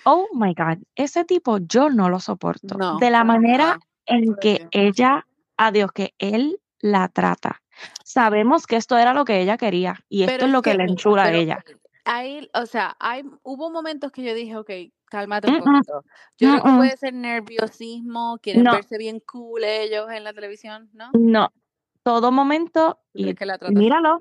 Oh 0.05 0.27
my 0.33 0.53
God. 0.53 0.77
Ese 0.95 1.25
tipo 1.25 1.57
yo 1.59 1.89
no 1.89 2.09
lo 2.09 2.19
soporto. 2.19 2.77
No, 2.77 2.97
De 2.97 3.09
la 3.09 3.23
manera 3.23 3.79
en 4.05 4.35
que 4.35 4.67
ella, 4.71 5.25
adiós, 5.57 5.91
que 5.91 6.13
él 6.17 6.59
la 6.79 7.09
trata. 7.09 7.61
Sabemos 8.03 8.67
que 8.67 8.75
esto 8.75 8.97
era 8.97 9.13
lo 9.13 9.25
que 9.25 9.41
ella 9.41 9.57
quería 9.57 9.95
y 10.09 10.23
esto 10.23 10.31
Pero 10.33 10.43
es 10.45 10.49
es 10.49 10.53
lo 10.53 10.61
que 10.61 10.71
que, 10.71 10.77
le 10.77 10.83
enchula 10.85 11.23
a 11.23 11.33
ella. 11.33 11.63
ahí, 12.05 12.49
o 12.53 12.65
sea, 12.65 12.95
hay, 12.99 13.23
hubo 13.43 13.69
momentos 13.69 14.11
que 14.11 14.23
yo 14.23 14.33
dije, 14.33 14.55
ok, 14.57 14.71
cálmate 15.05 15.49
un 15.49 15.59
poquito. 15.59 16.03
Yo 16.37 16.49
creo 16.49 16.63
que 16.63 16.71
puede 16.77 16.97
ser 16.97 17.13
nerviosismo, 17.13 18.39
quieren 18.41 18.63
No, 18.63 18.71
verse 18.71 18.97
bien 18.97 19.19
cool 19.21 19.63
ellos 19.63 20.09
en 20.11 20.23
la 20.23 20.33
televisión, 20.33 20.89
¿no? 20.93 21.09
no. 21.13 21.51
Todo 22.03 22.31
momento, 22.31 22.99
¿Tú 23.13 23.21
crees 23.21 23.33
y 23.33 23.35
que 23.35 23.45
la 23.45 23.59
míralo, 23.69 24.19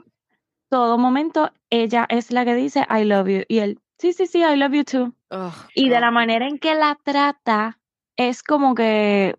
todo 0.69 0.99
momento 0.99 1.51
ella 1.71 2.07
es 2.09 2.31
la 2.31 2.45
que 2.45 2.55
dice 2.55 2.87
I 2.91 3.05
love 3.05 3.29
you. 3.29 3.43
Y 3.49 3.59
él, 3.61 3.81
sí, 3.99 4.13
sí, 4.13 4.27
sí, 4.27 4.41
I 4.41 4.57
love 4.57 4.73
you 4.73 4.85
too. 4.85 5.15
Oh, 5.31 5.55
Y 5.75 5.89
de 5.89 6.01
la 6.01 6.11
manera 6.11 6.47
en 6.47 6.59
que 6.59 6.75
la 6.75 6.99
trata, 7.03 7.79
es 8.17 8.43
como 8.43 8.75
que, 8.75 9.37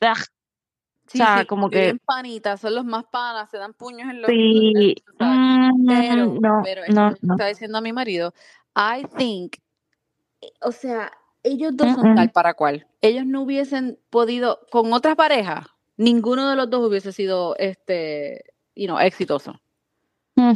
ugh, 0.00 0.24
o 1.10 1.12
Sí, 1.12 1.18
sea, 1.18 1.40
sí, 1.40 1.46
como 1.46 1.68
que 1.68 1.96
panitas, 2.04 2.60
son 2.60 2.76
los 2.76 2.84
más 2.84 3.04
panas, 3.04 3.50
se 3.50 3.58
dan 3.58 3.74
puños 3.74 4.08
en 4.08 4.22
los, 4.22 4.30
sí, 4.30 4.94
mm, 5.18 5.86
Pero, 5.88 6.26
no, 6.40 6.60
pero 6.62 6.82
no, 6.88 7.10
no. 7.10 7.34
estaba 7.34 7.48
diciendo 7.48 7.78
a 7.78 7.80
mi 7.80 7.92
marido, 7.92 8.32
I 8.76 9.04
think, 9.16 9.56
eh, 10.40 10.52
o 10.62 10.70
sea, 10.70 11.10
ellos 11.42 11.76
dos 11.76 11.88
Mm, 11.88 11.94
son 11.96 12.14
tal 12.14 12.30
para 12.30 12.54
cual. 12.54 12.86
Ellos 13.00 13.26
no 13.26 13.42
hubiesen 13.42 13.98
podido, 14.08 14.60
con 14.70 14.92
otras 14.92 15.16
parejas, 15.16 15.66
ninguno 15.96 16.48
de 16.48 16.54
los 16.54 16.70
dos 16.70 16.86
hubiese 16.88 17.10
sido, 17.10 17.56
este, 17.56 18.44
you 18.76 18.86
know, 18.86 19.00
exitoso. 19.00 19.60
Mm, 20.36 20.52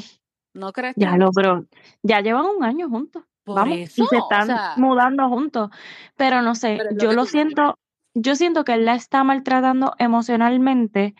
¿No 0.52 0.72
crees 0.72 0.94
Ya 0.94 1.16
lo, 1.16 1.32
pero 1.32 1.64
ya 2.05 2.20
llevan 2.20 2.46
un 2.46 2.62
año 2.62 2.88
juntos, 2.88 3.24
Por 3.42 3.57
vamos, 3.57 3.76
y 3.76 3.82
eso, 3.82 4.07
se 4.07 4.16
o 4.18 4.18
están 4.20 4.46
sea, 4.46 4.74
mudando 4.76 5.28
juntos. 5.28 5.70
Pero 6.14 6.42
no 6.42 6.55
sé, 6.55 6.76
pero 6.78 6.90
es 6.90 6.96
lo 6.96 7.02
yo 7.02 7.12
lo 7.12 7.24
siento, 7.24 7.76
yo 8.14 8.36
siento 8.36 8.64
que 8.64 8.74
él 8.74 8.84
la 8.84 8.94
está 8.94 9.24
maltratando 9.24 9.94
emocionalmente 9.98 11.14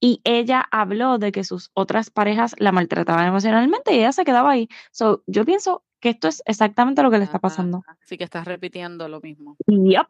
y 0.00 0.20
ella 0.24 0.66
habló 0.70 1.18
de 1.18 1.32
que 1.32 1.44
sus 1.44 1.70
otras 1.74 2.10
parejas 2.10 2.54
la 2.58 2.72
maltrataban 2.72 3.26
emocionalmente 3.26 3.94
y 3.94 3.98
ella 4.00 4.12
se 4.12 4.24
quedaba 4.24 4.50
ahí. 4.50 4.68
So, 4.90 5.22
yo 5.26 5.44
pienso 5.44 5.84
que 6.00 6.10
esto 6.10 6.28
es 6.28 6.42
exactamente 6.46 7.02
lo 7.02 7.10
que 7.10 7.18
le 7.18 7.24
está 7.24 7.38
pasando. 7.38 7.82
así 8.02 8.16
que 8.18 8.24
estás 8.24 8.44
repitiendo 8.46 9.08
lo 9.08 9.20
mismo. 9.20 9.56
Yep. 9.66 10.06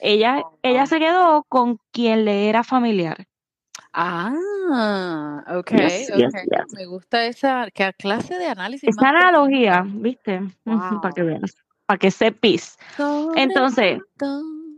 Ella, 0.00 0.42
ella 0.62 0.82
Oh. 0.82 0.86
se 0.86 0.98
quedó 0.98 1.44
con 1.48 1.78
quien 1.92 2.24
le 2.24 2.48
era 2.48 2.64
familiar. 2.64 3.26
Ah, 3.92 5.44
ok, 5.56 5.70
Yes, 5.70 6.08
yes, 6.16 6.34
ok. 6.34 6.40
yes. 6.50 6.74
Me 6.74 6.86
gusta 6.86 7.26
esa 7.26 7.68
¿qué 7.72 7.92
clase 7.96 8.36
de 8.38 8.46
análisis 8.46 8.88
Esa 8.88 9.08
analogía. 9.10 9.84
¿viste? 9.86 10.40
Para 11.02 11.12
que 11.14 11.22
veas, 11.22 11.54
para 11.86 11.98
que 11.98 12.10
sepis. 12.10 12.76
Entonces, 13.36 14.00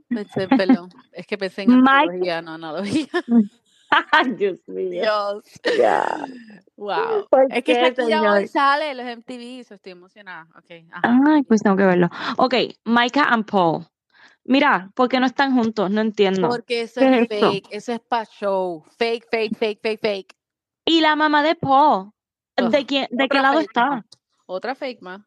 Pensé, 0.08 0.48
perdón, 0.48 0.90
es 1.12 1.26
que 1.26 1.36
pensé 1.36 1.62
en 1.62 1.76
Mike, 1.76 1.90
antología, 1.90 2.42
no 2.42 2.52
analogía. 2.52 3.08
Dios 4.36 4.60
mío. 4.66 4.90
Dios. 4.90 5.44
Ya. 5.78 6.26
Wow. 6.76 7.26
¿Por 7.30 7.46
Es 7.52 7.64
que 7.64 7.74
Shakira 7.74 8.32
hoy 8.32 8.48
sale 8.48 8.94
los 8.94 9.06
MTV, 9.06 9.64
so 9.64 9.74
estoy 9.74 9.92
emocionada. 9.92 10.48
Ok, 10.56 10.86
ajá. 10.90 11.22
Ay, 11.26 11.42
pues 11.42 11.62
tengo 11.62 11.76
que 11.76 11.84
verlo. 11.84 12.08
Ok, 12.36 12.54
Micah 12.84 13.24
and 13.24 13.44
Paul. 13.46 13.86
Mira, 14.44 14.90
¿por 14.94 15.08
qué 15.08 15.18
no 15.18 15.26
están 15.26 15.54
juntos? 15.54 15.90
No 15.90 16.00
entiendo. 16.00 16.48
Porque 16.48 16.82
eso 16.82 17.00
¿Qué 17.00 17.22
es 17.22 17.30
es 17.30 17.40
fake, 17.40 17.68
eso 17.70 17.92
es 17.92 18.00
pa' 18.00 18.24
show. 18.24 18.84
Fake, 18.96 19.26
fake, 19.28 19.56
fake, 19.56 19.80
fake, 19.80 20.00
fake. 20.00 20.36
Y 20.84 21.00
la 21.00 21.16
mamá 21.16 21.42
de 21.42 21.56
Paul, 21.56 22.12
¿de, 22.56 22.64
Ugh, 22.64 22.86
quién, 22.86 23.08
de 23.10 23.28
qué 23.28 23.40
lado 23.40 23.58
está? 23.58 24.04
Otra 24.46 24.76
fake 24.76 25.02
más. 25.02 25.22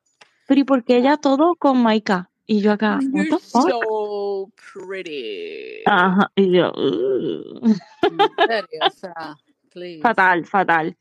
Pero 0.48 0.62
¿y 0.62 0.64
por 0.64 0.86
qué 0.86 0.98
ella 0.98 1.18
todo 1.18 1.56
con 1.56 1.84
Micah? 1.84 2.29
Y 2.52 2.62
yo 2.62 2.72
acá, 2.72 2.96
what 2.96 3.04
You're 3.14 3.30
the 3.30 3.38
fuck? 3.38 3.70
so 3.70 4.52
pretty. 4.56 5.84
Ajá, 5.86 6.32
y 6.36 6.52
yo, 6.52 6.72
please. 9.72 10.02
fatal, 10.02 10.46
fatal. 10.46 10.98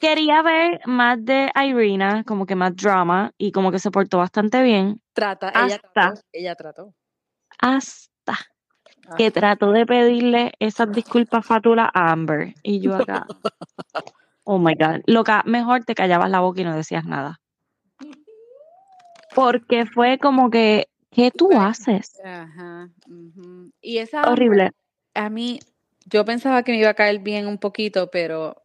Quería 0.00 0.42
ver 0.42 0.80
más 0.86 1.24
de 1.24 1.52
Irina, 1.54 2.24
como 2.24 2.46
que 2.46 2.56
más 2.56 2.74
drama, 2.74 3.30
y 3.38 3.52
como 3.52 3.70
que 3.70 3.78
se 3.78 3.92
portó 3.92 4.18
bastante 4.18 4.60
bien, 4.64 5.00
Trata, 5.12 5.50
ella 5.50 5.76
hasta, 5.76 5.92
trató, 5.92 6.20
ella 6.32 6.54
trató. 6.56 6.94
hasta 7.60 8.36
que 9.16 9.30
trató 9.30 9.70
de 9.70 9.86
pedirle 9.86 10.50
esas 10.58 10.90
disculpas 10.90 11.46
fatulas 11.46 11.90
a 11.94 12.10
Amber. 12.10 12.54
Y 12.64 12.80
yo 12.80 12.96
acá, 12.96 13.24
oh 14.42 14.58
my 14.58 14.74
God, 14.74 15.02
loca, 15.06 15.44
mejor 15.46 15.84
te 15.84 15.94
callabas 15.94 16.28
la 16.28 16.40
boca 16.40 16.60
y 16.60 16.64
no 16.64 16.74
decías 16.74 17.04
nada. 17.04 17.38
Porque 19.34 19.86
fue 19.86 20.18
como 20.18 20.50
que, 20.50 20.88
¿qué 21.10 21.30
tú 21.30 21.50
haces? 21.52 22.20
Ajá. 22.24 22.88
Y 23.80 23.98
esa 23.98 24.22
Horrible. 24.22 24.72
a 25.14 25.30
mí, 25.30 25.60
yo 26.06 26.24
pensaba 26.24 26.62
que 26.62 26.72
me 26.72 26.78
iba 26.78 26.90
a 26.90 26.94
caer 26.94 27.20
bien 27.20 27.46
un 27.46 27.58
poquito, 27.58 28.10
pero 28.10 28.62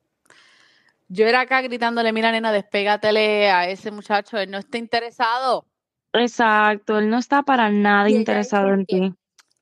yo 1.07 1.28
era 1.28 1.41
acá 1.41 1.61
gritándole, 1.61 2.11
mira 2.14 2.32
nena, 2.32 2.51
despégatele 2.51 3.51
a 3.51 3.70
ese 3.70 3.91
muchacho, 3.91 4.38
él 4.38 4.49
no 4.49 4.57
está 4.57 4.78
interesado. 4.78 5.66
Exacto, 6.14 6.99
él 6.99 7.09
no 7.09 7.18
está 7.18 7.43
para 7.43 7.70
nada 7.70 8.09
interesado 8.09 8.74
en 8.74 8.86
ti. 8.86 9.14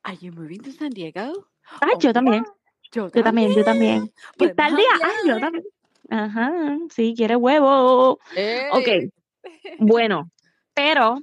¿Are 0.02 0.16
you 0.18 0.32
moving 0.32 0.60
to 0.60 0.72
San 0.72 0.90
Diego? 0.90 1.48
Ay, 1.80 1.94
Oh, 1.94 1.98
yo 2.00 2.12
también, 2.12 2.44
yo 2.92 3.08
yo 3.08 3.22
también, 3.22 3.54
yo 3.54 3.64
también. 3.64 3.64
también. 3.64 4.12
¿Qué 4.38 4.48
Podemos 4.48 4.56
tal 4.56 4.76
día? 4.76 4.86
Ay, 5.02 5.28
yo 5.28 5.40
también. 5.40 5.64
Ajá, 6.10 6.78
sí, 6.90 7.14
quiere 7.16 7.36
huevo. 7.36 8.18
Ok, 8.70 8.88
Ey. 8.88 9.10
bueno, 9.78 10.30
pero 10.74 11.20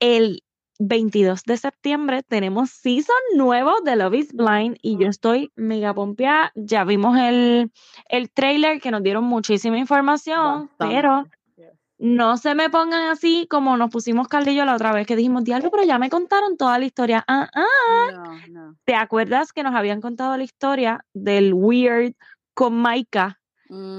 el 0.00 0.42
22 0.78 1.42
de 1.44 1.56
septiembre 1.56 2.22
tenemos 2.22 2.70
season 2.70 3.16
nuevo 3.34 3.80
de 3.84 3.96
Love 3.96 4.14
is 4.14 4.32
Blind 4.32 4.76
y 4.80 4.96
yo 4.96 5.08
estoy 5.08 5.50
mega 5.56 5.92
pompeada. 5.92 6.52
Ya 6.54 6.84
vimos 6.84 7.18
el, 7.18 7.72
el 8.08 8.30
trailer 8.30 8.80
que 8.80 8.90
nos 8.90 9.02
dieron 9.02 9.24
muchísima 9.24 9.78
información, 9.78 10.70
pero 10.78 11.10
Bastante. 11.10 11.38
No 12.00 12.36
se 12.36 12.54
me 12.54 12.70
pongan 12.70 13.10
así 13.10 13.48
como 13.50 13.76
nos 13.76 13.90
pusimos 13.90 14.28
Caldillo 14.28 14.64
la 14.64 14.76
otra 14.76 14.92
vez 14.92 15.04
que 15.04 15.16
dijimos, 15.16 15.42
diablo, 15.42 15.68
pero 15.72 15.82
ya 15.82 15.98
me 15.98 16.08
contaron 16.08 16.56
toda 16.56 16.78
la 16.78 16.84
historia. 16.84 17.24
Ah, 17.26 17.50
ah. 17.52 18.12
No, 18.12 18.46
no. 18.48 18.76
¿Te 18.84 18.94
acuerdas 18.94 19.52
que 19.52 19.64
nos 19.64 19.74
habían 19.74 20.00
contado 20.00 20.36
la 20.36 20.44
historia 20.44 21.04
del 21.12 21.52
weird 21.52 22.14
con 22.54 22.74
Maika? 22.74 23.40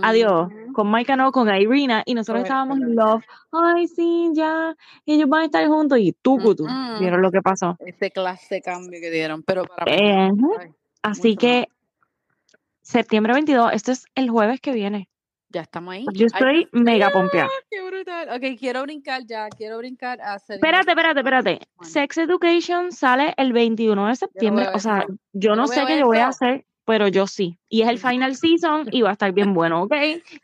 Adiós, 0.02 0.48
Ujú. 0.48 0.74
con 0.74 0.88
Maika 0.88 1.16
no, 1.16 1.32
con 1.32 1.48
Irina, 1.54 2.02
y 2.06 2.14
nosotros 2.14 2.44
Correcto, 2.44 2.54
estábamos 2.54 2.78
in 2.80 2.96
correcto. 2.96 3.06
love. 3.06 3.24
Ay, 3.52 3.88
sí, 3.88 4.30
ya, 4.34 4.76
ellos 5.06 5.30
van 5.30 5.42
a 5.42 5.46
estar 5.46 5.68
juntos 5.68 6.00
y 6.00 6.14
tú, 6.14 6.38
tú, 6.56 6.66
Mm-mm. 6.66 7.00
vieron 7.00 7.22
lo 7.22 7.32
que 7.32 7.42
pasó. 7.42 7.76
Ese 7.80 8.12
clase 8.12 8.56
de 8.56 8.62
cambio 8.62 9.00
que 9.00 9.12
dieron, 9.12 9.44
pero 9.44 9.64
para 9.66 9.92
Eh. 9.92 10.32
Ay, 10.60 10.72
así 11.04 11.36
que 11.36 11.68
más. 11.70 12.58
septiembre 12.82 13.34
22, 13.34 13.72
esto 13.74 13.92
es 13.92 14.06
el 14.16 14.30
jueves 14.30 14.60
que 14.62 14.72
viene. 14.74 15.10
Ya 15.52 15.62
estamos 15.62 15.96
ahí. 15.96 16.06
Yo 16.14 16.28
Ay, 16.34 16.66
estoy 16.66 16.70
mega 16.74 17.10
pompeada. 17.10 17.50
qué 17.72 17.82
brutal. 17.82 18.30
Ok, 18.36 18.60
quiero 18.60 18.84
brincar 18.84 19.24
ya, 19.26 19.50
quiero 19.50 19.80
brincar 19.80 20.22
a. 20.22 20.36
Espérate, 20.36 20.92
espérate, 20.92 21.20
espérate. 21.22 21.60
Bueno. 21.76 21.92
Sex 21.92 22.18
Education 22.20 22.92
sale 22.92 23.34
el 23.36 23.52
21 23.52 24.08
de 24.08 24.16
septiembre. 24.16 24.66
veo 24.66 24.76
o 24.76 24.80
sea, 24.80 25.06
yo 25.08 25.16
Yo 25.34 25.56
no 25.56 25.66
sé 25.66 25.86
qué 25.88 25.98
yo 26.00 26.06
voy 26.06 26.20
a 26.20 26.28
hacer, 26.28 26.66
pero 26.90 27.08
yo 27.08 27.28
sí. 27.28 27.56
Y 27.70 27.84
es 27.84 27.88
el 27.88 28.00
final 28.00 28.36
season 28.36 28.88
y 28.92 29.04
va 29.04 29.10
a 29.10 29.12
estar 29.12 29.32
bien 29.32 29.54
bueno, 29.54 29.84
¿ok? 29.84 29.94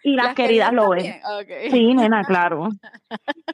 Y 0.03 0.13
las, 0.15 0.35
queridas 0.35 0.71
lo 0.71 0.89
ven. 0.89 1.15
Sí, 1.71 1.95
nena, 1.95 2.23
claro. 2.23 2.69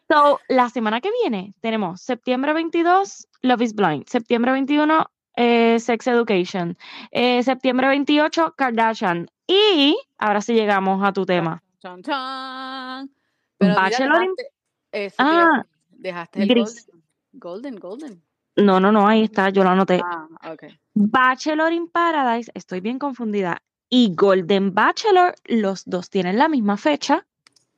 So, 0.10 0.42
la 0.50 0.68
semana 0.68 1.00
que 1.00 1.10
viene 1.22 1.54
tenemos 1.62 2.02
septiembre 2.02 2.52
22, 2.52 3.30
Love 3.44 3.62
is 3.62 3.74
Blind. 3.74 4.10
Septiembre 4.10 4.52
21, 4.52 5.10
eh, 5.38 5.80
Sex 5.80 6.06
Education. 6.08 6.78
Eh, 7.12 7.42
septiembre 7.44 7.88
28, 7.88 8.56
Kardashian. 8.58 9.30
Y 9.48 9.98
ahora 10.18 10.42
sí 10.42 10.54
llegamos 10.54 11.02
a 11.02 11.14
tu 11.14 11.26
tema. 11.26 11.64
Chan, 11.80 12.04
chan. 12.04 13.10
Pero 13.58 13.72
mira, 13.72 13.84
Bachelor 13.84 14.20
dejaste, 14.20 14.52
eso 14.92 15.16
Ah, 15.18 15.66
dejaste 15.92 16.44
el 16.44 16.48
golden. 16.50 16.84
Golden, 17.32 17.76
golden. 17.78 18.24
No, 18.66 18.80
no, 18.80 18.92
no, 18.92 19.08
ahí 19.08 19.24
está, 19.24 19.50
yo 19.50 19.64
lo 19.64 19.70
anoté. 19.70 20.02
Ah, 20.04 20.28
ok. 20.54 20.64
Bachelor 20.94 21.72
in 21.74 21.88
Paradise, 21.90 22.52
estoy 22.54 22.80
bien 22.82 23.00
confundida. 23.00 23.62
Y 23.90 24.14
Golden 24.16 24.74
Bachelor, 24.74 25.36
los 25.46 25.84
dos 25.86 26.10
tienen 26.10 26.38
la 26.38 26.48
misma 26.48 26.78
fecha, 26.78 27.26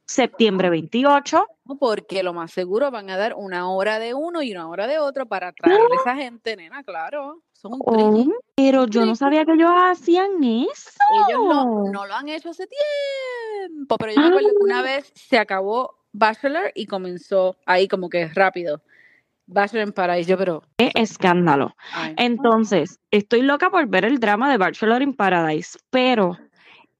septiembre 0.05 0.69
28. 0.69 1.47
No, 1.65 1.75
Porque 1.77 2.21
lo 2.23 2.33
más 2.33 2.51
seguro 2.51 2.91
van 2.91 3.09
a 3.09 3.17
dar 3.17 3.33
una 3.35 3.69
hora 3.69 3.97
de 3.99 4.13
uno 4.13 4.41
y 4.43 4.51
una 4.51 4.67
hora 4.67 4.85
de 4.87 4.99
otro 4.99 5.25
para 5.27 5.47
atraer 5.49 5.79
a 5.79 5.95
esa 6.01 6.15
gente, 6.15 6.55
nena, 6.55 6.83
claro. 6.83 7.41
Son 7.53 7.73
un 7.73 7.79
Oh, 7.85 8.25
pero 8.55 8.85
yo 8.87 9.05
no 9.05 9.15
sabía 9.15 9.45
que 9.45 9.53
ellos 9.53 9.71
hacían 9.73 10.43
eso. 10.43 10.89
Ellos 11.29 11.41
no, 11.47 11.83
no 11.91 12.05
lo 12.05 12.13
han 12.13 12.27
hecho 12.29 12.49
hace 12.49 12.67
tiempo, 12.67 13.97
pero 13.97 14.11
yo 14.13 14.19
me 14.21 14.27
acuerdo 14.27 14.49
que 14.49 14.63
una 14.63 14.79
Ah. 14.79 14.83
vez 14.83 15.11
se 15.15 15.37
acabó 15.37 15.95
Bachelor 16.11 16.71
y 16.75 16.85
comenzó 16.85 17.55
ahí 17.65 17.87
como 17.87 18.09
que 18.09 18.27
rápido. 18.27 18.81
Bachelor 19.45 19.83
en 19.87 19.93
Paradise, 19.93 20.29
yo 20.29 20.37
pero... 20.37 20.63
Qué 20.77 20.91
escándalo. 20.95 21.75
ay, 21.93 22.15
Entonces, 22.17 22.99
estoy 23.11 23.41
loca 23.41 23.69
por 23.69 23.87
ver 23.87 24.05
el 24.05 24.19
drama 24.19 24.49
de 24.49 24.57
Bachelor 24.57 25.01
in 25.01 25.13
Paradise, 25.13 25.77
pero 25.89 26.37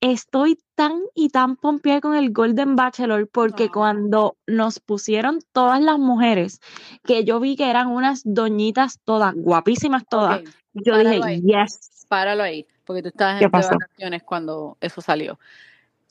estoy 0.02 0.60
tan 0.76 1.02
y 1.16 1.30
tan 1.30 1.56
pompeada 1.56 2.02
con 2.02 2.16
el 2.16 2.32
Golden 2.32 2.76
Bachelor 2.76 3.28
porque 3.30 3.66
Ah. 3.66 3.72
cuando 3.74 4.36
nos 4.46 4.80
pusieron 4.80 5.40
todas 5.54 5.82
las 5.82 5.98
mujeres, 5.98 6.60
que 7.06 7.24
yo 7.24 7.40
vi 7.40 7.56
que 7.56 7.70
eran 7.70 7.88
unas 7.88 8.22
doñitas 8.26 9.00
todas, 9.06 9.34
guapísimas 9.36 10.04
todas, 10.10 10.42
yo 10.74 10.94
páralo 10.94 11.10
dije, 11.10 11.24
ahí. 11.24 11.42
yes. 11.42 12.06
páralo 12.10 12.44
ahí, 12.44 12.68
porque 12.84 13.02
tú 13.02 13.08
estabas 13.08 13.40
¿Qué 13.40 13.46
en 13.46 13.52
vacaciones 13.52 14.24
cuando 14.24 14.78
eso 14.82 15.00
salió. 15.02 15.40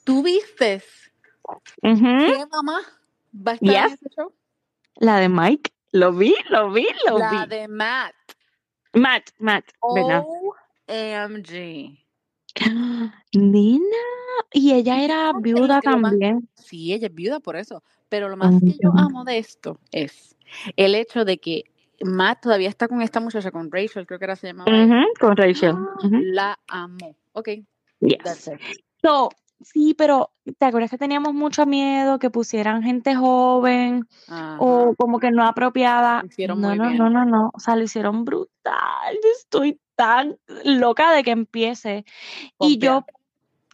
¿Tú 0.04 0.22
viste 0.22 0.82
qué 1.82 2.46
mamá 2.50 2.80
va 3.34 3.52
a 3.52 3.54
estar 3.54 3.86
en 3.88 3.92
ese 3.92 4.08
show? 4.16 4.32
La 4.96 5.16
de 5.18 5.28
Mike, 5.28 5.70
lo 5.92 6.12
vi, 6.12 6.34
lo 6.50 6.70
vi, 6.70 6.86
lo 7.08 7.18
La 7.18 7.30
vi. 7.30 7.46
de 7.48 7.68
Matt. 7.68 8.14
Matt, 8.94 9.30
Matt. 9.38 9.64
OMG. 9.80 11.98
Nena, 13.34 13.80
y 14.52 14.72
ella 14.74 15.02
era 15.02 15.30
¿Sabes 15.30 15.42
viuda 15.42 15.74
más- 15.76 15.82
también. 15.84 16.48
Sí, 16.54 16.92
ella 16.92 17.06
es 17.08 17.14
viuda 17.14 17.40
por 17.40 17.56
eso. 17.56 17.82
Pero 18.08 18.28
lo 18.28 18.36
más 18.36 18.54
que 18.60 18.76
yo 18.82 18.92
amo 18.96 19.24
de 19.24 19.38
esto 19.38 19.80
es 19.90 20.36
el 20.76 20.94
hecho 20.94 21.24
de 21.24 21.38
que 21.38 21.64
Matt 22.04 22.42
todavía 22.42 22.68
está 22.68 22.88
con 22.88 23.00
esta 23.00 23.20
muchacha, 23.20 23.50
con 23.50 23.70
Rachel, 23.72 24.06
creo 24.06 24.18
que 24.18 24.24
era 24.26 24.36
se 24.36 24.48
llamaba. 24.48 24.70
con 25.18 25.34
Rachel. 25.36 25.74
Ah. 25.76 25.96
La 26.10 26.58
amo. 26.68 27.16
Ok, 27.32 27.48
Yes. 28.00 28.18
that's 28.22 28.48
it. 28.48 28.60
So, 29.00 29.30
sí, 29.64 29.94
pero 29.96 30.30
¿te 30.58 30.66
acuerdas 30.66 30.90
que 30.90 30.98
teníamos 30.98 31.34
mucho 31.34 31.66
miedo 31.66 32.18
que 32.18 32.30
pusieran 32.30 32.82
gente 32.82 33.14
joven 33.14 34.06
Ajá. 34.28 34.56
o 34.58 34.94
como 34.96 35.18
que 35.18 35.30
no 35.30 35.44
apropiada? 35.46 36.22
Hicieron 36.24 36.60
no, 36.60 36.68
muy 36.68 36.78
no, 36.78 36.86
bien. 36.86 36.98
no, 36.98 37.10
no, 37.10 37.24
no. 37.24 37.50
O 37.54 37.60
sea, 37.60 37.76
lo 37.76 37.82
hicieron 37.82 38.24
brutal. 38.24 39.18
Estoy 39.38 39.80
tan 39.96 40.36
loca 40.64 41.12
de 41.12 41.22
que 41.22 41.30
empiece. 41.30 42.04
Y 42.58 42.78
yo 42.78 43.04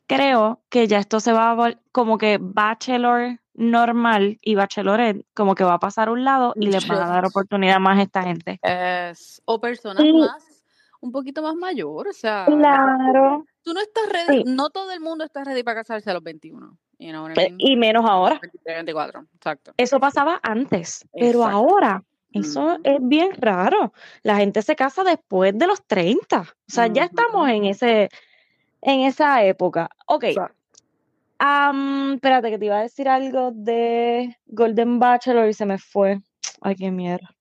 creo 0.07 0.63
que 0.69 0.87
ya 0.89 0.99
esto 0.99 1.21
se 1.21 1.33
va 1.33 1.53
a 1.53 1.75
como 1.93 2.19
que 2.19 2.39
Bachelor 2.41 3.39
normal 3.55 4.39
y 4.41 4.55
Bachelorette 4.55 5.27
como 5.35 5.55
que 5.55 5.65
va 5.65 5.75
a 5.75 5.79
pasar 5.81 6.09
a 6.09 6.13
un 6.13 6.25
lado 6.25 6.55
y 6.57 6.69
les 6.69 6.87
van 6.87 7.03
a 7.03 7.09
dar 7.09 7.27
oportunidad 7.27 7.81
más 7.81 7.99
a 7.99 8.03
esta 8.03 8.23
gente. 8.23 8.59
Es- 8.63 9.43
o 9.45 9.61
personas 9.61 10.05
más, 10.15 10.63
un 11.01 11.13
poquito 11.13 11.43
más 11.43 11.55
mayor, 11.55 12.09
o 12.09 12.13
sea, 12.13 12.47
Claro. 12.47 13.45
Tú 13.63 13.73
no 13.75 13.81
estás 13.81 14.09
ready, 14.09 14.39
Sí. 14.39 14.45
no 14.47 14.71
todo 14.71 14.91
el 14.93 15.01
mundo 15.01 15.25
está 15.25 15.45
ready 15.45 15.63
para 15.63 15.81
casarse 15.81 16.11
a 16.11 16.15
los 16.15 16.23
21. 16.23 16.77
You 16.99 17.11
know 17.11 17.23
what 17.23 17.33
I 17.33 17.35
Pe- 17.35 17.43
mean? 17.51 17.57
Y 17.59 17.77
menos 17.77 18.05
ahora. 18.09 18.39
23, 18.41 18.77
24, 18.77 19.25
exacto. 19.37 19.73
Eso 19.77 20.01
pasaba 20.01 20.41
antes, 20.43 21.07
pero 21.13 21.45
ahora 21.45 22.03
eso 22.33 22.79
es 22.85 22.99
bien 23.01 23.31
raro. 23.39 23.93
La 24.23 24.37
gente 24.37 24.63
se 24.63 24.75
casa 24.77 25.05
después 25.05 25.57
de 25.57 25.67
los 25.67 25.85
30. 25.87 26.41
O 26.41 26.45
sea, 26.67 26.87
ya 26.89 27.05
estamos 27.05 27.49
en 27.49 27.65
ese 27.67 28.09
en 28.83 29.01
esa 29.01 29.45
época. 29.45 29.89
Ok. 30.07 30.25
Am, 31.39 32.15
espérate 32.15 32.51
que 32.51 32.59
te 32.59 32.65
iba 32.67 32.79
a 32.79 32.83
decir 32.83 33.09
algo 33.09 33.53
de 33.55 34.37
Golden 34.47 34.99
Bachelor 34.99 35.49
y 35.49 35.53
se 35.53 35.67
me 35.67 35.79
fue. 35.79 36.21
Ay, 36.61 36.75
qué 36.75 36.91
mierda. 36.91 37.35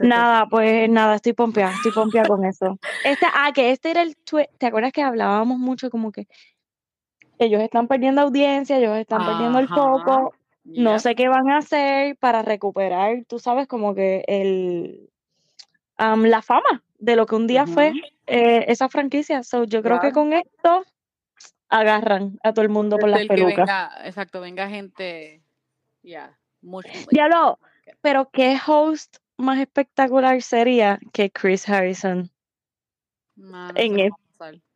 Nada, 0.00 0.46
pues 0.48 0.88
nada, 0.88 1.16
estoy 1.16 1.32
pompeada, 1.32 1.72
estoy 1.74 1.92
pompeada 1.92 2.28
con 2.28 2.44
eso. 2.44 2.78
Este, 3.04 3.26
ah, 3.32 3.52
que 3.54 3.70
este 3.70 3.90
era 3.90 4.02
el 4.02 4.16
tweet, 4.16 4.48
¿te 4.58 4.66
acuerdas 4.66 4.92
que 4.92 5.02
hablábamos 5.02 5.58
mucho 5.58 5.90
como 5.90 6.12
que 6.12 6.26
ellos 7.38 7.60
están 7.60 7.88
perdiendo 7.88 8.22
audiencia, 8.22 8.78
ellos 8.78 8.96
están 8.96 9.26
perdiendo 9.26 9.58
el 9.58 9.66
Ajá. 9.66 9.74
foco, 9.74 10.34
no 10.64 10.98
sé 10.98 11.14
qué 11.14 11.28
van 11.28 11.50
a 11.50 11.58
hacer 11.58 12.16
para 12.16 12.42
recuperar, 12.42 13.24
tú 13.26 13.38
sabes, 13.38 13.66
como 13.66 13.94
que 13.94 14.24
el 14.26 15.10
am, 15.96 16.24
la 16.24 16.42
fama 16.42 16.82
de 16.98 17.16
lo 17.16 17.26
que 17.26 17.34
un 17.34 17.46
día 17.46 17.66
fue 17.66 17.92
eh, 18.26 18.64
esa 18.68 18.88
franquicia. 18.88 19.42
So, 19.42 19.64
yo 19.64 19.82
creo 19.82 20.00
que 20.00 20.12
con 20.12 20.32
esto 20.32 20.84
agarran 21.68 22.38
a 22.42 22.52
todo 22.52 22.62
el 22.62 22.70
mundo 22.70 22.98
por 22.98 23.08
las 23.08 23.26
pelucas. 23.26 23.56
venga, 23.56 23.92
exacto, 24.04 24.40
venga 24.40 24.68
gente, 24.68 25.42
ya, 26.02 26.38
mucho. 26.62 26.88
Diablo, 27.10 27.58
pero 28.00 28.30
qué 28.30 28.58
host 28.66 29.18
más 29.36 29.58
espectacular 29.58 30.40
sería 30.42 30.98
que 31.12 31.30
Chris 31.30 31.68
Harrison. 31.68 32.30
En 33.74 33.98
el-. 33.98 34.12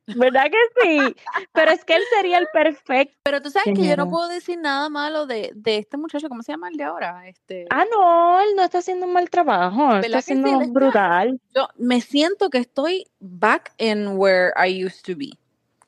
¿Verdad 0.06 0.44
que 0.50 0.56
sí? 0.82 1.16
Pero 1.52 1.70
es 1.70 1.84
que 1.84 1.94
él 1.94 2.02
sería 2.16 2.38
el 2.38 2.48
perfecto. 2.50 3.14
Pero 3.24 3.42
tú 3.42 3.50
sabes 3.50 3.74
que 3.76 3.86
yo 3.86 3.94
no 3.96 4.08
puedo 4.08 4.26
decir 4.28 4.58
nada 4.58 4.88
malo 4.88 5.26
de, 5.26 5.52
de 5.54 5.76
este 5.76 5.98
muchacho, 5.98 6.30
¿cómo 6.30 6.42
se 6.42 6.52
llama 6.52 6.68
el 6.68 6.76
de 6.78 6.84
ahora? 6.84 7.28
Este, 7.28 7.66
Ah, 7.68 7.84
no, 7.90 8.40
él 8.40 8.56
no 8.56 8.62
está 8.62 8.78
haciendo 8.78 9.04
un 9.06 9.12
mal 9.12 9.28
trabajo, 9.28 9.82
él 9.96 10.00
¿Verdad 10.00 10.18
está 10.20 10.22
sí? 10.22 10.32
haciendo 10.32 10.60
está- 10.62 10.72
brutal. 10.72 11.40
yo 11.54 11.68
me 11.76 12.00
siento 12.00 12.48
que 12.48 12.56
estoy 12.58 13.06
back 13.20 13.74
in 13.76 14.16
where 14.16 14.50
I 14.56 14.82
used 14.82 15.02
to 15.04 15.14
be 15.14 15.32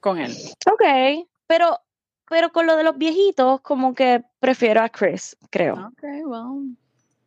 con 0.00 0.18
él. 0.18 0.32
Ok, 0.70 1.26
pero, 1.46 1.78
pero 2.28 2.52
con 2.52 2.66
lo 2.66 2.76
de 2.76 2.84
los 2.84 2.98
viejitos, 2.98 3.62
como 3.62 3.94
que 3.94 4.22
prefiero 4.38 4.82
a 4.82 4.90
Chris, 4.90 5.34
creo. 5.50 5.74
Ok, 5.92 6.02
well, 6.26 6.76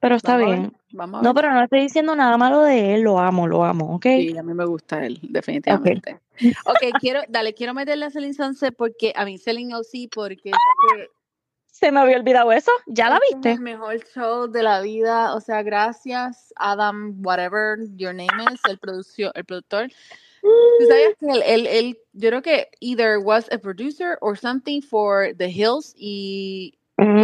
Pero 0.03 0.15
está 0.15 0.35
vamos 0.35 0.53
bien. 0.53 0.73
vamos 0.91 1.23
No, 1.23 1.33
pero 1.33 1.53
no 1.53 1.63
estoy 1.63 1.79
diciendo 1.79 2.13
nada 2.13 2.37
malo 2.37 2.59
de 2.61 2.93
él, 2.93 3.03
lo 3.03 3.19
amo, 3.19 3.47
lo 3.47 3.63
amo, 3.63 3.95
¿ok? 3.95 4.03
Sí, 4.03 4.37
a 4.37 4.43
mí 4.43 4.53
me 4.53 4.65
gusta 4.65 5.05
él, 5.05 5.17
definitivamente. 5.21 6.19
Ok, 6.65 6.99
quiero, 6.99 7.21
dale, 7.29 7.53
quiero 7.53 7.73
meterle 7.73 8.03
a 8.03 8.09
Celine 8.09 8.33
Sunset 8.33 8.75
porque, 8.75 9.13
a 9.15 9.23
mí 9.23 9.37
Celine 9.37 9.75
OC, 9.75 10.09
porque 10.13 10.51
Se 11.67 11.89
me 11.93 12.01
había 12.01 12.17
olvidado 12.17 12.51
eso, 12.51 12.69
¿ya 12.85 13.07
la 13.07 13.15
este 13.15 13.27
es 13.27 13.33
viste? 13.35 13.51
el 13.53 13.59
mejor 13.61 13.97
show 14.13 14.51
de 14.51 14.61
la 14.61 14.81
vida, 14.81 15.35
o 15.35 15.39
sea, 15.39 15.63
gracias 15.63 16.53
Adam, 16.57 17.15
whatever 17.25 17.77
your 17.95 18.13
name 18.13 18.43
is, 18.53 18.59
el, 18.67 18.77
producio, 18.79 19.33
el 19.35 19.45
productor. 19.45 19.87
¿Tú 20.41 20.85
sabías 20.85 21.15
que 21.17 21.27
él, 21.27 21.43
él, 21.45 21.67
él- 21.67 21.97
yo 22.11 22.27
creo 22.27 22.41
que 22.41 22.67
either 22.81 23.19
was 23.19 23.49
a 23.53 23.57
producer 23.57 24.17
or 24.19 24.37
something 24.37 24.81
for 24.81 25.33
The 25.37 25.49
Hills 25.49 25.93
y 25.95 26.77
Mm, 26.97 27.19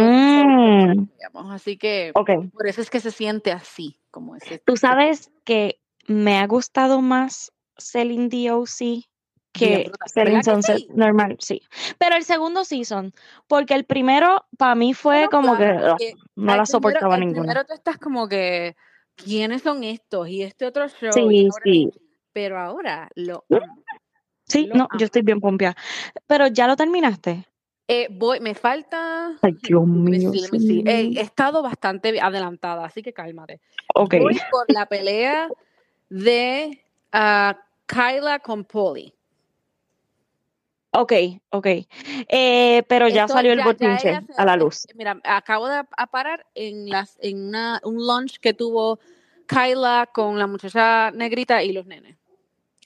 digamos, 0.56 1.52
así 1.52 1.76
que 1.76 2.12
por 2.52 2.66
eso 2.66 2.80
es 2.80 2.90
que 2.90 3.00
se 3.00 3.10
siente 3.10 3.52
así, 3.52 3.98
como 4.10 4.36
ese. 4.36 4.58
tú 4.58 4.76
sabes 4.76 5.30
que 5.44 5.80
me 6.06 6.38
ha 6.38 6.46
gustado 6.46 7.00
más 7.00 7.52
Celine 7.78 8.28
DOC 8.28 9.04
que. 9.52 9.90
Selling 10.06 10.34
¿Verdad 10.34 10.40
que 10.40 10.50
Sunset 10.50 10.76
sí? 10.78 10.88
normal, 10.94 11.36
sí. 11.40 11.62
Pero 11.98 12.16
el 12.16 12.24
segundo 12.24 12.64
season, 12.64 13.12
porque 13.48 13.74
el 13.74 13.84
primero 13.84 14.44
para 14.58 14.74
mí 14.74 14.94
fue 14.94 15.22
No, 15.24 15.28
como 15.30 15.56
claro, 15.56 15.96
que 15.98 16.14
porque 16.14 16.14
no 16.36 16.44
la 16.56 16.62
primero, 16.62 16.66
soportaba 16.66 17.14
el 17.14 17.20
ninguna. 17.20 17.42
primero 17.42 17.64
tú 17.66 17.74
estás 17.74 17.98
como 17.98 18.28
que, 18.28 18.76
¿quiénes 19.16 19.62
son 19.62 19.84
estos? 19.84 20.28
Y 20.28 20.42
este 20.42 20.66
otro 20.66 20.88
show, 20.88 21.12
Sí, 21.12 21.48
ahora- 21.50 21.64
sí. 21.64 21.90
pero 22.32 22.58
ahora 22.60 23.08
lo. 23.14 23.44
Sí, 24.46 24.66
Lo 24.66 24.74
no, 24.74 24.84
amo. 24.90 24.98
yo 24.98 25.04
estoy 25.04 25.22
bien 25.22 25.40
pompeada. 25.40 25.76
Pero 26.26 26.48
ya 26.48 26.66
lo 26.66 26.74
terminaste. 26.76 27.46
Eh, 27.92 28.06
voy, 28.08 28.38
me 28.38 28.54
falta. 28.54 29.36
Ay, 29.42 29.56
Dios 29.60 29.82
mío, 29.86 30.30
he 30.86 31.20
estado 31.20 31.60
bastante 31.60 32.20
adelantada, 32.20 32.84
así 32.84 33.02
que 33.02 33.12
cálmate. 33.12 33.60
Ok. 33.96 34.14
Voy 34.20 34.40
por 34.48 34.70
la 34.72 34.86
pelea 34.86 35.48
de 36.08 36.84
ah, 37.10 37.58
Kyla 37.86 38.38
con 38.38 38.62
Polly. 38.64 39.12
Ok, 40.92 41.12
ok. 41.50 41.66
Eh, 42.28 42.84
pero 42.88 43.08
ya 43.08 43.22
Esto 43.22 43.34
salió 43.34 43.52
el 43.52 43.58
ya- 43.58 43.98
se- 43.98 44.24
a 44.36 44.44
la 44.44 44.56
luz. 44.56 44.86
Mira, 44.94 45.20
acabo 45.24 45.66
de 45.68 45.82
parar 46.12 46.46
en 46.54 46.88
las 46.88 47.18
en 47.20 47.48
una, 47.48 47.80
un 47.82 47.96
lunch 48.06 48.38
que 48.38 48.54
tuvo 48.54 49.00
Kyla 49.48 50.08
con 50.12 50.38
la 50.38 50.46
muchacha 50.46 51.10
negrita 51.10 51.62
y 51.64 51.72
los 51.72 51.86
nenes. 51.86 52.16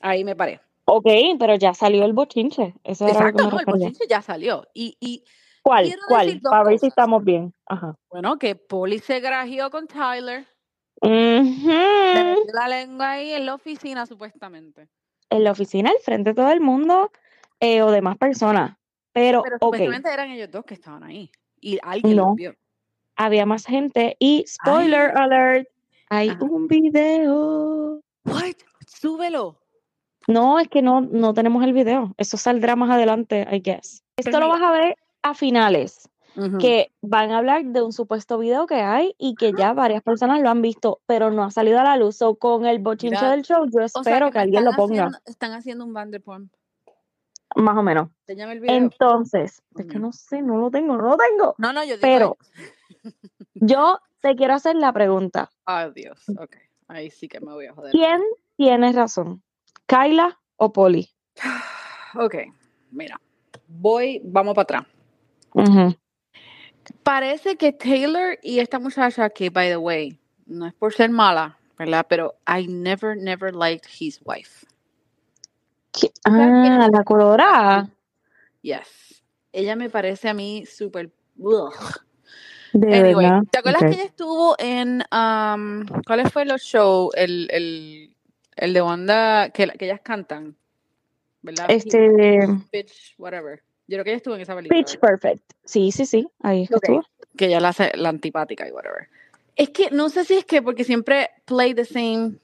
Ahí 0.01 0.25
me 0.25 0.35
paré. 0.35 0.61
Ok, 0.87 1.07
pero 1.39 1.55
ya 1.57 1.75
salió 1.75 2.05
el 2.05 2.13
bochinche. 2.13 2.75
Eso 2.85 3.09
Exacto, 3.09 3.49
no, 3.51 3.59
el 3.59 3.67
bochinche 3.67 4.07
ya 4.09 4.21
salió. 4.23 4.67
Y, 4.75 4.97
y 5.01 5.25
¿Cuál? 5.63 5.95
¿Cuál? 6.07 6.41
Para 6.43 6.65
ver 6.65 6.79
si 6.79 6.89
estamos 6.89 7.25
bien. 7.25 7.55
Ajá. 7.67 7.95
bueno, 8.11 8.39
que 8.39 8.55
Polly 8.55 8.99
se 8.99 9.21
grajeó 9.21 9.71
con 9.71 9.87
Tyler. 9.87 10.47
Le 11.01 12.25
metió 12.25 12.53
la 12.53 12.69
lengua 12.69 13.13
ahí 13.13 13.33
en 13.33 13.47
la 13.47 13.55
oficina, 13.55 14.05
supuestamente. 14.07 14.89
En 15.31 15.43
la 15.43 15.53
oficina, 15.53 15.91
al 15.91 15.99
frente 16.03 16.31
de 16.31 16.35
todo 16.35 16.51
el 16.51 16.61
mundo 16.61 17.11
eh, 17.61 17.83
o 17.83 17.91
demás 17.91 18.19
personas. 18.19 18.77
Pero, 19.13 19.43
Pero 19.43 19.57
supuestamente 19.61 20.13
eran 20.13 20.31
ellos 20.31 20.51
dos 20.51 20.65
que 20.65 20.75
estaban 20.75 21.03
ahí. 21.03 21.31
Y 21.61 21.79
alguien 21.83 22.17
No. 22.17 22.27
los 22.29 22.37
vio. 22.37 22.55
había 23.17 23.47
más 23.47 23.65
gente 23.65 24.17
y 24.19 24.45
spoiler 24.47 25.17
alert, 25.17 25.69
hay 26.11 26.31
Ajá. 26.31 26.45
un 26.45 26.69
video. 26.69 28.03
What? 28.25 28.57
Súbelo. 28.87 29.64
No, 30.29 30.59
es 30.59 30.69
que 30.69 30.83
no, 30.83 31.01
no 31.03 31.35
tenemos 31.35 31.63
el 31.65 31.73
video. 31.73 32.15
Eso 32.17 32.37
saldrá 32.37 32.77
más 32.77 32.91
adelante, 32.91 33.47
I 33.51 33.61
guess. 33.61 34.03
Esto 34.17 34.31
Pues 34.31 34.41
lo 34.41 34.47
mira. 34.47 34.59
vas 34.61 34.63
a 34.63 34.73
ver 34.73 34.97
a 35.23 35.35
finales, 35.35 36.09
que 36.59 36.93
van 37.01 37.31
a 37.31 37.39
hablar 37.39 37.65
de 37.65 37.81
un 37.83 37.93
supuesto 37.93 38.39
video 38.39 38.67
que 38.67 38.77
hay 38.81 39.15
y 39.19 39.35
que 39.37 39.53
ya 39.53 39.73
varias 39.73 40.03
personas 40.03 40.41
lo 40.41 40.51
han 40.51 40.63
visto, 40.63 41.01
pero 41.07 41.31
no 41.31 41.45
ha 41.45 41.51
salido 41.51 41.79
a 41.79 41.85
la 41.85 41.97
luz. 41.97 42.21
O 42.23 42.35
con 42.37 42.67
el 42.67 42.79
bochinche 42.81 43.17
Mira, 43.17 43.31
del 43.31 43.43
show, 43.43 43.65
yo 43.71 43.85
O 43.85 43.89
sea, 43.89 44.01
espero 44.03 44.31
que, 44.31 44.39
alguien 44.41 44.65
lo 44.65 44.73
ponga, 44.73 45.05
haciendo- 45.05 45.19
están 45.27 45.53
haciendo 45.53 45.85
un 45.85 45.93
Vanderpump. 45.93 46.53
más 47.57 47.77
o 47.79 47.83
menos. 47.83 48.09
El 48.27 48.61
video. 48.61 48.75
Entonces, 48.77 49.63
es 49.79 49.87
que 49.87 49.99
no 50.01 50.13
sé, 50.13 50.43
no 50.43 50.57
lo 50.59 50.71
tengo, 50.71 50.97
no 50.97 51.11
lo 51.11 51.17
tengo. 51.17 51.55
no, 51.59 51.73
no, 51.73 51.85
yo 51.85 51.97
digo. 51.99 52.01
Pero 52.01 52.37
yo 53.55 53.99
te 54.21 54.35
quiero 54.35 54.55
hacer 54.55 54.75
la 54.77 54.93
pregunta. 54.93 55.51
Ay, 55.65 55.93
Dios. 55.95 56.19
Ok. 56.39 56.57
Ahí 56.89 57.11
sí 57.11 57.29
que 57.29 57.41
me 57.41 57.53
voy 57.53 57.67
a 57.67 57.75
joder. 57.75 57.93
¿Quién 57.93 58.21
tiene 58.57 58.93
razón? 58.93 59.43
¿Kyla 59.87 60.39
o 60.57 60.73
Polly? 60.73 61.09
Ok. 62.17 62.37
Mira. 62.93 63.21
Voy, 63.67 64.21
vamos 64.25 64.55
para 64.55 64.63
atrás. 64.63 64.87
Parece 67.03 67.57
que 67.57 67.73
Taylor 67.73 68.39
y 68.43 68.61
esta 68.61 68.79
muchacha, 68.79 69.31
que 69.31 69.51
by 69.51 69.69
the 69.69 69.77
way, 69.77 70.17
no 70.47 70.67
es 70.67 70.75
por 70.75 70.93
ser 70.93 71.11
mala, 71.11 71.59
¿verdad? 71.77 72.07
Pero 72.09 72.35
I 72.47 72.69
never, 72.69 73.17
never 73.17 73.53
liked 73.55 73.89
his 73.99 74.21
wife. 74.25 74.65
¿Qui- 75.93 76.13
¿Tú 76.23 76.31
sabes 76.31 76.47
quién 76.63 76.73
Ah, 76.75 76.89
la 76.93 77.03
colorada. 77.05 77.91
Yes. 78.63 79.25
Ella 79.53 79.75
me 79.77 79.91
parece 79.91 80.29
a 80.29 80.35
mí 80.35 80.65
súper. 80.67 81.13
De 82.73 82.97
Anyway. 82.97 83.27
¿te 83.51 83.59
acuerdas 83.59 83.83
que 83.83 83.95
ella 83.95 84.05
estuvo 84.05 84.55
en. 84.59 85.03
um, 85.13 85.85
¿Cuáles 86.07 86.33
fue 86.33 86.45
los 86.45 86.63
shows? 86.63 87.13
El, 87.17 87.49
el, 87.51 88.14
el 88.57 88.73
de 88.73 88.83
Wanda, 88.83 89.51
que, 89.51 89.67
que 89.69 89.85
ellas 89.87 90.01
cantan, 90.03 90.57
¿verdad? 91.43 91.67
Este, 91.71 92.39
Pitch, 92.71 93.15
whatever. 93.19 93.63
Yo 93.87 93.97
creo 93.97 94.05
que 94.05 94.11
ella 94.11 94.17
estuvo 94.17 94.35
en 94.35 94.41
esa 94.41 94.55
película. 94.55 94.79
Pitch 94.79 94.99
¿verdad? 95.01 95.21
Perfect. 95.21 95.53
Sí, 95.65 95.93
sí, 95.93 96.07
sí. 96.07 96.27
Ahí 96.41 96.63
es 96.63 96.69
que 96.69 96.75
Ok. 96.77 96.83
estuvo. 96.85 97.05
Que 97.37 97.47
ella 97.47 97.61
la 97.61 97.69
hace 97.71 97.91
la 97.97 98.09
antipática 98.09 98.67
y 98.69 98.71
whatever. 98.73 99.09
Es 99.57 99.71
que 99.71 99.91
no 99.91 100.09
sé 100.09 100.25
si 100.25 100.35
es 100.35 100.45
que 100.45 100.63
porque 100.63 100.85
siempre 100.85 101.31
play 101.45 101.75
the 101.75 101.85
same, 101.85 102.37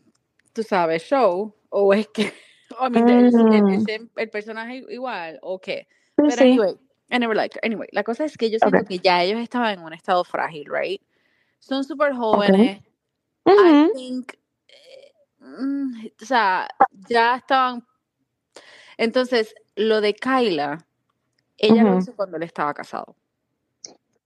tú 0.53 0.63
sabes, 0.63 1.03
show, 1.05 1.55
o 1.71 1.95
es 1.95 2.09
que. 2.09 2.23
I 2.81 2.91
mean, 2.91 3.09
el, 3.09 3.27
el- 3.27 3.63
Mm. 3.63 3.89
el- 3.89 4.11
el 4.17 4.31
personaje 4.31 4.85
igual, 4.91 5.39
o 5.43 5.59
qué. 5.61 5.89
Pero 6.17 6.31
sí. 6.33 6.43
anyway, 6.43 6.75
I 7.11 7.19
never 7.19 7.35
liked 7.37 7.57
her. 7.57 7.65
Anyway, 7.65 7.89
la 7.93 8.05
cosa 8.05 8.25
es 8.25 8.37
que 8.37 8.51
yo 8.51 8.59
siento 8.59 8.79
Ok. 8.79 8.87
que 8.89 8.99
ya 8.99 9.23
ellos 9.23 9.41
estaban 9.41 9.79
en 9.79 9.85
un 9.85 9.93
estado 9.93 10.23
frágil, 10.25 10.67
right? 10.71 11.01
Son 11.59 11.83
súper 11.85 12.13
jóvenes. 12.13 12.81
I 13.47 13.51
Ujú. 13.51 13.93
think, 13.95 14.33
eh, 14.69 15.10
o 16.21 16.25
sea, 16.25 16.69
ya 17.09 17.37
estaban. 17.37 17.87
Entonces, 18.97 19.55
lo 19.77 20.01
de 20.01 20.15
Kyla, 20.15 20.87
ella 21.59 21.85
lo 21.85 21.91
Ujú. 21.91 21.99
hizo 21.99 22.17
cuando 22.17 22.37
él 22.37 22.43
estaba 22.45 22.75
casado, 22.75 23.17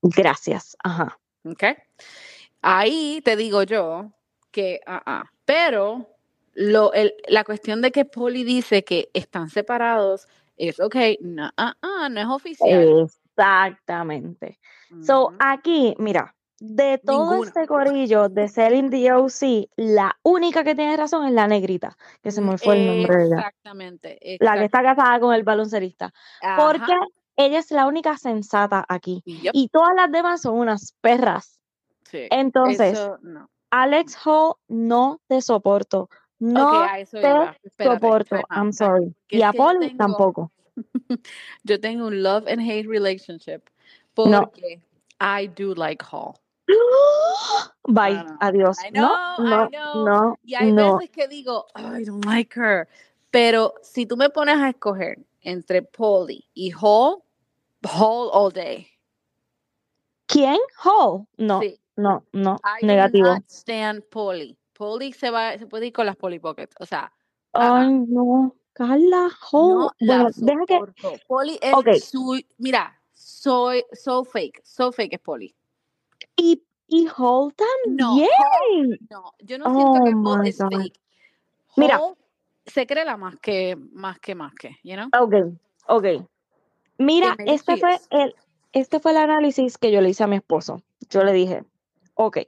Gracias. 0.03 0.77
Ajá. 0.85 1.19
¿ok? 1.45 1.65
Ahí 2.63 3.21
te 3.25 3.37
digo 3.37 3.63
yo 3.63 4.13
que, 4.51 4.81
ah, 4.87 5.03
ah. 5.07 5.25
Pero 5.45 6.09
lo, 6.55 6.93
el- 6.93 7.15
la 7.29 7.45
cuestión 7.45 7.81
de 7.83 7.91
que 7.93 8.05
Polly 8.05 8.45
dice 8.45 8.85
que 8.85 9.11
están 9.15 9.49
separados 9.51 10.27
es, 10.57 10.79
ok, 10.81 10.97
no, 11.21 11.51
ah, 11.57 12.09
no 12.11 12.21
es 12.21 12.27
oficial. 12.27 13.09
Exactamente. 13.37 14.59
So, 15.03 15.33
aquí, 15.39 15.95
mira, 15.99 16.35
de 16.61 16.99
todo 16.99 17.31
Ninguna. 17.33 17.49
este 17.49 17.67
corillo 17.67 18.29
de 18.29 18.49
Selling 18.49 18.91
the 18.91 19.13
OC, 19.13 19.69
la 19.77 20.17
única 20.23 20.65
que 20.65 20.75
tiene 20.75 20.97
razón 20.97 21.27
es 21.27 21.33
la 21.33 21.47
negrita, 21.49 21.97
que 22.23 22.31
se 22.31 22.41
me 22.41 22.57
fue 22.59 22.77
el 22.77 22.87
nombre 22.87 23.17
de 23.17 23.27
ella. 23.27 23.37
Exactamente. 23.39 24.19
La 24.41 24.57
que 24.59 24.65
está 24.65 24.83
casada 24.83 25.19
con 25.21 25.35
el 25.35 25.43
baloncerista. 25.43 26.13
Porque 26.57 26.93
ella 27.37 27.59
es 27.59 27.71
la 27.71 27.87
única 27.87 28.17
sensata 28.17 28.85
aquí. 28.89 29.23
Yep, 29.27 29.51
Y 29.53 29.69
todas 29.69 29.95
las 29.97 30.11
demás 30.13 30.43
son 30.43 30.57
unas 30.59 30.95
perras. 31.01 31.59
sí. 32.11 32.29
Entonces, 32.31 32.93
Eso, 32.93 33.19
no. 33.23 33.51
Alex 33.71 34.17
Hall, 34.25 34.55
no 34.69 35.21
te 35.27 35.41
soporto. 35.43 36.09
No 36.39 36.85
eso 36.95 37.19
te. 37.19 37.27
Espérate, 37.27 37.61
soporto. 37.83 38.37
I'm 38.51 38.73
sorry. 38.73 39.15
Y 39.29 39.43
a 39.43 39.53
Paul 39.53 39.81
tengo- 39.81 39.97
tampoco. 39.97 40.53
Yo 41.65 41.81
tengo 41.81 42.07
un 42.07 42.23
love 42.23 42.47
and 42.49 42.61
hate 42.61 42.87
relationship 42.87 43.63
No. 44.17 44.43
porque 44.51 44.81
I 45.21 45.49
do 45.49 45.75
like 45.75 46.05
Hall. 46.11 46.35
Bye. 47.87 48.15
No, 48.15 48.25
no. 48.25 48.39
Adiós. 48.41 48.79
I 48.85 48.91
know, 48.91 49.03
no, 49.39 49.45
I 49.45 49.49
no, 49.49 49.69
know. 49.71 50.05
no, 50.07 50.39
Y 50.45 50.55
hay 50.55 50.73
no. 50.73 50.97
veces 50.99 51.11
que 51.11 51.29
digo, 51.29 51.67
"Oh, 51.75 51.97
I 51.97 52.05
don't 52.05 52.25
like 52.25 52.55
her. 52.59 52.89
Pero 53.31 53.75
si 53.83 54.07
tú 54.07 54.17
me 54.17 54.31
pones 54.31 54.57
a 54.57 54.71
escoger 54.71 55.19
entre 55.43 55.83
Polly 55.83 56.49
y 56.55 56.71
Hall, 56.73 57.23
Hall 57.83 58.31
all 58.33 58.51
day. 58.53 58.89
¿Quién? 60.27 60.59
Hall. 60.83 61.27
No, 61.37 61.61
Sí. 61.61 61.79
no, 61.97 62.25
no. 62.33 62.59
I 62.81 62.87
Negativo. 62.87 63.27
not 63.35 63.45
stand 63.51 64.03
Polly. 64.11 64.57
Polly 64.73 65.13
se 65.13 65.31
va, 65.31 65.59
se 65.59 65.67
puede 65.67 65.87
ir 65.89 65.93
con 65.93 66.07
las 66.07 66.17
Polly 66.17 66.39
Pockets. 66.39 66.75
O 66.81 66.87
sea, 66.87 67.13
Ay, 67.53 67.91
no. 68.09 68.55
Carla 68.73 69.29
Hall. 69.53 69.91
bueno, 70.01 70.31
deja 70.35 70.65
que. 70.67 70.81
Polly 71.29 71.59
es 71.61 71.75
Ok. 71.75 71.89
su, 72.03 72.41
mira, 72.59 72.99
soy 73.13 73.85
so 73.93 74.25
fake, 74.25 74.63
so 74.65 74.91
fake 74.91 75.13
es 75.15 75.21
Polly. 75.21 75.55
Y, 76.37 76.63
y 76.87 77.09
Hall 77.17 77.55
No, 77.87 78.07
también. 78.07 78.29
Hall, 78.29 78.99
no, 79.11 79.33
yo 79.41 79.59
no 79.59 79.75
siento 79.75 80.05
que 80.05 80.11
Oh 80.15 80.31
Hall 80.31 80.41
my 80.43 80.49
es 80.49 80.59
fake. 80.59 81.01
Mira. 81.77 81.99
Hall 81.99 82.17
se 82.67 82.87
cree 82.87 83.05
la 83.05 83.17
más 83.17 83.37
que, 83.41 83.77
más 83.93 84.19
que, 84.19 84.35
más 84.35 84.55
que, 84.55 84.77
you 84.83 84.95
know? 84.95 85.09
Ok, 85.21 85.55
ok. 85.89 86.27
Mira, 86.99 87.37
este 87.47 87.77
fue 87.77 87.99
el, 88.11 88.35
este 88.73 89.01
fue 89.01 89.11
el 89.13 89.19
análisis 89.19 89.79
que 89.79 89.91
yo 89.91 90.01
le 90.01 90.11
hice 90.11 90.25
a 90.25 90.27
mi 90.27 90.37
esposo. 90.37 90.81
Yo 91.11 91.25
le 91.25 91.33
dije, 91.33 91.65
ok, 92.15 92.39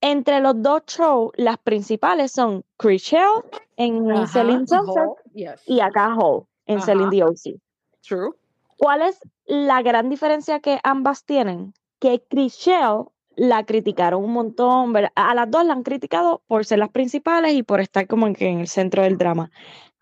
entre 0.00 0.40
los 0.40 0.62
dos 0.62 0.82
shows, 0.86 1.32
las 1.36 1.58
principales 1.58 2.32
son 2.32 2.64
Chriselle 2.76 3.42
en 3.76 4.10
Ajá, 4.10 4.26
Selling 4.26 4.62
y 4.62 4.66
Sunset 4.66 4.96
Hall, 4.96 5.16
yes. 5.34 5.62
y 5.66 5.80
acá 5.80 6.14
Hall 6.14 6.44
en 6.66 6.78
Ajá. 6.78 6.86
Selling 6.86 7.10
the 7.10 7.24
OC. 7.24 7.60
True. 8.02 8.30
¿Cuál 8.76 9.02
es 9.02 9.18
la 9.46 9.82
gran 9.82 10.08
diferencia 10.08 10.60
que 10.60 10.80
ambas 10.84 11.24
tienen? 11.24 11.74
Que 12.00 12.22
Chriselle 12.28 13.04
la 13.36 13.64
criticaron 13.64 14.24
un 14.24 14.32
montón, 14.32 14.92
¿verdad? 14.92 15.12
a 15.14 15.34
las 15.34 15.50
dos 15.50 15.64
la 15.64 15.72
han 15.72 15.82
criticado 15.82 16.42
por 16.46 16.64
ser 16.66 16.78
las 16.78 16.90
principales 16.90 17.54
y 17.54 17.62
por 17.62 17.80
estar 17.80 18.06
como 18.06 18.26
en, 18.26 18.34
que 18.34 18.48
en 18.48 18.60
el 18.60 18.68
centro 18.68 19.02
del 19.02 19.16
drama. 19.16 19.50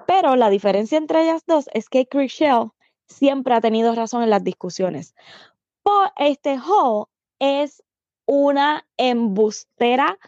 Pero 0.06 0.36
la 0.36 0.48
diferencia 0.48 0.96
entre 0.96 1.22
ellas 1.22 1.42
dos 1.46 1.68
es 1.74 1.88
que 1.88 2.06
Chriselle 2.06 2.70
siempre 3.06 3.54
ha 3.54 3.60
tenido 3.60 3.94
razón 3.94 4.22
en 4.22 4.30
las 4.30 4.42
discusiones. 4.42 5.14
Por 5.82 6.10
este 6.16 6.58
Hall 6.58 7.06
es 7.38 7.82
una 8.26 8.86
embustera 8.96 10.18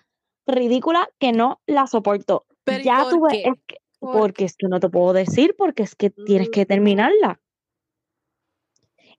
ridícula 0.46 1.08
que 1.18 1.32
no 1.32 1.60
la 1.66 1.86
soporto. 1.86 2.46
Pero 2.64 2.80
¿y 2.80 2.84
ya 2.84 3.02
por 3.02 3.10
tuve, 3.10 3.30
qué? 3.30 3.48
es 3.48 3.54
que, 3.66 3.76
¿Por 3.98 4.12
porque 4.12 4.44
es 4.44 4.56
que 4.56 4.68
no 4.68 4.80
te 4.80 4.88
puedo 4.88 5.12
decir, 5.12 5.54
porque 5.56 5.82
es 5.82 5.94
que 5.94 6.10
tienes 6.10 6.50
que 6.50 6.62
Ujú. 6.62 6.68
terminarla. 6.68 7.40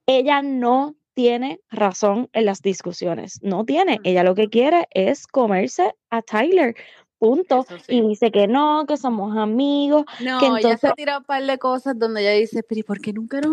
Ella 0.07 0.41
no 0.41 0.95
tiene 1.21 1.59
razón 1.69 2.29
en 2.33 2.45
las 2.45 2.61
discusiones, 2.63 3.39
no 3.43 3.63
tiene. 3.63 3.99
Ella 4.03 4.23
lo 4.23 4.33
que 4.33 4.47
quiere 4.49 4.87
es 4.89 5.27
comerse 5.27 5.93
a 6.09 6.23
Tyler, 6.23 6.75
punto. 7.19 7.63
Y 7.87 8.01
dice 8.01 8.31
que 8.31 8.47
no, 8.47 8.85
que 8.87 8.97
somos 8.97 9.37
amigos, 9.37 10.05
que 10.07 10.23
No, 10.25 10.57
ella 10.57 10.61
se 10.61 10.65
entonces 10.65 10.89
ha 10.89 10.93
tirado 10.95 11.19
un 11.19 11.25
par 11.25 11.43
de 11.45 11.57
cosas 11.59 11.99
donde 11.99 12.21
ella 12.21 12.31
dice, 12.31 12.63
pero 12.63 12.79
¿y 12.79 12.83
por 12.83 12.99
qué 12.99 13.13
nunca 13.13 13.39
nos 13.39 13.51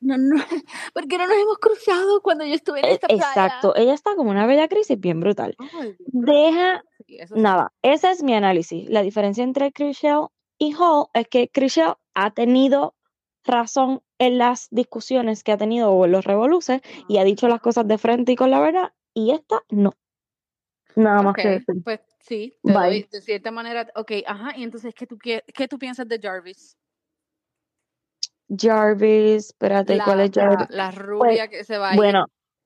no, 0.00 0.16
no, 0.16 0.36
¿por 0.94 1.06
qué 1.08 1.18
no 1.18 1.26
nos 1.26 1.36
hemos 1.36 1.58
cruzado 1.58 2.22
cuando 2.22 2.46
yo 2.46 2.54
estuve 2.54 2.78
en 2.78 2.86
E- 2.86 2.92
esta 2.94 3.08
playa? 3.08 3.46
Exacto, 3.46 3.76
ella 3.76 3.92
está 3.92 4.14
como 4.16 4.30
una 4.30 4.46
bella 4.46 4.66
crisis 4.68 4.98
bien 4.98 5.20
brutal. 5.20 5.54
Ay, 5.58 5.94
Deja, 6.06 6.82
sí, 7.06 7.18
eso 7.18 7.34
sí. 7.34 7.40
nada, 7.42 7.72
ese 7.82 8.10
es 8.12 8.22
mi 8.22 8.32
análisis. 8.32 8.88
La 8.88 9.02
diferencia 9.02 9.44
entre 9.44 9.72
Chriselle 9.72 10.28
y 10.58 10.72
Hall 10.72 11.08
es 11.12 11.28
que 11.28 11.50
Chriselle 11.50 11.96
ha 12.14 12.30
tenido 12.30 12.94
razón 13.44 14.00
en 14.18 14.38
las 14.38 14.68
discusiones 14.70 15.44
que 15.44 15.52
ha 15.52 15.56
tenido 15.56 15.90
o 15.90 16.04
en 16.04 16.12
los 16.12 16.24
revoluces 16.24 16.80
y 17.08 17.18
ha 17.18 17.24
dicho 17.24 17.48
las 17.48 17.60
cosas 17.60 17.86
de 17.86 17.98
frente 17.98 18.32
y 18.32 18.36
con 18.36 18.50
la 18.50 18.60
verdad, 18.60 18.92
y 19.14 19.32
esta 19.32 19.62
no. 19.70 19.92
Nada 20.96 21.22
más 21.22 21.34
que 21.36 21.48
decir. 21.48 21.76
pues 21.84 22.00
sí, 22.20 22.54
te 22.64 22.72
doy 22.72 23.08
de 23.10 23.20
cierta 23.20 23.50
manera, 23.50 23.88
ok, 23.94 24.12
ajá, 24.26 24.56
y 24.56 24.64
entonces, 24.64 24.94
¿qué 24.94 25.06
tú, 25.06 25.16
qué, 25.18 25.44
qué 25.54 25.68
tú 25.68 25.78
piensas 25.78 26.08
de 26.08 26.18
Jarvis? 26.20 26.76
Jarvis, 28.48 29.46
espérate, 29.46 29.98
¿cuál 30.04 30.18
La, 30.18 30.24
es 30.24 30.30
Jarvis? 30.34 30.70
la, 30.70 30.86
la 30.86 30.90
rubia 30.90 31.48
que 31.48 31.64
se 31.64 31.78
va 31.78 31.90
a 31.90 31.96
ir 31.96 32.14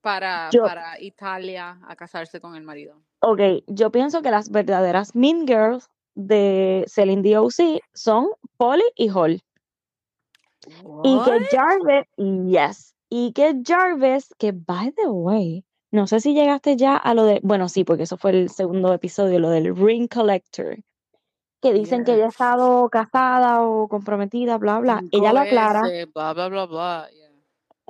para, 0.01 0.49
yo, 0.51 0.63
para 0.63 1.01
Italia 1.01 1.79
a 1.87 1.97
casarse 1.97 2.41
con 2.41 2.55
el 2.57 2.63
marido. 2.63 3.03
ok, 3.21 3.41
yo 3.67 3.91
pienso 3.91 4.23
que 4.23 4.31
las 4.31 4.51
verdaderas 4.51 5.15
Mean 5.15 5.47
Girls 5.47 5.91
de 6.15 6.85
Celine 6.89 7.23
D.O.C. 7.23 7.81
son 7.95 8.29
Polly 8.57 8.85
y 8.97 9.09
Hall. 9.11 9.43
Y 11.05 11.19
que? 11.25 11.57
Jarvis, 11.57 12.07
yes, 12.47 12.95
y 13.09 13.33
que 13.33 13.61
Jarvis, 13.65 14.35
que 14.39 14.53
by 14.53 14.93
the 14.93 15.09
way, 15.09 15.65
no 15.91 16.07
sé 16.07 16.21
si 16.21 16.35
llegaste 16.35 16.77
ya 16.77 16.97
a 16.97 17.15
lo 17.15 17.25
de, 17.25 17.41
bueno, 17.43 17.69
sí, 17.69 17.85
porque 17.85 18.05
eso 18.05 18.17
fue 18.17 18.31
el 18.31 18.49
segundo 18.49 18.93
episodio, 18.95 19.39
lo 19.39 19.51
del 19.51 19.77
Ring 19.77 20.09
Collector, 20.09 20.79
que 21.61 21.73
dicen 21.73 22.05
que 22.05 22.15
ella 22.15 22.27
ha 22.27 22.29
estado 22.29 22.89
casada 22.89 23.63
o 23.63 23.87
comprometida, 23.89 24.59
bla, 24.59 24.81
bla. 24.81 25.01
Ella 25.13 25.29
Cinco 25.29 25.33
lo 25.33 25.41
aclara, 25.41 25.83
veces, 25.83 26.13
bla, 26.13 26.33
bla, 26.33 26.49
bla, 26.49 26.67
bla. 26.67 27.09
yeah. 27.13 27.31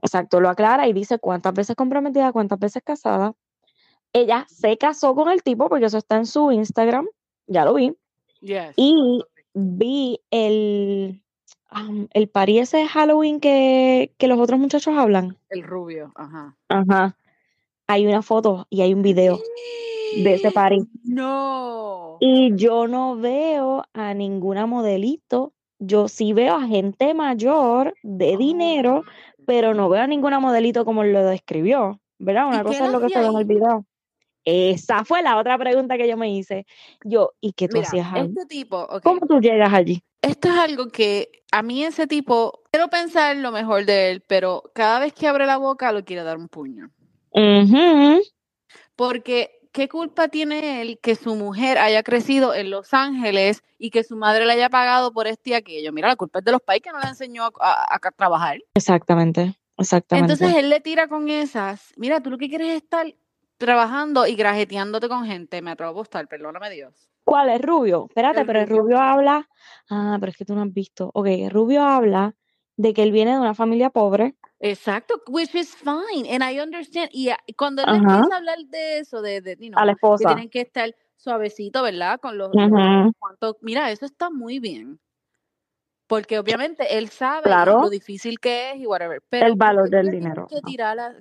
exacto, 0.02 0.40
lo 0.40 0.48
aclara 0.48 0.88
y 0.88 0.92
dice 0.92 1.18
cuántas 1.18 1.54
veces 1.54 1.76
comprometida, 1.76 2.32
cuántas 2.32 2.58
veces 2.58 2.82
casada. 2.84 3.34
Ella 4.12 4.44
se 4.48 4.76
casó 4.76 5.14
con 5.14 5.30
el 5.30 5.42
tipo, 5.42 5.68
porque 5.68 5.86
eso 5.86 5.98
está 5.98 6.16
en 6.16 6.26
su 6.26 6.52
Instagram, 6.52 7.06
ya 7.46 7.64
lo 7.64 7.74
vi, 7.74 7.96
Yes. 8.40 8.74
y 8.76 9.22
vi 9.54 10.20
el, 10.30 11.22
am, 11.74 12.08
el 12.12 12.28
party 12.28 12.58
ese 12.58 12.78
de 12.78 12.88
Halloween 12.88 13.40
que, 13.40 14.12
que 14.18 14.28
los 14.28 14.38
otros 14.38 14.58
muchachos 14.60 14.96
hablan. 14.96 15.38
El 15.50 15.62
rubio, 15.62 16.12
ajá. 16.14 16.56
Ajá. 16.68 17.16
Hay 17.88 18.06
una 18.06 18.22
foto 18.22 18.66
y 18.70 18.80
hay 18.82 18.94
un 18.94 19.02
video 19.02 19.38
de 20.16 20.34
ese 20.34 20.50
party. 20.52 20.80
No. 21.04 22.16
Y 22.20 22.54
yo 22.56 22.86
no 22.86 23.16
veo 23.16 23.84
a 23.92 24.14
ninguna 24.14 24.66
modelito. 24.66 25.52
Yo 25.78 26.08
sí 26.08 26.32
veo 26.32 26.54
a 26.54 26.66
gente 26.66 27.14
mayor 27.14 27.94
de 28.02 28.34
Oh. 28.34 28.38
dinero, 28.38 29.02
pero 29.46 29.74
no 29.74 29.88
veo 29.88 30.02
a 30.02 30.06
ninguna 30.06 30.38
modelito 30.40 30.84
como 30.84 31.04
lo 31.04 31.24
describió. 31.24 32.00
¿Verdad? 32.18 32.44
¿Y 32.46 32.48
Una 32.50 32.64
cosa 32.64 32.86
es 32.86 32.92
lo 32.92 33.00
que 33.00 33.08
se 33.08 33.18
ve 33.18 33.26
en 33.26 33.36
el 33.36 33.44
video. 33.44 33.84
Esa 34.44 35.04
fue 35.04 35.22
la 35.22 35.36
otra 35.38 35.56
pregunta 35.58 35.96
que 35.96 36.08
yo 36.08 36.16
me 36.16 36.30
hice. 36.34 36.66
Yo, 37.04 37.32
¿y 37.40 37.52
qué 37.52 37.68
tú 37.68 37.76
Mira, 37.76 37.88
hacías 37.88 38.06
ahí? 38.12 38.22
este 38.22 38.46
tipo, 38.46 38.78
ok, 38.78 39.02
¿Cómo 39.02 39.26
tú 39.26 39.38
llegas 39.40 39.72
allí? 39.72 40.02
esto 40.20 40.48
es 40.48 40.54
algo 40.58 40.88
que 40.88 41.42
a 41.50 41.62
mí 41.62 41.84
ese 41.84 42.06
tipo, 42.06 42.62
quiero 42.70 42.88
pensar 42.88 43.36
lo 43.36 43.50
mejor 43.52 43.84
de 43.84 44.10
él, 44.10 44.22
pero 44.26 44.62
cada 44.74 45.00
vez 45.00 45.12
que 45.12 45.26
abre 45.26 45.46
la 45.46 45.56
boca 45.56 45.90
lo 45.92 46.04
quiere 46.04 46.22
dar 46.22 46.36
un 46.38 46.48
puño. 46.48 46.90
Porque, 48.96 49.58
¿qué 49.72 49.88
culpa 49.88 50.28
tiene 50.28 50.80
él 50.82 50.98
que 51.02 51.14
su 51.14 51.34
mujer 51.34 51.78
haya 51.78 52.02
crecido 52.02 52.54
en 52.54 52.70
Los 52.70 52.94
Ángeles 52.94 53.62
y 53.78 53.90
que 53.90 54.04
su 54.04 54.16
madre 54.16 54.46
le 54.46 54.52
haya 54.52 54.68
pagado 54.70 55.12
por 55.12 55.26
este 55.26 55.50
y 55.50 55.54
aquello? 55.54 55.92
Mira, 55.92 56.08
la 56.08 56.16
culpa 56.16 56.38
es 56.40 56.44
de 56.44 56.52
los 56.52 56.62
pais 56.62 56.82
que 56.82 56.90
no 56.92 57.00
le 57.00 57.08
enseñó 57.08 57.44
a, 57.44 57.52
a- 57.60 57.96
a 57.96 58.10
trabajar. 58.12 58.58
Exactamente, 58.74 59.58
exactamente. 59.78 60.32
Entonces 60.34 60.56
él 60.56 60.68
le 60.70 60.80
tira 60.80 61.08
con 61.08 61.28
esas. 61.28 61.92
Mira, 61.96 62.20
tú 62.22 62.30
lo 62.30 62.38
que 62.38 62.48
quieres 62.48 62.68
es 62.68 62.76
estar 62.82 63.12
trabajando 63.62 64.26
y 64.26 64.34
grajeteándote 64.34 65.08
con 65.08 65.24
gente. 65.24 65.62
Me 65.62 65.70
atrevo 65.70 65.90
a 65.90 65.92
apostar, 65.92 66.26
perdóname 66.26 66.68
Dios. 66.70 67.08
¿Cuál 67.24 67.48
es 67.50 67.62
Rubio? 67.62 68.06
Espérate, 68.08 68.40
El 68.40 68.46
pero 68.46 68.60
el 68.60 68.68
rubio. 68.68 68.98
Habla. 68.98 69.48
Ah, 69.88 70.16
pero 70.18 70.30
es 70.30 70.36
que 70.36 70.44
tú 70.44 70.54
no 70.56 70.62
has 70.62 70.72
visto. 70.72 71.10
Ok, 71.14 71.26
el 71.28 71.50
Rubio 71.50 71.82
habla 71.84 72.34
de 72.76 72.92
que 72.92 73.02
él 73.04 73.12
viene 73.12 73.32
de 73.32 73.38
una 73.38 73.54
familia 73.54 73.90
pobre. 73.90 74.34
Exacto, 74.58 75.22
which 75.28 75.54
is 75.54 75.74
fine, 75.76 76.28
and 76.28 76.42
I 76.42 76.60
understand. 76.60 77.08
Y 77.12 77.28
ah, 77.30 77.38
cuando 77.56 77.82
él 77.82 77.88
empieza 77.94 78.34
a 78.34 78.38
hablar 78.38 78.58
de 78.66 78.98
eso, 78.98 79.22
de, 79.22 79.40
de 79.40 79.56
you 79.60 79.72
A 79.76 79.84
la 79.84 79.92
know, 79.92 80.10
que 80.10 80.16
esposa. 80.16 80.28
tienen 80.28 80.50
que 80.50 80.60
estar 80.62 80.94
suavecito, 81.16 81.82
¿verdad? 81.82 82.18
Con 82.20 82.36
los, 82.38 82.50
cuantos, 83.18 83.56
mira, 83.60 83.90
eso 83.92 84.04
está 84.04 84.30
muy 84.30 84.58
bien. 84.58 84.98
Porque 86.08 86.38
obviamente 86.38 86.98
él 86.98 87.08
sabe 87.08 87.44
Claro, 87.44 87.82
lo 87.82 87.88
difícil 87.90 88.38
que 88.40 88.72
es 88.72 88.80
y 88.80 88.86
whatever. 88.86 89.16
el 89.16 89.22
Pero 89.30 89.46
¿por 89.48 89.56
valor 89.56 89.88
del 89.88 90.10
dinero. 90.10 90.46
que 90.48 90.60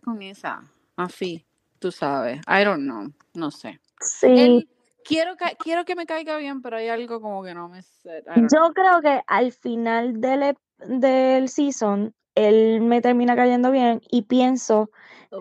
con 0.04 0.22
esa? 0.22 0.64
Así, 0.98 1.46
tú 1.82 1.92
sabes. 1.92 2.40
I 2.48 2.64
don't 2.64 2.84
know, 2.84 3.12
no 3.34 3.52
sé. 3.52 3.82
Sí, 4.00 4.28
Él, 4.28 4.70
quiero, 5.04 5.36
ca- 5.36 5.56
quiero 5.60 5.84
que 5.84 5.96
me 5.96 6.06
caiga 6.06 6.38
bien, 6.38 6.62
pero 6.62 6.78
hay 6.78 6.88
algo 6.88 7.20
como 7.20 7.44
que 7.44 7.54
no 7.54 7.68
me 7.68 7.82
yo 8.36 8.72
creo 8.74 9.02
que 9.02 9.22
al 9.28 9.52
final 9.52 10.22
del, 10.22 10.56
del 10.78 11.50
season, 11.50 12.14
él 12.36 12.82
me 12.82 13.02
termina 13.02 13.36
cayendo 13.36 13.72
bien 13.72 14.02
y 14.10 14.22
pienso 14.24 14.90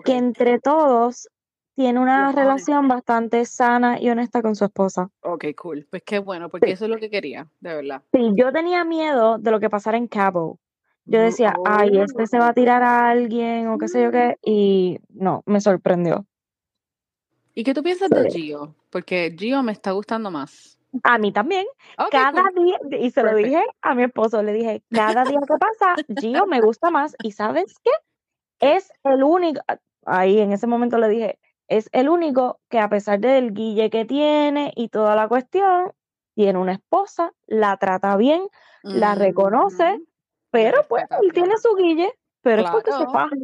que 0.03 0.17
entre 0.17 0.59
todos 0.59 1.29
tiene 1.75 1.99
una 1.99 2.31
relación 2.31 2.87
bastante 2.87 3.45
sana 3.45 3.99
y 4.01 4.09
honesta 4.09 4.41
con 4.41 4.55
su 4.55 4.65
esposa. 4.65 5.09
Ok, 5.21 5.45
cool. 5.55 5.87
Pues 5.89 6.03
qué 6.03 6.19
bueno, 6.19 6.49
porque 6.49 6.67
Sí, 6.67 6.73
eso 6.73 6.85
es 6.85 6.91
lo 6.91 6.97
que 6.97 7.09
quería, 7.09 7.47
de 7.59 7.75
verdad. 7.75 8.01
sí, 8.11 8.31
yo 8.35 8.51
tenía 8.51 8.83
miedo 8.83 9.37
de 9.37 9.51
lo 9.51 9.59
que 9.59 9.69
pasara 9.69 9.97
en 9.97 10.07
Cabo. 10.07 10.59
Yo 11.05 11.19
Bu- 11.19 11.23
decía, 11.23 11.55
ay, 11.65 11.97
este 11.99 12.27
se 12.27 12.39
va 12.39 12.47
a 12.47 12.51
Oh. 12.51 12.53
tirar 12.53 12.83
a 12.83 13.09
alguien 13.09 13.67
o 13.67 13.77
qué 13.77 13.87
sé 13.87 14.03
yo 14.03 14.11
qué, 14.11 14.37
y 14.43 14.99
no, 15.09 15.43
me 15.45 15.61
sorprendió. 15.61 16.25
¿Y 17.53 17.63
qué 17.63 17.73
tú 17.73 17.83
piensas 17.83 18.09
de. 18.09 18.29
Gio? 18.29 18.75
Porque 18.89 19.35
Gio 19.37 19.61
me 19.63 19.71
está 19.71 19.91
gustando 19.91 20.31
más. 20.31 20.77
A 21.03 21.17
mí 21.17 21.31
también. 21.31 21.65
Ok, 21.97 22.09
Cada 22.11 22.31
cool. 22.31 22.65
día, 22.65 22.99
y 22.99 23.11
se 23.11 23.21
lo 23.21 23.29
Perfect. 23.29 23.47
dije 23.47 23.63
a 23.81 23.95
mi 23.95 24.03
esposo, 24.03 24.43
le 24.43 24.53
dije, 24.53 24.83
cada 24.89 25.23
día 25.23 25.39
que 25.39 25.55
pasa, 25.57 25.95
Gio 26.19 26.45
me 26.47 26.61
gusta 26.61 26.89
más. 26.89 27.15
¿Y 27.23 27.31
sabes 27.31 27.75
qué? 27.83 27.91
Es 28.59 28.91
el 29.03 29.23
único, 29.23 29.61
ahí 30.05 30.39
en 30.39 30.51
ese 30.51 30.67
momento 30.67 30.97
le 30.97 31.09
dije, 31.09 31.39
es 31.67 31.89
el 31.93 32.09
único 32.09 32.59
que 32.69 32.79
a 32.79 32.89
pesar 32.89 33.19
del 33.19 33.53
guille 33.53 33.89
que 33.89 34.05
tiene 34.05 34.73
y 34.75 34.89
toda 34.89 35.15
la 35.15 35.27
cuestión, 35.27 35.93
tiene 36.35 36.59
una 36.59 36.73
esposa, 36.73 37.33
la 37.47 37.77
trata 37.77 38.15
bien, 38.17 38.47
la 38.83 39.15
reconoce, 39.15 39.99
pero 40.51 40.85
pues 40.89 41.05
él 41.21 41.31
tiene 41.33 41.49
claro. 41.49 41.61
su 41.61 41.75
guille, 41.75 42.13
pero 42.41 42.63
es 42.63 42.69
porque 42.69 42.91
se 42.91 42.97
Claro. 42.97 43.11
faja. 43.11 43.35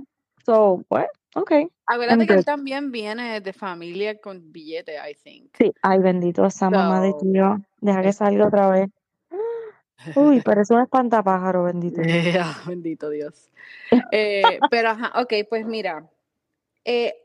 So, 0.46 0.84
pues, 0.88 1.08
ok, 1.36 1.52
I'm 1.52 1.70
Acuérdate 1.86 2.28
que 2.28 2.34
él 2.34 2.46
también 2.46 2.92
viene 2.92 3.40
de 3.40 3.54
familia 3.54 4.20
con 4.20 4.52
billete, 4.52 4.96
I 4.98 5.16
think. 5.16 5.56
Sí, 5.58 5.74
ay, 5.82 6.00
bendito 6.00 6.46
esa 6.46 6.70
mamá 6.70 7.00
de 7.02 7.14
Gio. 7.22 7.62
Deja 7.80 8.02
que 8.02 8.12
salga 8.12 8.48
otra 8.48 8.70
vez. 8.70 8.90
Uy, 10.16 10.42
pero 10.42 10.62
es 10.62 10.70
un 10.70 10.82
espantapájaro, 10.82 11.64
bendito. 11.66 12.02
Yeah, 12.02 12.56
bendito 12.66 13.10
Dios. 13.10 13.50
Eh, 14.12 14.60
pero 14.70 14.90
ajá, 14.90 15.14
ok, 15.22 15.34
pues 15.50 15.66
mira. 15.66 16.10
eh, 16.84 17.16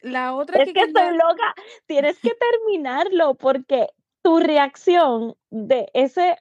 la 0.00 0.34
otra 0.34 0.62
Es 0.62 0.68
que 0.68 0.72
que 0.72 0.80
estoy 0.80 1.02
quería. 1.02 1.12
loca. 1.12 1.54
Tienes 1.86 2.18
que 2.20 2.32
terminarlo 2.40 3.34
porque 3.34 3.88
tu 4.22 4.38
reacción 4.38 5.36
de 5.50 5.88
ese 5.92 6.36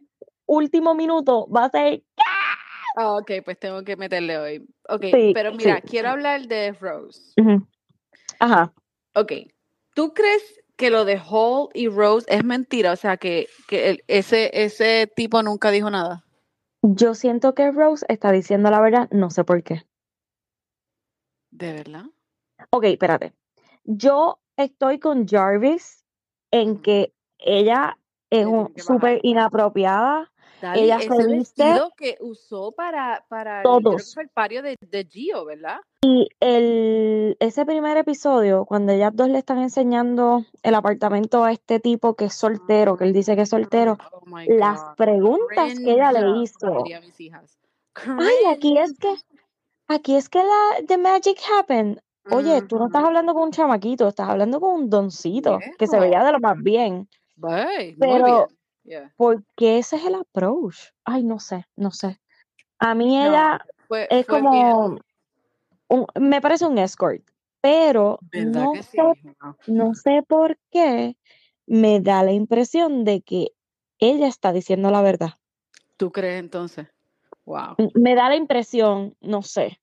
último 0.45 0.95
minuto 0.95 1.47
va 1.47 1.65
a 1.65 1.69
ser. 1.69 2.03
Ah, 2.95 3.15
ok, 3.17 3.31
pues 3.43 3.59
tengo 3.59 3.83
que 3.83 3.97
meterle 3.97 4.37
hoy. 4.37 4.67
Ok, 4.87 5.03
Sí, 5.11 5.31
pero 5.33 5.51
sí. 5.51 5.57
mira, 5.57 5.81
quiero 5.81 6.09
hablar 6.09 6.47
de 6.47 6.71
Rose. 6.73 7.33
Ujú. 7.37 7.67
Ajá. 8.39 8.73
Ok, 9.15 9.31
¿tú 9.93 10.13
crees 10.13 10.61
que 10.77 10.89
lo 10.89 11.05
de 11.05 11.19
Hall 11.29 11.69
y 11.73 11.87
Rose 11.89 12.25
es 12.29 12.43
mentira? 12.43 12.91
O 12.93 12.95
sea, 12.95 13.17
que, 13.17 13.47
que 13.67 13.89
el- 13.89 14.03
ese, 14.07 14.49
ese 14.53 15.11
tipo 15.13 15.41
nunca 15.43 15.71
dijo 15.71 15.89
nada. 15.89 16.23
Yo 16.81 17.15
siento 17.15 17.53
que 17.55 17.71
Rose 17.71 18.05
está 18.09 18.31
diciendo 18.31 18.69
la 18.69 18.79
verdad, 18.81 19.09
no 19.11 19.29
sé 19.29 19.43
por 19.43 19.63
qué. 19.63 19.83
¿De 21.51 21.73
verdad? 21.73 22.05
Ok, 22.71 22.83
espérate. 22.85 23.33
Yo 23.83 24.39
estoy 24.57 24.99
con 24.99 25.27
Jarvis 25.27 26.03
en 26.51 26.81
que 26.81 27.13
ella 27.39 27.97
es 28.29 28.45
súper 28.77 29.19
inapropiada 29.23 30.31
Dali, 30.65 30.81
ella 30.81 30.97
ese 30.97 31.07
se 31.07 31.27
viste 31.27 31.63
vestido 31.63 31.91
que 31.95 32.17
usó 32.21 32.71
para, 32.71 33.23
para 33.29 33.61
todos. 33.61 34.17
el 34.17 34.29
pario 34.29 34.63
de, 34.63 34.75
de 34.81 35.05
Gio, 35.05 35.45
¿verdad? 35.45 35.77
Y 36.01 36.27
el, 36.39 37.37
ese 37.39 37.65
primer 37.65 37.97
episodio, 37.97 38.65
cuando 38.65 38.91
ellas 38.91 39.11
dos 39.13 39.29
le 39.29 39.37
están 39.37 39.59
enseñando 39.59 40.43
el 40.63 40.75
apartamento 40.75 41.43
a 41.43 41.51
este 41.51 41.79
tipo 41.79 42.15
que 42.15 42.25
es 42.25 42.33
soltero, 42.33 42.97
que 42.97 43.03
él 43.03 43.13
dice 43.13 43.35
que 43.35 43.43
es 43.43 43.49
soltero, 43.49 43.97
Oh 44.11 44.25
las 44.47 44.81
preguntas 44.97 45.79
que 45.79 45.91
ella 45.91 46.11
le 46.11 46.41
hizo. 46.41 46.83
dirían 46.83 47.03
mis 47.05 47.19
hijas. 47.19 47.57
Ay, 47.95 48.35
aquí 48.51 48.77
es 48.77 48.97
que, 48.97 49.15
aquí 49.87 50.15
es 50.15 50.29
que 50.29 50.39
la 50.39 50.85
The 50.87 50.97
Magic 50.97 51.37
Happened. 51.57 51.99
Oye, 52.31 52.63
tú 52.63 52.79
no 52.79 52.87
estás 52.87 53.03
hablando 53.03 53.33
con 53.33 53.43
un 53.43 53.51
chamaquito, 53.51 54.07
estás 54.07 54.29
hablando 54.29 54.59
con 54.59 54.73
un 54.73 54.89
doncito 54.89 55.59
que 55.77 55.85
se 55.85 55.99
veía 55.99 56.23
de 56.23 56.31
lo 56.31 56.39
más 56.39 56.57
bien. 56.57 57.07
Bye, 57.35 57.95
Pero, 57.99 58.25
bien. 58.25 58.54
Yeah. 58.85 59.11
¿por 59.17 59.43
qué 59.57 59.79
ese 59.79 59.95
es 59.95 60.05
el 60.05 60.15
approach? 60.15 60.77
Ay, 61.03 61.23
no 61.23 61.39
sé, 61.39 61.65
no 61.75 61.89
sé. 61.91 62.21
A 62.79 62.93
mí 62.93 63.17
No, 63.17 63.29
ella 63.29 63.65
fue, 63.87 64.07
es 64.11 64.25
fue 64.27 64.39
como, 64.41 64.99
un- 65.87 66.07
me 66.19 66.39
parece 66.41 66.65
un 66.65 66.77
escort, 66.77 67.23
pero 67.61 68.19
¿Verdad 68.31 68.65
no 68.65 68.71
que 68.73 68.83
sé, 68.83 69.01
no 69.65 69.93
sé 69.95 70.23
por 70.27 70.57
qué 70.69 71.17
me 71.65 71.99
da 71.99 72.21
la 72.23 72.31
impresión 72.33 73.03
de 73.05 73.21
que 73.21 73.53
ella 73.97 74.27
está 74.27 74.51
diciendo 74.53 74.91
la 74.91 75.01
verdad. 75.01 75.31
¿Tú 75.97 76.11
crees 76.11 76.39
entonces? 76.39 76.87
Wow. 77.45 77.75
M- 77.79 77.91
Me 77.95 78.13
da 78.13 78.29
la 78.29 78.35
impresión, 78.35 79.15
no 79.21 79.41
sé, 79.41 79.79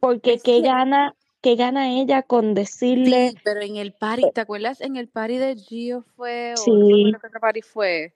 porque 0.00 0.34
Es 0.34 0.42
que 0.42 0.60
gana, 0.60 1.14
qué 1.42 1.56
gana 1.56 1.90
ella 1.90 2.22
con 2.22 2.54
decirle, 2.54 3.30
sí, 3.30 3.38
pero 3.44 3.60
en 3.60 3.76
el 3.76 3.92
party, 3.92 4.30
¿te 4.32 4.40
acuerdas? 4.40 4.80
En 4.80 4.96
el 4.96 5.08
party 5.08 5.36
de 5.38 5.56
Gio 5.56 6.02
fue, 6.16 6.54
o 6.56 6.78
no 6.78 6.86
sí, 6.86 7.02
acuerdo 7.08 7.20
qué 7.20 7.26
otro 7.26 7.40
party 7.40 7.62
fue, 7.62 8.14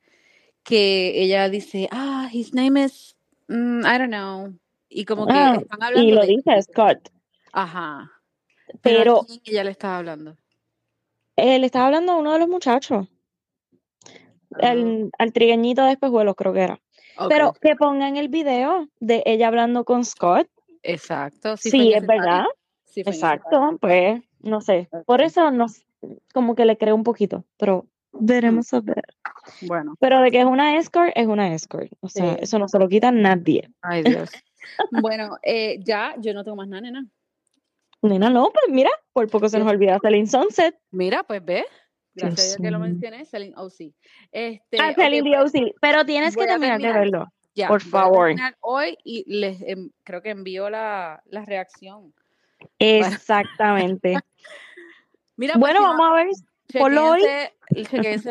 que 0.62 1.22
ella 1.22 1.48
dice, 1.48 1.88
ah, 1.90 2.28
his 2.32 2.54
name 2.54 2.82
is, 2.84 3.16
mm, 3.48 3.80
I 3.80 3.98
don't 3.98 4.08
know. 4.08 4.54
Y 4.88 5.04
como 5.04 5.26
que 5.26 5.32
ah, 5.34 5.58
están 5.60 5.80
y 5.80 5.84
hablando 5.84 6.14
lo 6.14 6.20
de 6.22 6.26
dice. 6.28 6.62
Scott, 6.62 7.10
Ajá. 7.52 8.10
Pero 8.82 9.00
¿a 9.00 9.04
pero 9.04 9.24
quién 9.26 9.40
ella 9.44 9.64
le 9.64 9.70
estaba 9.72 9.98
hablando? 9.98 10.36
él 11.36 11.64
estaba 11.64 11.86
hablando 11.86 12.12
a 12.12 12.16
uno 12.16 12.32
de 12.32 12.38
los 12.38 12.48
muchachos, 12.48 13.08
Ah, 14.62 14.72
el, 14.72 15.10
al 15.18 15.32
trigueñito 15.32 15.84
de 15.84 15.92
espejuelos 15.92 16.34
creo 16.36 16.52
que 16.52 16.60
era. 16.60 16.80
Pero 17.28 17.52
que 17.54 17.76
pongan 17.76 18.16
el 18.16 18.28
video 18.28 18.88
de 19.00 19.22
ella 19.26 19.48
hablando 19.48 19.84
con 19.84 20.04
Scott. 20.04 20.48
Exacto. 20.82 21.56
Sí 21.56 21.70
Sí, 21.70 21.92
es 21.94 22.06
verdad. 22.06 22.44
Party. 22.44 22.65
Exacto, 23.00 23.78
pues 23.80 24.22
no 24.40 24.60
sé. 24.60 24.88
Por 25.06 25.20
eso 25.20 25.50
no, 25.50 25.66
como 26.32 26.54
que 26.54 26.64
le 26.64 26.76
creo 26.78 26.94
un 26.94 27.02
poquito, 27.04 27.44
pero 27.58 27.86
veremos 28.12 28.72
a 28.72 28.80
ver. 28.80 29.02
Bueno, 29.62 29.94
Pero 30.00 30.20
de 30.22 30.30
que 30.30 30.40
es 30.40 30.46
una 30.46 30.76
escort, 30.78 31.12
es 31.14 31.26
una 31.26 31.52
escort. 31.54 31.92
O 32.00 32.08
sea, 32.08 32.34
sí. 32.34 32.38
eso 32.42 32.58
no 32.58 32.68
se 32.68 32.78
lo 32.78 32.88
quita 32.88 33.10
nadie. 33.12 33.68
Ay, 33.82 34.02
Dios. 34.02 34.30
Bueno, 34.90 35.38
eh, 35.44 35.78
ya, 35.84 36.16
yo 36.18 36.34
no 36.34 36.42
tengo 36.42 36.56
más 36.56 36.66
nada, 36.66 36.80
nena. 36.80 37.06
Nena, 38.02 38.30
no, 38.30 38.50
pues 38.50 38.64
mira, 38.68 38.90
por 39.12 39.30
poco 39.30 39.48
se 39.48 39.60
nos 39.60 39.68
olvida 39.68 39.98
Celine 40.02 40.26
Sunset. 40.26 40.76
Mira, 40.90 41.22
pues 41.22 41.44
ve. 41.44 41.64
Gracias 42.14 42.40
a 42.40 42.44
Dios 42.44 42.56
que 42.62 42.70
lo 42.72 42.78
mencioné, 42.80 43.24
Celine 43.26 43.54
OC. 43.56 43.94
Este, 44.32 44.78
Ah, 44.80 44.92
Celine 44.92 45.30
pues, 45.30 45.52
D.O.C. 45.52 45.74
Pero 45.80 46.04
tienes 46.04 46.34
que 46.36 46.46
terminar 46.46 46.78
de 46.78 46.82
terminar. 46.82 47.00
verlo. 47.00 47.26
Ya, 47.54 47.68
Por 47.68 47.80
voy 47.84 47.88
a 47.88 47.90
favor. 47.92 48.26
terminar 48.26 48.56
hoy 48.60 48.98
y 49.04 49.24
les 49.38 49.62
em- 49.62 49.90
creo 50.02 50.20
que 50.20 50.30
envío 50.30 50.68
la, 50.68 51.22
la 51.26 51.44
reacción. 51.44 52.12
Exactamente. 52.78 54.16
Mira, 55.36 55.54
pues 55.54 55.60
Bueno, 55.60 55.80
si 55.80 55.84
no, 55.84 55.90
vamos 55.90 56.08
a 56.08 56.14
ver. 56.14 56.26
Ponlo 56.78 57.10
hoy. 57.10 57.22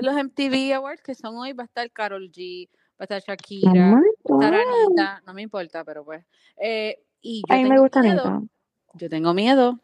los 0.01 0.15
MTV 0.15 0.73
Awards 0.73 1.01
que 1.01 1.15
son 1.15 1.37
hoy. 1.37 1.53
Va 1.53 1.63
a 1.63 1.65
estar 1.65 1.89
Carol 1.91 2.29
G, 2.31 2.67
va 2.69 2.97
a 2.99 3.03
estar 3.03 3.21
Shakira, 3.21 3.91
va 3.91 3.97
a 3.97 4.01
estar. 4.47 4.53
Anita, 4.53 5.23
no 5.25 5.33
me 5.33 5.41
importa, 5.41 5.83
pero 5.83 6.03
pues. 6.03 6.23
eh, 6.57 7.01
y 7.21 7.41
yo 7.47 7.55
A 7.55 7.57
mí 7.57 7.65
me 7.65 7.79
gusta 7.79 8.01
miedo, 8.01 8.23
Anita. 8.23 8.53
yo 8.93 9.09
tengo 9.09 9.33
miedo, 9.33 9.79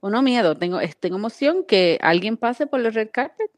o 0.00 0.10
no 0.10 0.20
miedo, 0.20 0.54
tengo, 0.58 0.78
tengo 1.00 1.16
emoción 1.16 1.64
que 1.64 1.98
alguien 2.02 2.36
pase 2.36 2.66
por 2.66 2.80
los 2.80 2.92
red 2.92 3.08
carpet. 3.10 3.50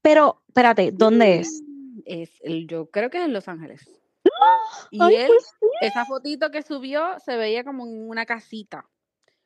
Pero, 0.00 0.42
espérate, 0.48 0.92
¿dónde 0.92 1.40
es? 1.40 1.62
Es 2.06 2.30
el, 2.42 2.66
yo 2.66 2.86
creo 2.86 3.10
que 3.10 3.18
es 3.18 3.24
en 3.24 3.32
Los 3.32 3.48
Ángeles. 3.48 3.82
Y 4.90 5.02
Ay, 5.02 5.16
él, 5.16 5.26
pues 5.28 5.44
sí. 5.60 5.66
esa 5.82 6.04
fotito 6.06 6.50
que 6.50 6.62
subió 6.62 7.18
se 7.20 7.36
veía 7.36 7.64
como 7.64 7.86
en 7.86 8.08
una 8.08 8.24
casita. 8.26 8.86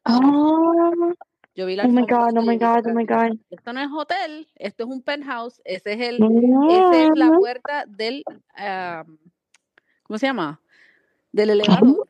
Ah, 0.08 0.20
Yo 1.56 1.66
vi 1.66 1.74
la 1.74 1.84
oh 1.84 1.88
my 1.88 2.02
God, 2.02 2.38
oh 2.38 2.42
my 2.42 2.56
God, 2.56 2.86
oh 2.86 2.94
my 2.94 3.04
God. 3.04 3.38
esto 3.50 3.72
no 3.72 3.80
es 3.80 3.88
hotel, 3.90 4.46
esto 4.54 4.84
es 4.84 4.90
un 4.90 5.02
penthouse, 5.02 5.60
ese 5.64 5.94
es 5.94 6.00
el, 6.00 6.18
esa 6.70 7.02
es 7.02 7.10
la 7.14 7.36
puerta 7.36 7.84
del, 7.86 8.22
¿cómo 10.04 10.18
se 10.18 10.26
llama? 10.26 10.60
Del 11.32 11.50
elevador. 11.50 12.08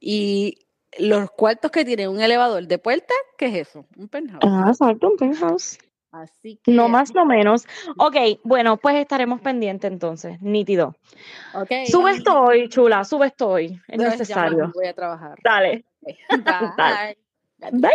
Y 0.00 0.66
los 0.98 1.30
cuartos 1.32 1.70
que 1.70 1.84
tienen 1.84 2.08
un 2.08 2.20
elevador 2.20 2.66
de 2.66 2.78
puerta, 2.78 3.14
¿qué 3.36 3.46
es 3.46 3.68
eso? 3.68 3.86
Un 3.96 4.08
penthouse. 4.08 4.40
Ah, 4.44 4.64
exacto, 4.68 5.08
un 5.08 5.16
penthouse. 5.16 5.78
Así 6.12 6.60
que, 6.62 6.70
No 6.70 6.88
más, 6.88 7.14
no 7.14 7.24
menos. 7.24 7.66
Ok, 7.96 8.16
bueno, 8.44 8.76
pues 8.76 8.96
estaremos 8.96 9.40
pendientes 9.40 9.90
entonces, 9.90 10.40
nítido. 10.42 10.94
ok. 11.54 11.70
Sube 11.90 12.10
esto 12.12 12.38
hoy, 12.38 12.68
chula, 12.68 13.02
sube 13.04 13.26
esto 13.28 13.48
hoy. 13.48 13.80
Es 13.88 13.98
necesario. 13.98 14.70
voy 14.74 14.86
a 14.86 14.94
trabajar. 14.94 15.38
Dale, 15.42 15.84
Bye. 16.30 17.16
Bye. 17.70 17.94